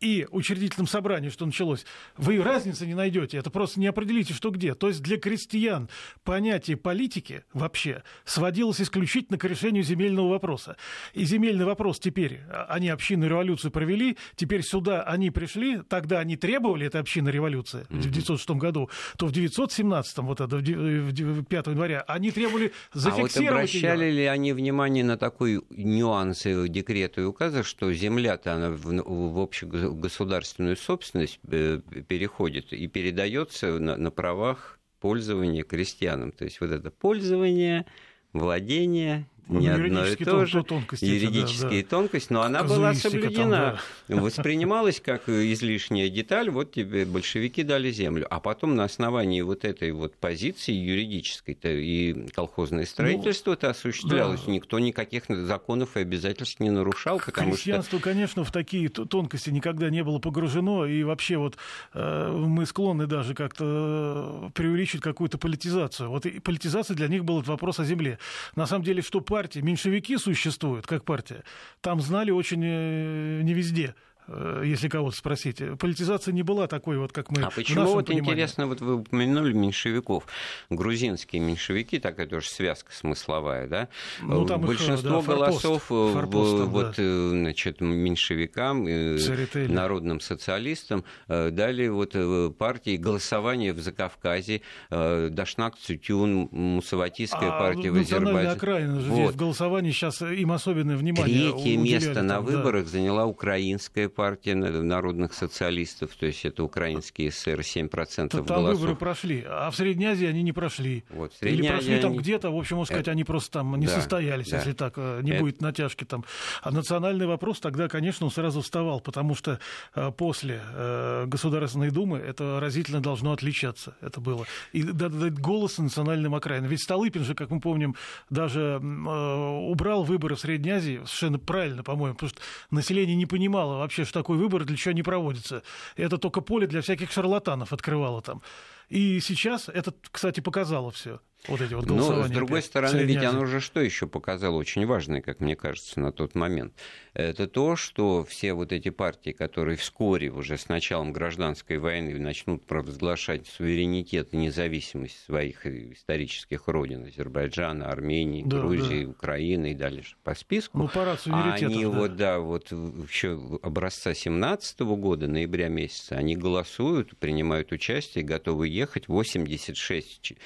и 0.00 0.26
учредительном 0.30 0.86
собрании, 0.86 1.28
что 1.28 1.46
началось, 1.46 1.84
вы 2.16 2.42
разницы 2.42 2.86
не 2.86 2.94
найдете, 2.94 3.38
это 3.38 3.50
просто 3.50 3.78
не 3.80 3.86
определите, 3.86 4.32
что 4.32 4.50
где. 4.50 4.74
То 4.74 4.88
есть 4.88 5.02
для 5.02 5.18
крестьян 5.18 5.88
понятие 6.24 6.76
политики 6.76 7.44
вообще 7.52 8.02
сводилось 8.24 8.80
исключительно 8.80 9.38
к 9.38 9.44
решению 9.44 9.82
земельного 9.82 10.30
вопроса. 10.30 10.76
И 11.12 11.24
земельный 11.24 11.64
вопрос 11.64 11.98
теперь, 11.98 12.40
а, 12.48 12.66
они 12.70 12.88
общинную 12.88 13.30
революцию 13.30 13.70
провели, 13.70 14.16
теперь 14.36 14.62
сюда 14.62 15.02
они 15.02 15.30
пришли, 15.30 15.82
тогда 15.82 16.20
они 16.20 16.36
требовали 16.36 16.86
этой 16.86 17.00
общинной 17.00 17.32
революции 17.32 17.80
mm-hmm. 17.80 17.96
в 17.96 18.10
1906 18.10 18.50
году, 18.50 18.90
то 19.18 19.26
в 19.26 19.30
1917, 19.30 20.18
вот 20.18 20.40
это, 20.40 20.56
в 20.56 21.44
5 21.44 21.66
января, 21.66 22.00
они 22.08 22.30
требовали 22.30 22.72
зафиксировать 22.92 23.36
А 23.36 23.40
вот 23.40 23.50
обращали 23.50 24.04
ее. 24.04 24.12
ли 24.12 24.24
они 24.24 24.52
внимание 24.52 25.04
на 25.04 25.18
такой 25.18 25.62
нюанс 25.70 26.42
декрета 26.44 27.20
и 27.20 27.24
указа, 27.24 27.62
что 27.62 27.92
земля-то 27.92 28.54
она 28.54 28.70
в, 28.70 28.84
в 28.84 29.38
общем 29.38 29.89
государственную 29.94 30.76
собственность 30.76 31.40
э, 31.50 31.80
переходит 32.08 32.72
и 32.72 32.86
передается 32.86 33.78
на, 33.78 33.96
на 33.96 34.10
правах 34.10 34.78
пользования 35.00 35.62
крестьянам. 35.62 36.32
То 36.32 36.44
есть 36.44 36.60
вот 36.60 36.70
это 36.70 36.90
пользование, 36.90 37.86
владение 38.32 39.26
не 39.48 39.68
одно 39.68 40.06
и 40.06 40.16
то 40.16 40.46
же. 40.46 40.62
Тонкости, 40.62 41.04
юридические 41.04 41.82
да, 41.82 41.88
да. 41.88 41.96
тонкости, 41.96 42.32
но 42.32 42.42
она 42.42 42.62
была 42.62 42.94
соблюдена. 42.94 43.80
Там, 44.08 44.16
да. 44.16 44.22
Воспринималась 44.22 45.00
как 45.00 45.28
излишняя 45.28 46.08
деталь, 46.08 46.50
вот 46.50 46.72
тебе 46.72 47.04
большевики 47.04 47.62
дали 47.62 47.90
землю. 47.90 48.26
А 48.30 48.40
потом 48.40 48.76
на 48.76 48.84
основании 48.84 49.40
вот 49.42 49.64
этой 49.64 49.92
вот 49.92 50.16
позиции 50.16 50.72
юридической 50.72 51.54
и 51.62 52.28
колхозное 52.34 52.86
ну, 52.98 53.52
это 53.52 53.70
осуществлялось. 53.70 54.42
Да. 54.46 54.52
Никто 54.52 54.78
никаких 54.78 55.24
законов 55.28 55.96
и 55.96 56.00
обязательств 56.00 56.60
не 56.60 56.70
нарушал. 56.70 57.20
Потому 57.24 57.52
Крестьянство, 57.52 57.98
что... 57.98 58.08
конечно, 58.08 58.44
в 58.44 58.52
такие 58.52 58.88
тонкости 58.88 59.50
никогда 59.50 59.90
не 59.90 60.02
было 60.02 60.18
погружено. 60.18 60.86
И 60.86 61.02
вообще 61.02 61.36
вот 61.36 61.56
э, 61.94 62.32
мы 62.32 62.66
склонны 62.66 63.06
даже 63.06 63.34
как-то 63.34 64.48
э, 64.48 64.50
преувеличить 64.54 65.00
какую-то 65.00 65.38
политизацию. 65.38 66.10
Вот 66.10 66.26
и 66.26 66.40
политизация 66.40 66.94
для 66.94 67.08
них 67.08 67.24
был 67.24 67.40
вопрос 67.42 67.78
о 67.80 67.84
земле. 67.84 68.18
На 68.56 68.66
самом 68.66 68.84
деле, 68.84 69.02
что 69.02 69.20
партии, 69.30 69.60
меньшевики 69.60 70.18
существуют 70.18 70.86
как 70.86 71.04
партия, 71.04 71.44
там 71.80 72.00
знали 72.00 72.32
очень 72.32 72.62
э, 72.64 73.40
не 73.42 73.54
везде. 73.54 73.94
Э, 74.32 74.62
если 74.64 74.88
кого-то 74.88 75.16
спросить. 75.16 75.60
Политизация 75.78 76.32
не 76.32 76.42
была 76.42 76.68
такой, 76.68 76.98
вот 76.98 77.12
как 77.12 77.30
мы 77.30 77.42
А 77.42 77.50
почему 77.50 77.86
вот 77.86 78.06
понимании. 78.06 78.30
интересно, 78.30 78.66
вот 78.66 78.80
вы 78.80 78.96
упомянули 78.96 79.52
меньшевиков, 79.52 80.24
грузинские 80.68 81.42
меньшевики, 81.42 81.98
такая 81.98 82.28
тоже 82.28 82.48
связка 82.48 82.92
смысловая, 82.92 83.66
да? 83.66 83.88
Ну, 84.22 84.46
там 84.46 84.60
Большинство 84.60 85.18
их, 85.18 85.26
да, 85.26 85.34
голосов 85.34 85.84
форпост, 85.84 86.14
форпост, 86.14 86.68
вот, 86.68 86.94
да. 86.96 87.02
Э, 87.02 87.28
значит, 87.30 87.80
меньшевикам, 87.80 88.84
Церетели. 88.84 89.72
народным 89.72 90.20
социалистам 90.20 91.04
дали 91.26 91.88
вот 91.88 92.16
партии 92.56 92.96
голосование 92.96 93.72
в 93.72 93.80
Закавказье, 93.80 94.62
Дашнак, 94.90 95.76
Цютюн, 95.76 96.48
Мусаватийская 96.52 97.50
а 97.50 97.58
партия 97.58 97.90
в 97.90 97.96
Азербайджане. 97.96 98.48
окраина 98.48 99.00
же 99.00 99.10
вот. 99.10 99.16
здесь 99.16 99.30
в 99.30 99.36
голосовании 99.36 99.90
сейчас 99.90 100.22
им 100.22 100.52
особенное 100.52 100.96
внимание 100.96 101.52
Третье 101.52 101.76
место 101.76 102.22
на 102.22 102.40
выборах 102.40 102.84
да. 102.84 102.90
заняла 102.90 103.26
украинская 103.26 104.08
партия 104.08 104.19
партия 104.20 104.54
народных 104.54 105.32
социалистов, 105.32 106.10
то 106.14 106.26
есть 106.26 106.44
это 106.44 106.62
украинские 106.62 107.30
ССР, 107.30 107.60
7% 107.60 108.28
там 108.28 108.44
голосов. 108.44 108.78
выборы 108.80 108.94
прошли, 108.96 109.42
а 109.48 109.70
в 109.70 109.76
Средней 109.76 110.06
Азии 110.06 110.26
они 110.26 110.42
не 110.42 110.52
прошли. 110.52 111.04
Вот, 111.08 111.32
Или 111.40 111.66
прошли 111.66 111.94
Азии 111.94 112.00
там 112.02 112.10
они- 112.10 112.18
где-то, 112.20 112.50
в 112.50 112.56
общем, 112.58 112.76
можно 112.76 112.92
сказать, 112.94 113.08
они 113.08 113.24
просто 113.24 113.50
там 113.52 113.74
не 113.80 113.86
Да, 113.86 113.94
состоялись, 113.94 114.48
да. 114.50 114.58
если 114.58 114.72
так 114.74 114.94
э, 114.98 115.20
не 115.22 115.30
Это- 115.30 115.40
будет 115.40 115.62
натяжки 115.62 116.04
там. 116.04 116.24
А 116.62 116.70
национальный 116.70 117.26
вопрос 117.26 117.60
тогда, 117.60 117.88
конечно, 117.88 118.26
он 118.26 118.32
сразу 118.32 118.60
вставал, 118.60 119.00
потому 119.00 119.34
что 119.34 119.58
э, 119.94 120.10
после 120.14 120.60
э, 120.74 121.24
Государственной 121.26 121.90
Думы 121.90 122.18
это 122.18 122.60
разительно 122.60 123.00
должно 123.00 123.32
отличаться. 123.32 123.94
Это 124.02 124.20
было. 124.20 124.44
И 124.72 124.82
да- 124.82 125.08
дать 125.08 125.38
голос 125.38 125.78
национальным 125.78 126.34
окраинам. 126.34 126.68
Ведь 126.68 126.82
Столыпин 126.82 127.24
же, 127.24 127.34
как 127.34 127.50
мы 127.50 127.60
помним, 127.60 127.94
даже 128.28 128.80
э, 128.82 129.60
убрал 129.70 130.04
выборы 130.04 130.34
в 130.36 130.40
Средней 130.40 130.72
Азии 130.72 130.96
совершенно 131.06 131.38
правильно, 131.38 131.82
по-моему, 131.82 132.14
потому 132.16 132.30
что 132.30 132.40
население 132.70 133.16
не 133.16 133.26
понимало 133.26 133.78
вообще, 133.78 134.04
что 134.10 134.20
такой 134.20 134.36
выбор, 134.38 134.64
для 134.64 134.76
чего 134.76 134.90
они 134.90 135.02
проводятся. 135.02 135.62
Это 135.96 136.18
только 136.18 136.40
поле 136.40 136.66
для 136.66 136.82
всяких 136.82 137.12
шарлатанов 137.12 137.72
открывало 137.72 138.20
там. 138.20 138.42
И 138.88 139.20
сейчас 139.20 139.68
это, 139.68 139.94
кстати, 140.10 140.40
показало 140.40 140.90
все. 140.90 141.20
Вот 141.48 141.60
эти 141.60 141.74
вот 141.74 141.86
голосования. 141.86 142.22
Но, 142.22 142.28
с 142.28 142.30
другой 142.30 142.58
опять 142.58 142.64
стороны, 142.66 143.00
ведь 143.02 143.24
оно 143.24 143.46
же 143.46 143.60
что 143.60 143.80
еще 143.80 144.06
показало 144.06 144.56
очень 144.56 144.86
важное, 144.86 145.20
как 145.22 145.40
мне 145.40 145.56
кажется, 145.56 145.98
на 146.00 146.12
тот 146.12 146.34
момент. 146.34 146.74
Это 147.14 147.48
то, 147.48 147.76
что 147.76 148.24
все 148.24 148.52
вот 148.52 148.72
эти 148.72 148.90
партии, 148.90 149.30
которые 149.30 149.76
вскоре, 149.76 150.30
уже 150.30 150.56
с 150.58 150.68
началом 150.68 151.12
гражданской 151.12 151.78
войны, 151.78 152.18
начнут 152.18 152.64
провозглашать 152.66 153.46
суверенитет 153.46 154.32
и 154.32 154.36
независимость 154.36 155.24
своих 155.24 155.66
исторических 155.66 156.68
родин, 156.68 157.06
Азербайджана, 157.06 157.88
Армении, 157.90 158.42
Да, 158.44 158.58
Грузии, 158.58 159.04
Украины 159.06 159.72
и 159.72 159.74
дальше 159.74 160.16
по 160.22 160.34
списку. 160.34 160.78
Ну, 160.78 160.88
парад 160.88 161.20
А 161.26 161.54
они 161.54 161.84
да. 161.84 161.90
вот, 161.90 162.16
да, 162.16 162.38
вот 162.38 162.70
еще 162.70 163.58
образца 163.62 164.14
17 164.14 164.80
года, 164.80 165.26
ноября 165.26 165.68
месяца, 165.68 166.16
они 166.16 166.36
голосуют, 166.36 167.16
принимают 167.18 167.72
участие, 167.72 168.24
готовы 168.24 168.68
ехать. 168.68 169.08
86 169.08 170.22
ч- 170.22 170.36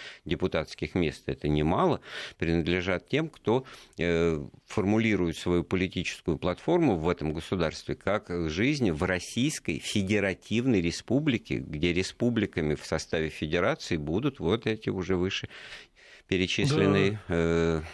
депутатских 0.84 0.94
мест, 0.94 1.22
это 1.26 1.48
немало, 1.48 2.00
принадлежат 2.38 3.08
тем, 3.08 3.28
кто 3.28 3.64
э, 3.98 4.38
формулирует 4.66 5.36
свою 5.36 5.64
политическую 5.64 6.38
платформу 6.38 6.96
в 6.96 7.08
этом 7.08 7.32
государстве 7.32 7.94
как 7.94 8.30
жизнь 8.48 8.90
в 8.90 9.02
Российской 9.02 9.78
Федеративной 9.78 10.80
Республике, 10.80 11.56
где 11.56 11.92
республиками 11.92 12.74
в 12.74 12.84
составе 12.84 13.28
федерации 13.28 13.96
будут 13.96 14.40
вот 14.40 14.66
эти 14.66 14.90
уже 14.90 15.16
выше 15.16 15.48
перечисленные 16.28 17.18
э, 17.28 17.80
м, 17.80 17.84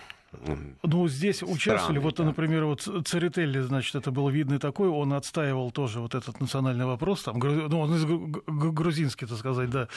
Ну, 0.82 1.08
здесь 1.08 1.42
участвовали, 1.42 1.98
вот, 1.98 2.16
да. 2.16 2.24
например, 2.24 2.64
вот 2.64 2.82
Церетелли, 2.82 3.60
значит, 3.60 3.96
это 3.96 4.12
был 4.12 4.28
видный 4.28 4.58
такой, 4.58 4.88
он 4.88 5.12
отстаивал 5.12 5.72
тоже 5.72 6.00
вот 6.00 6.14
этот 6.14 6.40
национальный 6.40 6.84
вопрос, 6.84 7.24
там, 7.24 7.38
ну, 7.38 7.80
он 7.80 7.94
из 7.94 8.04
гру- 8.04 8.28
гру- 8.46 8.72
грузинский, 8.72 9.26
так 9.26 9.38
сказать, 9.38 9.70
да. 9.70 9.88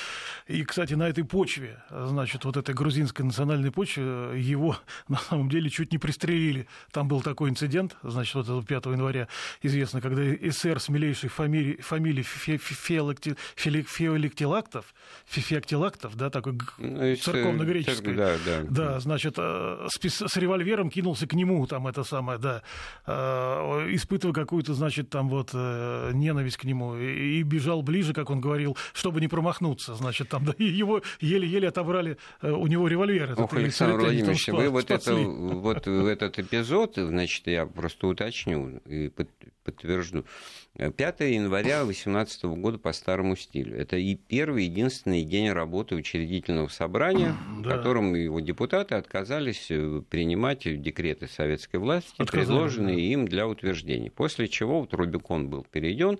И, 0.47 0.63
кстати, 0.63 0.95
на 0.95 1.07
этой 1.07 1.23
почве, 1.23 1.83
значит, 1.91 2.45
вот 2.45 2.57
этой 2.57 2.73
грузинской 2.73 3.23
национальной 3.23 3.71
почве, 3.71 4.03
его 4.35 4.75
на 5.07 5.17
самом 5.17 5.49
деле 5.49 5.69
чуть 5.69 5.91
не 5.91 5.99
пристрелили. 5.99 6.67
Там 6.91 7.07
был 7.07 7.21
такой 7.21 7.51
инцидент, 7.51 7.95
значит, 8.01 8.33
вот 8.33 8.45
этого 8.45 8.63
5 8.63 8.85
января, 8.87 9.27
известно, 9.61 10.01
когда 10.01 10.23
СССР 10.23 10.79
с 10.79 10.89
милейшей 10.89 11.29
фамилией, 11.29 11.79
фамилией 11.81 12.23
Феолектилактов, 12.23 14.95
Феоктилактов, 15.25 16.15
да, 16.15 16.31
такой 16.31 16.57
ну, 16.79 17.05
из, 17.05 17.19
э, 17.19 17.21
церковно-греческой. 17.21 18.15
Да, 18.15 18.35
да. 18.45 18.61
Да, 18.69 18.99
значит, 18.99 19.35
э, 19.37 19.87
с, 20.27 20.37
револьвером 20.37 20.89
кинулся 20.89 21.27
к 21.27 21.33
нему, 21.33 21.65
там 21.67 21.87
это 21.87 22.03
самое, 22.03 22.39
да, 22.39 22.61
э, 23.05 23.13
испытывая 23.91 24.33
какую-то, 24.33 24.73
значит, 24.73 25.09
там 25.09 25.29
вот 25.29 25.51
э, 25.53 26.11
ненависть 26.13 26.57
к 26.57 26.63
нему, 26.63 26.95
и, 26.95 27.39
и 27.39 27.43
бежал 27.43 27.81
ближе, 27.81 28.13
как 28.13 28.29
он 28.29 28.41
говорил, 28.41 28.77
чтобы 28.93 29.21
не 29.21 29.27
промахнуться, 29.27 29.95
значит, 29.95 30.29
там, 30.29 30.45
да, 30.45 30.53
и 30.57 30.65
его 30.65 31.01
еле-еле 31.19 31.67
отобрали 31.67 32.17
э, 32.41 32.51
у 32.51 32.67
него 32.67 32.87
револьвер. 32.87 33.31
этот, 33.31 33.39
Ох, 33.39 33.53
Александр 33.53 33.99
Владимирович, 33.99 34.47
вы 34.47 34.69
вот, 34.69 34.91
это, 34.91 35.15
вот 35.15 35.87
этот 35.87 36.39
эпизод, 36.39 36.93
значит, 36.95 37.47
я 37.47 37.65
просто 37.65 38.07
уточню 38.07 38.81
и 38.85 39.09
под- 39.09 39.29
подтвержду. 39.63 40.25
5 40.77 41.19
января 41.19 41.83
2018 41.83 42.43
года 42.45 42.79
по 42.79 42.93
старому 42.93 43.35
стилю. 43.35 43.77
Это 43.77 43.95
и 43.97 44.15
первый, 44.15 44.65
единственный 44.65 45.23
день 45.23 45.51
работы 45.51 45.93
учредительного 45.95 46.67
собрания, 46.67 47.35
в 47.57 47.61
Да. 47.61 47.77
котором 47.77 48.15
его 48.15 48.39
депутаты 48.39 48.95
отказались 48.95 49.67
э, 49.69 50.01
принимать 50.09 50.61
декреты 50.81 51.27
советской 51.27 51.77
власти, 51.77 52.13
Отказались, 52.17 52.47
предложенные 52.47 52.95
да. 52.95 53.01
им 53.01 53.27
для 53.27 53.47
утверждения. 53.47 54.09
После 54.09 54.47
чего 54.47 54.81
вот 54.81 54.93
Рубикон 54.95 55.47
был 55.47 55.63
перейден, 55.69 56.17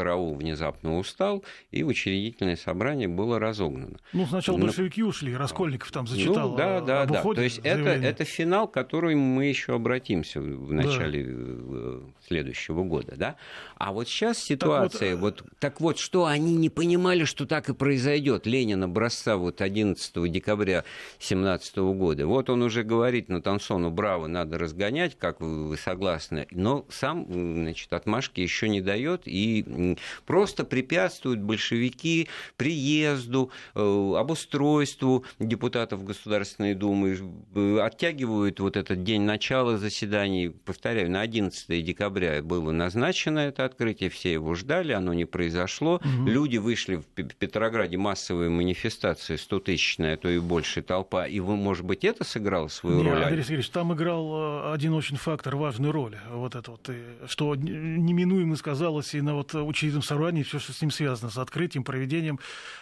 караул 0.00 0.34
внезапно 0.34 0.96
устал, 0.96 1.44
и 1.70 1.82
учредительное 1.82 2.56
собрание 2.56 3.06
было 3.06 3.38
разогнано. 3.38 3.98
Ну, 4.14 4.26
сначала 4.26 4.56
Ну, 4.56 4.64
большевики 4.64 5.02
ушли, 5.02 5.36
Раскольников 5.36 5.92
там 5.92 6.06
зачитал 6.06 6.52
ну, 6.52 6.56
да, 6.56 6.78
э, 6.78 6.80
да, 6.86 7.04
да. 7.04 7.22
То 7.22 7.42
есть 7.42 7.58
это, 7.58 7.82
заявление. 7.82 8.08
это 8.08 8.24
финал, 8.24 8.66
к 8.66 8.72
которому 8.72 9.22
мы 9.22 9.44
еще 9.44 9.74
обратимся 9.74 10.40
в 10.40 10.72
начале 10.72 11.26
э, 11.28 12.00
следующего 12.26 12.82
года, 12.82 13.14
да. 13.16 13.36
А 13.76 13.92
вот 13.92 14.08
сейчас 14.08 14.38
ситуация, 14.38 15.16
вот, 15.16 15.42
так 15.58 15.82
вот, 15.82 15.98
что 15.98 16.24
они 16.24 16.54
не 16.56 16.70
понимали, 16.70 17.24
что 17.24 17.44
так 17.44 17.68
и 17.68 17.74
произойдет. 17.74 18.46
Ленин 18.46 18.82
образца 18.82 19.36
вот 19.36 19.60
11 19.60 20.32
декабря 20.32 20.84
17 21.18 21.76
года. 21.76 22.26
Вот 22.26 22.48
он 22.48 22.62
уже 22.62 22.84
говорит 22.84 23.28
на 23.28 23.42
Тансону, 23.42 23.90
браво, 23.90 24.28
надо 24.28 24.56
разгонять, 24.56 25.18
как 25.18 25.40
вы, 25.40 25.76
согласны, 25.76 26.46
но 26.52 26.86
сам, 26.88 27.26
значит, 27.30 27.92
отмашки 27.92 28.40
еще 28.40 28.70
не 28.70 28.80
дает 28.80 29.22
и 29.26 29.89
просто 30.26 30.64
препятствуют 30.64 31.40
большевики 31.40 32.28
приезду, 32.56 33.50
э, 33.74 34.12
обустройству 34.16 35.24
депутатов 35.38 36.04
Государственной 36.04 36.74
Думы, 36.74 37.18
э, 37.54 37.78
оттягивают 37.80 38.60
вот 38.60 38.76
этот 38.76 39.04
день 39.04 39.22
начала 39.22 39.78
заседаний, 39.78 40.48
повторяю, 40.50 41.10
на 41.10 41.20
11 41.20 41.82
декабря 41.82 42.42
было 42.42 42.70
назначено 42.72 43.38
это 43.40 43.64
открытие, 43.64 44.10
все 44.10 44.32
его 44.32 44.54
ждали, 44.54 44.92
оно 44.92 45.14
не 45.14 45.24
произошло. 45.24 46.00
Люди 46.26 46.56
вышли 46.58 46.96
в 46.96 47.04
Пе- 47.06 47.24
в 47.24 47.34
Петрограде 47.36 47.96
массовые 47.96 48.50
манифестации, 48.50 49.36
100-тысячная, 49.36 50.14
а 50.14 50.16
то 50.16 50.28
и 50.28 50.38
больше 50.38 50.82
толпа, 50.82 51.26
и, 51.26 51.40
вы, 51.40 51.56
может 51.56 51.84
быть, 51.84 52.04
это 52.04 52.24
сыграло 52.24 52.68
свою 52.68 53.02
Не, 53.02 53.10
роль? 53.10 53.22
Андрей 53.24 53.42
Сергеевич, 53.42 53.70
там 53.70 53.92
играл 53.94 54.68
э, 54.68 54.72
один 54.74 54.94
очень 54.94 55.16
фактор, 55.16 55.56
важную 55.56 55.92
роль. 55.92 56.16
Вот 56.30 56.54
это 56.54 56.70
вот, 56.72 56.90
что 57.26 57.54
неминуемо 57.54 58.56
сказалось 58.56 59.14
и 59.14 59.20
на 59.20 59.34
вот 59.34 59.54
учредительном 59.80 60.02
собрании, 60.02 60.42
все, 60.42 60.58
что 60.58 60.72
с 60.72 60.80
ним 60.80 60.90
связано, 60.90 61.30
с 61.30 61.38
открытием, 61.38 61.84
проведением. 61.84 62.38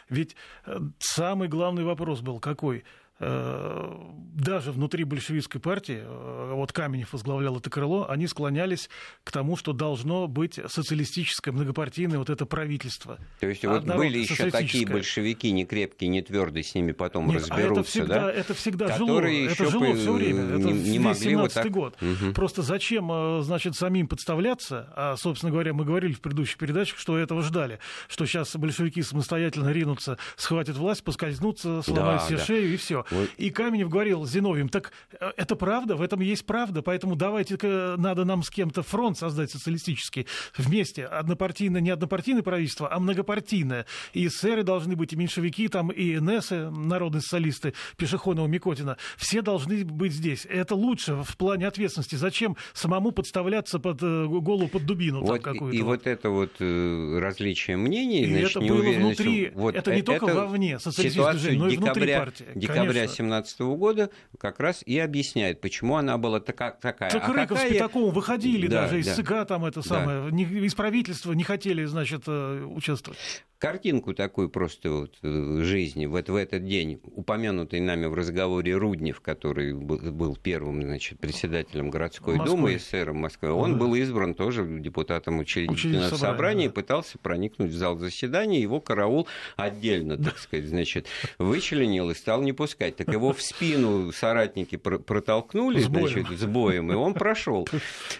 Ведь 0.08 0.34
э, 0.66 0.78
самый 0.98 1.48
главный 1.48 1.84
вопрос 1.84 2.20
был 2.20 2.40
какой? 2.40 2.84
Э, 3.20 3.94
Даже 4.34 4.70
внутри 4.70 5.02
большевистской 5.02 5.60
партии, 5.60 5.98
э, 6.00 6.52
вот 6.54 6.72
Каменев 6.72 7.12
возглавлял 7.12 7.56
это 7.58 7.68
крыло, 7.70 8.06
они 8.08 8.28
склонялись 8.28 8.88
к 9.24 9.32
тому, 9.32 9.56
что 9.56 9.72
должно 9.72 10.28
быть 10.28 10.60
социалистическое, 10.68 11.52
многопартийное 11.52 12.18
вот 12.18 12.30
это 12.30 12.46
правительство. 12.46 13.18
То 13.40 13.48
есть 13.48 13.64
вот 13.64 13.78
Однородное, 13.78 13.96
были 13.96 14.18
еще 14.18 14.48
такие 14.50 14.86
большевики, 14.86 15.50
не 15.50 15.64
крепкие, 15.64 16.08
не 16.08 16.22
твердые, 16.22 16.62
с 16.62 16.74
ними 16.76 16.92
потом 16.92 17.26
Нет, 17.26 17.38
а 17.50 17.56
разберутся, 17.56 17.80
это 17.80 17.82
всегда, 17.90 18.20
да? 18.20 18.32
это 18.32 18.54
всегда 18.54 18.86
жило, 18.96 19.06
Которые 19.08 19.44
это 19.46 19.52
еще 19.54 19.70
жило 19.72 19.80
бы 19.80 19.94
все 19.96 20.12
время. 20.12 20.42
Это 20.44 20.56
не- 20.58 20.72
не 20.90 20.98
могли 21.00 21.34
вот 21.36 21.52
17 21.52 21.54
так- 21.64 21.72
год. 21.72 21.96
Мгм. 22.00 22.34
Просто 22.34 22.62
зачем, 22.62 23.10
э, 23.10 23.40
значит, 23.42 23.74
самим 23.74 24.06
подставляться? 24.06 24.92
А, 24.94 25.16
собственно 25.16 25.50
говоря, 25.50 25.72
мы 25.74 25.84
говорили 25.84 26.12
в 26.12 26.20
предыдущих 26.20 26.58
передачах, 26.58 26.98
что 26.98 27.18
этого 27.18 27.42
ждали, 27.42 27.80
что 28.06 28.24
сейчас 28.26 28.54
большевики 28.54 29.02
самостоятельно 29.02 29.70
ринутся, 29.72 30.16
схватят 30.36 30.76
власть, 30.76 31.02
поскользнутся, 31.02 31.82
сломают 31.82 32.22
Да, 32.22 32.28
себе 32.28 32.38
да. 32.38 32.44
шею 32.44 32.72
и 32.72 32.76
все. 32.76 33.04
Вот. 33.10 33.30
И 33.36 33.50
Каменев 33.50 33.88
говорил 33.88 34.26
Зиновьем, 34.26 34.68
так 34.68 34.92
э, 35.20 35.30
это 35.36 35.56
правда, 35.56 35.96
в 35.96 36.02
этом 36.02 36.20
есть 36.20 36.46
правда, 36.46 36.82
поэтому 36.82 37.16
давайте 37.16 37.56
надо 37.96 38.24
нам 38.24 38.42
с 38.42 38.50
кем-то 38.50 38.82
фронт 38.82 39.18
создать 39.18 39.50
социалистический 39.50 40.26
вместе. 40.56 41.04
Однопартийное, 41.04 41.80
не 41.80 41.90
однопартийное 41.90 42.42
правительство, 42.42 42.92
а 42.92 42.98
многопартийное. 42.98 43.86
И 44.12 44.26
эсеры 44.26 44.62
должны 44.62 44.96
быть, 44.96 45.12
и 45.12 45.16
меньшевики, 45.16 45.68
там, 45.68 45.90
и 45.90 46.18
НСы, 46.18 46.70
народные 46.70 47.20
социалисты, 47.20 47.74
Пешехонова, 47.96 48.46
Микотина. 48.46 48.96
Все 49.16 49.42
должны 49.42 49.84
быть 49.84 50.12
здесь. 50.12 50.46
Это 50.48 50.74
лучше 50.74 51.22
в 51.22 51.36
плане 51.36 51.66
ответственности. 51.66 52.16
Зачем 52.16 52.56
самому 52.72 53.12
подставляться 53.12 53.78
под 53.78 54.02
э, 54.02 54.26
голову 54.26 54.68
под 54.68 54.86
дубину 54.86 55.20
Вот, 55.20 55.40
и, 55.40 55.42
какую-то? 55.42 55.76
и 55.76 55.82
вот? 55.82 56.06
это 56.06 56.30
вот 56.30 56.52
э, 56.60 57.18
различие 57.20 57.76
мнений, 57.76 58.22
И 58.22 58.26
значит, 58.26 58.50
это 58.50 58.60
было 58.60 58.82
внутри, 58.82 59.50
вот 59.54 59.74
это 59.74 59.94
не 59.94 60.02
только 60.02 60.26
вовне 60.26 60.78
социалистического 60.78 61.32
ситуацию 61.32 61.40
движения, 61.40 61.64
но 61.64 61.68
и 61.68 61.76
внутри 61.76 62.14
партии, 62.14 62.46
Декабря 62.54 62.97
ноября 63.02 63.42
2017 63.42 63.60
года 63.60 64.10
как 64.38 64.60
раз 64.60 64.82
и 64.84 64.98
объясняет, 64.98 65.60
почему 65.60 65.96
она 65.96 66.18
была 66.18 66.40
така, 66.40 66.70
такая. 66.72 67.10
Так 67.10 67.28
а 67.28 67.32
Рыков 67.32 67.58
какая... 67.58 67.70
с 67.70 67.72
Пятаковым 67.72 68.14
выходили 68.14 68.66
Да, 68.66 68.82
даже 68.82 69.00
из 69.00 69.16
да. 69.16 69.44
Там 69.44 69.64
это 69.64 69.82
самое, 69.82 70.30
не- 70.32 70.44
из 70.66 70.74
правительства 70.74 71.32
не 71.32 71.44
хотели, 71.44 71.84
значит, 71.84 72.22
э, 72.26 72.64
участвовать. 72.64 73.18
картинку 73.58 74.14
такую 74.14 74.48
просто 74.50 74.90
вот 74.90 75.16
э, 75.22 75.60
жизни 75.62 76.06
вот 76.06 76.28
в 76.28 76.34
этот 76.36 76.64
день, 76.64 77.00
упомянутый 77.04 77.80
нами 77.80 78.06
в 78.06 78.14
разговоре 78.14 78.76
Руднев, 78.76 79.20
который 79.20 79.72
был 79.74 80.36
первым, 80.36 80.82
значит, 80.82 81.18
председателем 81.18 81.90
городской 81.90 82.36
Москвы. 82.36 82.56
думы 82.56 82.72
и 82.74 82.78
сэром 82.78 83.16
Москвы, 83.18 83.50
он 83.50 83.72
Да. 83.72 83.78
был 83.78 83.94
избран 83.94 84.34
тоже 84.34 84.64
депутатом 84.80 85.38
учредительного 85.40 86.04
собрания, 86.10 86.18
собрания 86.18 86.64
и 86.66 86.68
да. 86.68 86.74
пытался 86.74 87.18
проникнуть 87.18 87.70
в 87.72 87.76
зал 87.76 87.98
заседания, 87.98 88.60
его 88.60 88.80
караул 88.80 89.26
отдельно, 89.56 90.16
так 90.16 90.38
сказать, 90.38 90.66
значит, 90.66 91.06
вычленил 91.38 92.10
и 92.10 92.14
стал 92.14 92.42
не 92.42 92.52
пускать. 92.52 92.87
Так 92.96 93.12
его 93.12 93.32
в 93.32 93.42
спину 93.42 94.12
соратники 94.12 94.76
пр- 94.76 94.98
протолкнули, 94.98 95.80
С 95.80 95.88
боем. 95.88 96.08
значит, 96.08 96.38
с 96.38 96.44
боем, 96.44 96.92
и 96.92 96.94
он 96.94 97.14
прошел. 97.14 97.66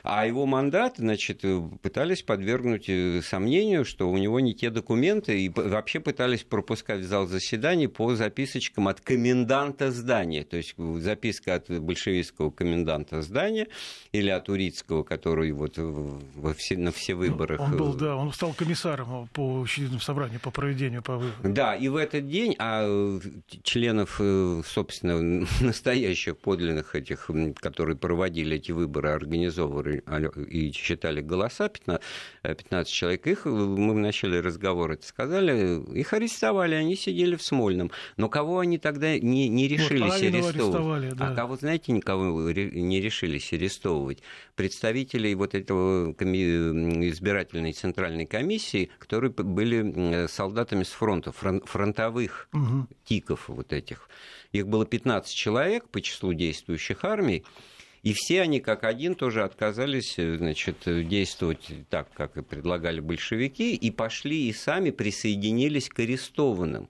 А 0.03 0.27
его 0.27 0.47
мандат, 0.47 0.95
значит, 0.99 1.41
э, 1.45 1.61
пытались 1.83 2.23
подвергнуть 2.23 2.89
э, 2.89 3.21
сомнению, 3.23 3.85
что 3.85 4.11
у 4.11 4.17
него 4.19 4.41
не 4.41 4.55
те 4.55 4.71
документы, 4.71 5.41
и 5.41 5.49
вообще 5.49 6.01
пытались 6.01 6.45
пропускать 6.45 7.01
в 7.01 7.05
зал 7.05 7.27
заседаний 7.27 7.89
по 7.89 8.15
записочкам 8.15 8.89
от 8.89 9.01
коменданта 9.01 9.91
здания. 9.91 10.45
То 10.45 10.57
есть 10.57 10.75
э, 10.79 10.97
записка 11.01 11.55
от 11.57 11.69
большевистского 11.71 12.51
коменданта 12.51 13.23
здания 13.23 13.69
или 14.13 14.31
от 14.31 14.49
Урицкого, 14.49 15.03
который 15.03 15.53
вот 15.53 15.75
во 15.79 16.55
все, 16.55 16.77
на 16.77 16.93
все 16.93 17.15
выборах... 17.15 17.61
Он 17.61 17.77
был, 17.77 17.95
да, 17.95 18.17
он 18.17 18.33
стал 18.33 18.53
комиссаром 18.53 19.29
по 19.33 19.61
учредительному 19.61 20.01
собранию, 20.01 20.41
по 20.41 20.51
проведению, 20.51 21.03
по 21.03 21.17
выборам. 21.17 21.55
Да, 21.55 21.75
и 21.75 21.89
в 21.89 21.97
этот 21.97 22.29
день, 22.29 22.55
а 22.59 23.19
членов, 23.63 24.21
собственно, 24.65 25.47
настоящих 25.61 26.37
подлинных 26.37 26.95
этих, 26.95 27.31
которые 27.61 27.97
проводили 27.97 28.57
эти 28.57 28.73
выборы, 28.73 29.11
организовывали 29.11 30.03
и 30.49 30.73
считали 30.73 31.21
голоса, 31.21 31.69
15, 31.69 32.03
э, 32.43 32.55
15 32.55 32.93
человек, 32.93 33.27
их, 33.27 33.47
э, 33.47 33.51
мы 33.51 33.95
в 33.95 33.99
начале 33.99 34.41
разговора 34.41 34.95
это 34.95 35.07
сказали, 35.07 35.83
их 35.99 36.13
арестовали, 36.13 36.75
они 36.75 36.97
сидели 36.97 37.37
в 37.37 37.43
Смольном. 37.43 37.91
Но 38.17 38.29
кого 38.29 38.61
они 38.61 38.79
тогда 38.79 39.19
не, 39.19 39.49
не 39.49 39.69
решились 39.69 40.13
Алинова 40.15 40.49
арестовывать? 40.49 40.57
арестовали, 40.57 41.11
да. 41.11 41.29
А 41.29 41.35
кого, 41.35 41.57
знаете, 41.57 41.93
никого 41.93 42.51
не 42.51 43.01
решились 43.01 43.53
арестовывать? 43.53 44.23
Представителей 44.57 45.35
вот 45.35 45.55
этого 45.55 46.13
избирательной 46.13 47.73
центральной 47.73 48.27
комиссии, 48.27 48.91
которые 48.99 49.31
были 49.31 49.93
э, 50.25 50.29
солдатами 50.29 50.83
с 50.83 50.89
фронта, 50.91 51.31
фрон- 51.33 51.65
фронтовых 51.67 52.49
Мгм. 52.53 52.89
тиков 53.05 53.49
вот 53.49 53.73
этих. 53.73 54.09
Их 54.53 54.67
было 54.67 54.87
15 54.87 55.35
человек 55.35 55.89
по 55.89 56.01
числу 56.01 56.33
действующих 56.33 57.05
армий. 57.05 57.45
И 58.03 58.13
все 58.15 58.43
они 58.43 58.61
как 58.61 58.85
один 58.85 59.15
тоже 59.15 59.43
отказались 59.43 60.19
э, 60.19 60.37
значит, 60.37 60.77
действовать 60.87 61.69
так, 61.91 62.11
как 62.13 62.37
и 62.37 62.43
предлагали 62.43 63.01
большевики, 63.01 63.75
и 63.75 63.91
пошли 63.91 64.49
и 64.49 64.53
сами 64.53 64.91
присоединились 64.91 65.89
к 65.89 65.99
арестованным. 65.99 66.89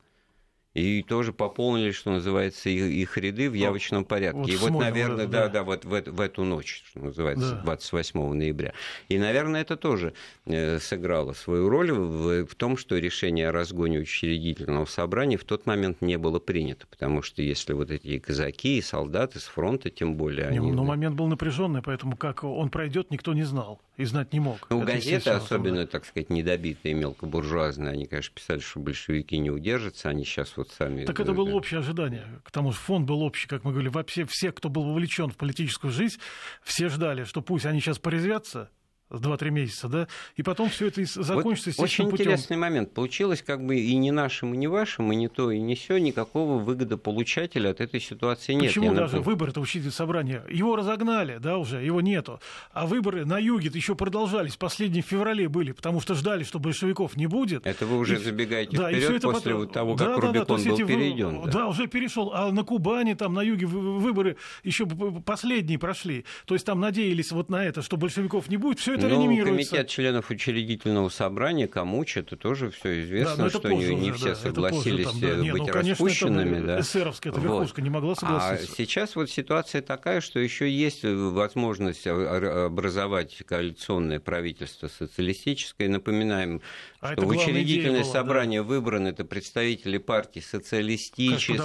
И 0.78 1.02
тоже 1.02 1.32
пополнили, 1.32 1.90
что 1.90 2.10
называется, 2.10 2.68
их, 2.68 2.84
их 2.84 3.18
ряды 3.18 3.50
в 3.50 3.54
явочном 3.54 4.04
порядке. 4.04 4.38
вот 4.38 4.48
и 4.48 4.56
вот, 4.56 4.70
наверное, 4.70 5.26
да, 5.26 5.46
да. 5.46 5.48
да, 5.48 5.62
вот 5.64 5.84
в, 5.84 5.92
эту- 5.92 6.12
в 6.12 6.20
эту 6.20 6.44
ночь, 6.44 6.84
что 6.90 7.00
называется, 7.00 7.52
Да. 7.56 7.62
28 7.62 8.32
ноября. 8.32 8.72
И, 9.08 9.18
наверное, 9.18 9.62
это 9.62 9.76
тоже 9.76 10.14
э, 10.46 10.78
сыграло 10.78 11.32
свою 11.32 11.68
роль 11.68 11.92
в, 11.92 12.46
в 12.46 12.54
том, 12.54 12.76
что 12.76 12.96
решение 12.96 13.48
о 13.48 13.52
разгоне 13.52 13.98
учредительного 13.98 14.84
собрания 14.86 15.36
в 15.36 15.44
тот 15.44 15.66
момент 15.66 16.00
не 16.00 16.16
было 16.18 16.38
принято. 16.38 16.86
Потому 16.86 17.22
что 17.22 17.42
если 17.42 17.72
вот 17.72 17.90
эти 17.90 18.18
казаки, 18.18 18.78
и 18.78 18.82
солдаты 18.82 19.40
с 19.40 19.44
фронта, 19.44 19.90
тем 19.90 20.14
более, 20.14 20.50
Не, 20.50 20.58
они... 20.58 20.72
Но 20.72 20.84
момент 20.84 21.16
был 21.16 21.26
напряженный, 21.26 21.82
поэтому 21.82 22.16
как 22.16 22.44
он 22.44 22.70
пройдет, 22.70 23.10
никто 23.10 23.34
не 23.34 23.42
знал 23.44 23.80
и 23.96 24.04
знать 24.04 24.32
не 24.32 24.40
мог. 24.40 24.66
Ну, 24.70 24.82
Это, 24.82 24.92
газеты, 24.92 25.30
особенно, 25.30 25.86
так 25.86 26.04
сказать, 26.04 26.30
недобитые, 26.30 26.94
мелкобуржуазные, 26.94 27.92
они, 27.92 28.06
конечно, 28.06 28.32
писали, 28.34 28.60
что 28.60 28.78
большевики 28.78 29.38
не 29.38 29.50
удержатся, 29.50 30.08
они 30.08 30.24
сейчас 30.24 30.56
вот 30.56 30.67
сами... 30.72 31.04
Так 31.04 31.20
это 31.20 31.32
было 31.32 31.50
общее 31.50 31.80
ожидание. 31.80 32.40
К 32.44 32.50
тому 32.50 32.72
же 32.72 32.78
фон 32.78 33.06
был 33.06 33.22
общий, 33.22 33.48
как 33.48 33.64
мы 33.64 33.72
говорили. 33.72 33.90
Вообще 33.90 34.24
все, 34.24 34.52
кто 34.52 34.68
был 34.68 34.84
вовлечен 34.84 35.30
в 35.30 35.36
политическую 35.36 35.90
жизнь, 35.90 36.18
все 36.62 36.88
ждали, 36.88 37.24
что 37.24 37.42
пусть 37.42 37.66
они 37.66 37.80
сейчас 37.80 37.98
порезвятся, 37.98 38.70
2-3 39.10 39.50
месяца, 39.50 39.88
да, 39.88 40.08
и 40.36 40.42
потом 40.42 40.68
все 40.68 40.88
это 40.88 41.02
закончится 41.04 41.72
Вот 41.78 41.84
очень 41.84 42.04
путем. 42.10 42.24
интересный 42.26 42.56
момент. 42.56 42.92
Получилось 42.92 43.42
как 43.42 43.64
бы 43.64 43.76
и 43.78 43.96
не 43.96 44.10
нашим, 44.10 44.54
и 44.54 44.56
не 44.56 44.66
вашим, 44.66 45.10
и 45.12 45.16
не 45.16 45.28
то, 45.28 45.50
и 45.50 45.60
не 45.60 45.74
все, 45.74 45.98
никакого 45.98 46.58
выгодополучателя 46.58 47.70
от 47.70 47.80
этой 47.80 48.00
ситуации 48.00 48.52
нет. 48.52 48.66
Почему 48.68 48.88
даже 48.94 49.16
напомню. 49.16 49.22
выборы-то 49.24 49.60
учитель 49.60 49.90
собрания? 49.90 50.44
Его 50.50 50.76
разогнали, 50.76 51.38
да, 51.38 51.58
уже, 51.58 51.82
его 51.82 52.00
нету. 52.00 52.40
А 52.72 52.86
выборы 52.86 53.24
на 53.24 53.38
юге 53.38 53.70
еще 53.72 53.94
продолжались, 53.94 54.56
последние 54.56 55.02
в 55.02 55.06
феврале 55.06 55.48
были, 55.48 55.72
потому 55.72 56.00
что 56.00 56.14
ждали, 56.14 56.44
что 56.44 56.58
большевиков 56.58 57.16
не 57.16 57.26
будет. 57.26 57.66
Это 57.66 57.86
вы 57.86 57.98
уже 57.98 58.16
И- 58.16 58.18
забегаете 58.18 58.76
да, 58.76 58.90
и 58.90 58.94
вперед 58.96 59.16
это 59.16 59.28
после 59.30 59.52
потом- 59.54 59.68
того, 59.68 59.94
Да, 59.94 60.04
как 60.06 60.14
да, 60.16 60.20
да, 60.20 60.26
Рубикон 60.38 60.56
есть 60.56 60.68
был 60.68 60.74
эти 60.76 60.82
перейден. 60.86 61.50
Да. 61.50 61.66
уже 61.68 61.86
перешел. 61.86 62.30
А 62.34 62.50
на 62.52 62.62
Кубани, 62.64 63.14
там 63.14 63.34
на 63.34 63.42
юге 63.42 63.66
вы- 63.66 63.98
выборы 63.98 64.36
еще 64.64 64.86
последние 65.24 65.78
прошли. 65.78 66.24
То 66.46 66.54
есть 66.54 66.66
там 66.66 66.80
надеялись 66.80 67.32
вот 67.32 67.48
на 67.50 67.64
это, 67.64 67.82
что 67.82 67.96
большевиков 67.96 68.48
не 68.48 68.56
будет. 68.56 68.78
Все 68.78 68.94
это 68.98 69.08
Ну, 69.08 69.14
реанимируется. 69.14 69.70
комитет 69.70 69.88
членов 69.88 70.30
учредительного 70.30 71.08
собрания, 71.08 71.66
Камуч, 71.68 72.16
это 72.16 72.36
тоже 72.36 72.70
все 72.70 73.02
известно, 73.02 73.36
Да, 73.36 73.46
это 73.46 73.58
что 73.58 73.68
не, 73.70 73.94
не 73.94 74.10
уже, 74.10 74.14
все 74.18 74.24
да, 74.26 74.30
это 74.32 74.40
согласились 74.42 75.06
там, 75.06 75.20
да. 75.20 75.28
э, 75.28 75.36
Не, 75.36 75.52
ну, 75.52 75.58
быть 75.64 75.72
конечно, 75.72 75.90
распущенными. 76.06 76.56
это 76.58 76.66
да. 76.66 76.80
эсеровская 76.80 77.32
эта 77.32 77.40
Вот. 77.40 77.48
верхушка 77.50 77.82
не 77.82 77.90
могла 77.90 78.12
А 78.12 78.16
согласиться. 78.16 78.74
сейчас 78.76 79.16
вот 79.16 79.30
ситуация 79.30 79.82
такая, 79.82 80.20
что 80.20 80.38
еще 80.40 80.70
есть 80.70 81.04
возможность 81.04 82.06
о- 82.06 82.66
образовать 82.66 83.36
коалиционное 83.46 84.20
правительство 84.20 84.88
социалистическое. 84.88 85.88
Напоминаем, 85.88 86.60
А 87.00 87.12
это 87.12 87.24
в 87.24 87.28
учредительное 87.28 88.02
была, 88.02 88.12
собрание 88.12 88.62
выбраны 88.62 89.08
это 89.08 89.24
представители 89.24 89.98
партий 89.98 90.40
социалистических, 90.40 91.56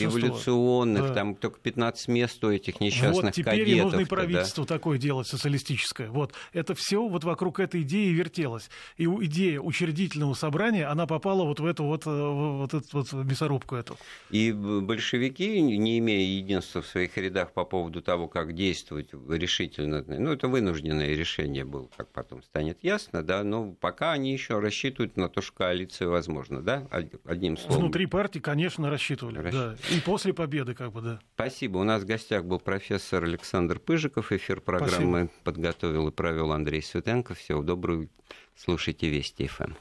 революционных, 0.00 1.08
Да. 1.08 1.14
там 1.14 1.34
только 1.36 1.58
15 1.60 2.08
мест 2.08 2.44
у 2.44 2.50
этих 2.50 2.80
несчастных 2.80 3.24
Вот 3.24 3.32
теперь 3.32 3.60
кадетов. 3.60 3.84
нужно 3.84 4.00
и 4.00 4.04
да. 4.04 4.64
такое 4.66 4.98
делать, 4.98 5.26
социалистическое. 5.26 6.10
Вот. 6.10 6.34
Это 6.52 6.74
все 6.74 7.06
вот 7.06 7.24
вокруг 7.24 7.60
этой 7.60 7.82
идеи 7.82 8.10
вертелось. 8.12 8.68
И 8.96 9.04
идея 9.04 9.60
учредительного 9.60 10.34
собрания, 10.34 10.86
она 10.90 11.06
попала 11.06 11.44
вот 11.44 11.60
в 11.60 11.66
эту 11.66 11.84
вот, 11.84 12.06
э, 12.06 12.10
вот 12.10 12.74
эту 12.74 12.86
вот 12.92 13.12
мясорубку 13.12 13.76
эту. 13.76 13.96
И 14.30 14.52
большевики, 14.52 15.60
не 15.60 15.98
имея 15.98 16.26
единства 16.26 16.82
в 16.82 16.86
своих 16.86 17.16
рядах 17.16 17.52
по 17.52 17.64
поводу 17.64 18.02
того, 18.02 18.28
как 18.28 18.54
действовать 18.54 19.08
решительно, 19.28 20.04
ну, 20.06 20.32
это 20.32 20.48
вынужденное 20.48 21.14
решение 21.14 21.64
было, 21.64 21.88
как 21.96 22.10
потом 22.10 22.42
станет 22.42 22.78
ясно, 22.82 23.22
да, 23.22 23.42
но 23.44 23.72
пока 23.72 24.12
они 24.12 24.32
еще 24.32 24.58
рассчитывают 24.74 25.16
на 25.16 25.28
то, 25.28 25.40
что 25.40 25.52
коалиция 25.54 26.08
возможна, 26.08 26.60
да, 26.60 26.86
Од- 26.90 27.20
одним 27.24 27.56
словом. 27.56 27.82
Внутри 27.82 28.06
партии, 28.06 28.40
конечно, 28.40 28.90
рассчитывали. 28.90 29.38
Рассчитывали. 29.38 29.76
Да. 29.90 29.94
И 29.96 30.00
после 30.00 30.34
победы, 30.34 30.74
как 30.74 30.92
бы, 30.92 31.00
да. 31.00 31.20
Спасибо. 31.34 31.78
У 31.78 31.84
нас 31.84 32.02
в 32.02 32.06
гостях 32.06 32.44
был 32.44 32.58
профессор 32.58 33.22
Александр 33.24 33.78
Пыжиков. 33.78 34.32
Эфир 34.32 34.60
программы 34.60 35.30
подготовил 35.44 36.08
и 36.08 36.10
провел 36.10 36.52
Андрей 36.52 36.82
Светенко. 36.82 37.34
Всего 37.34 37.62
доброго. 37.62 38.08
Слушайте 38.56 39.08
Вести 39.08 39.46
ФМ. 39.46 39.74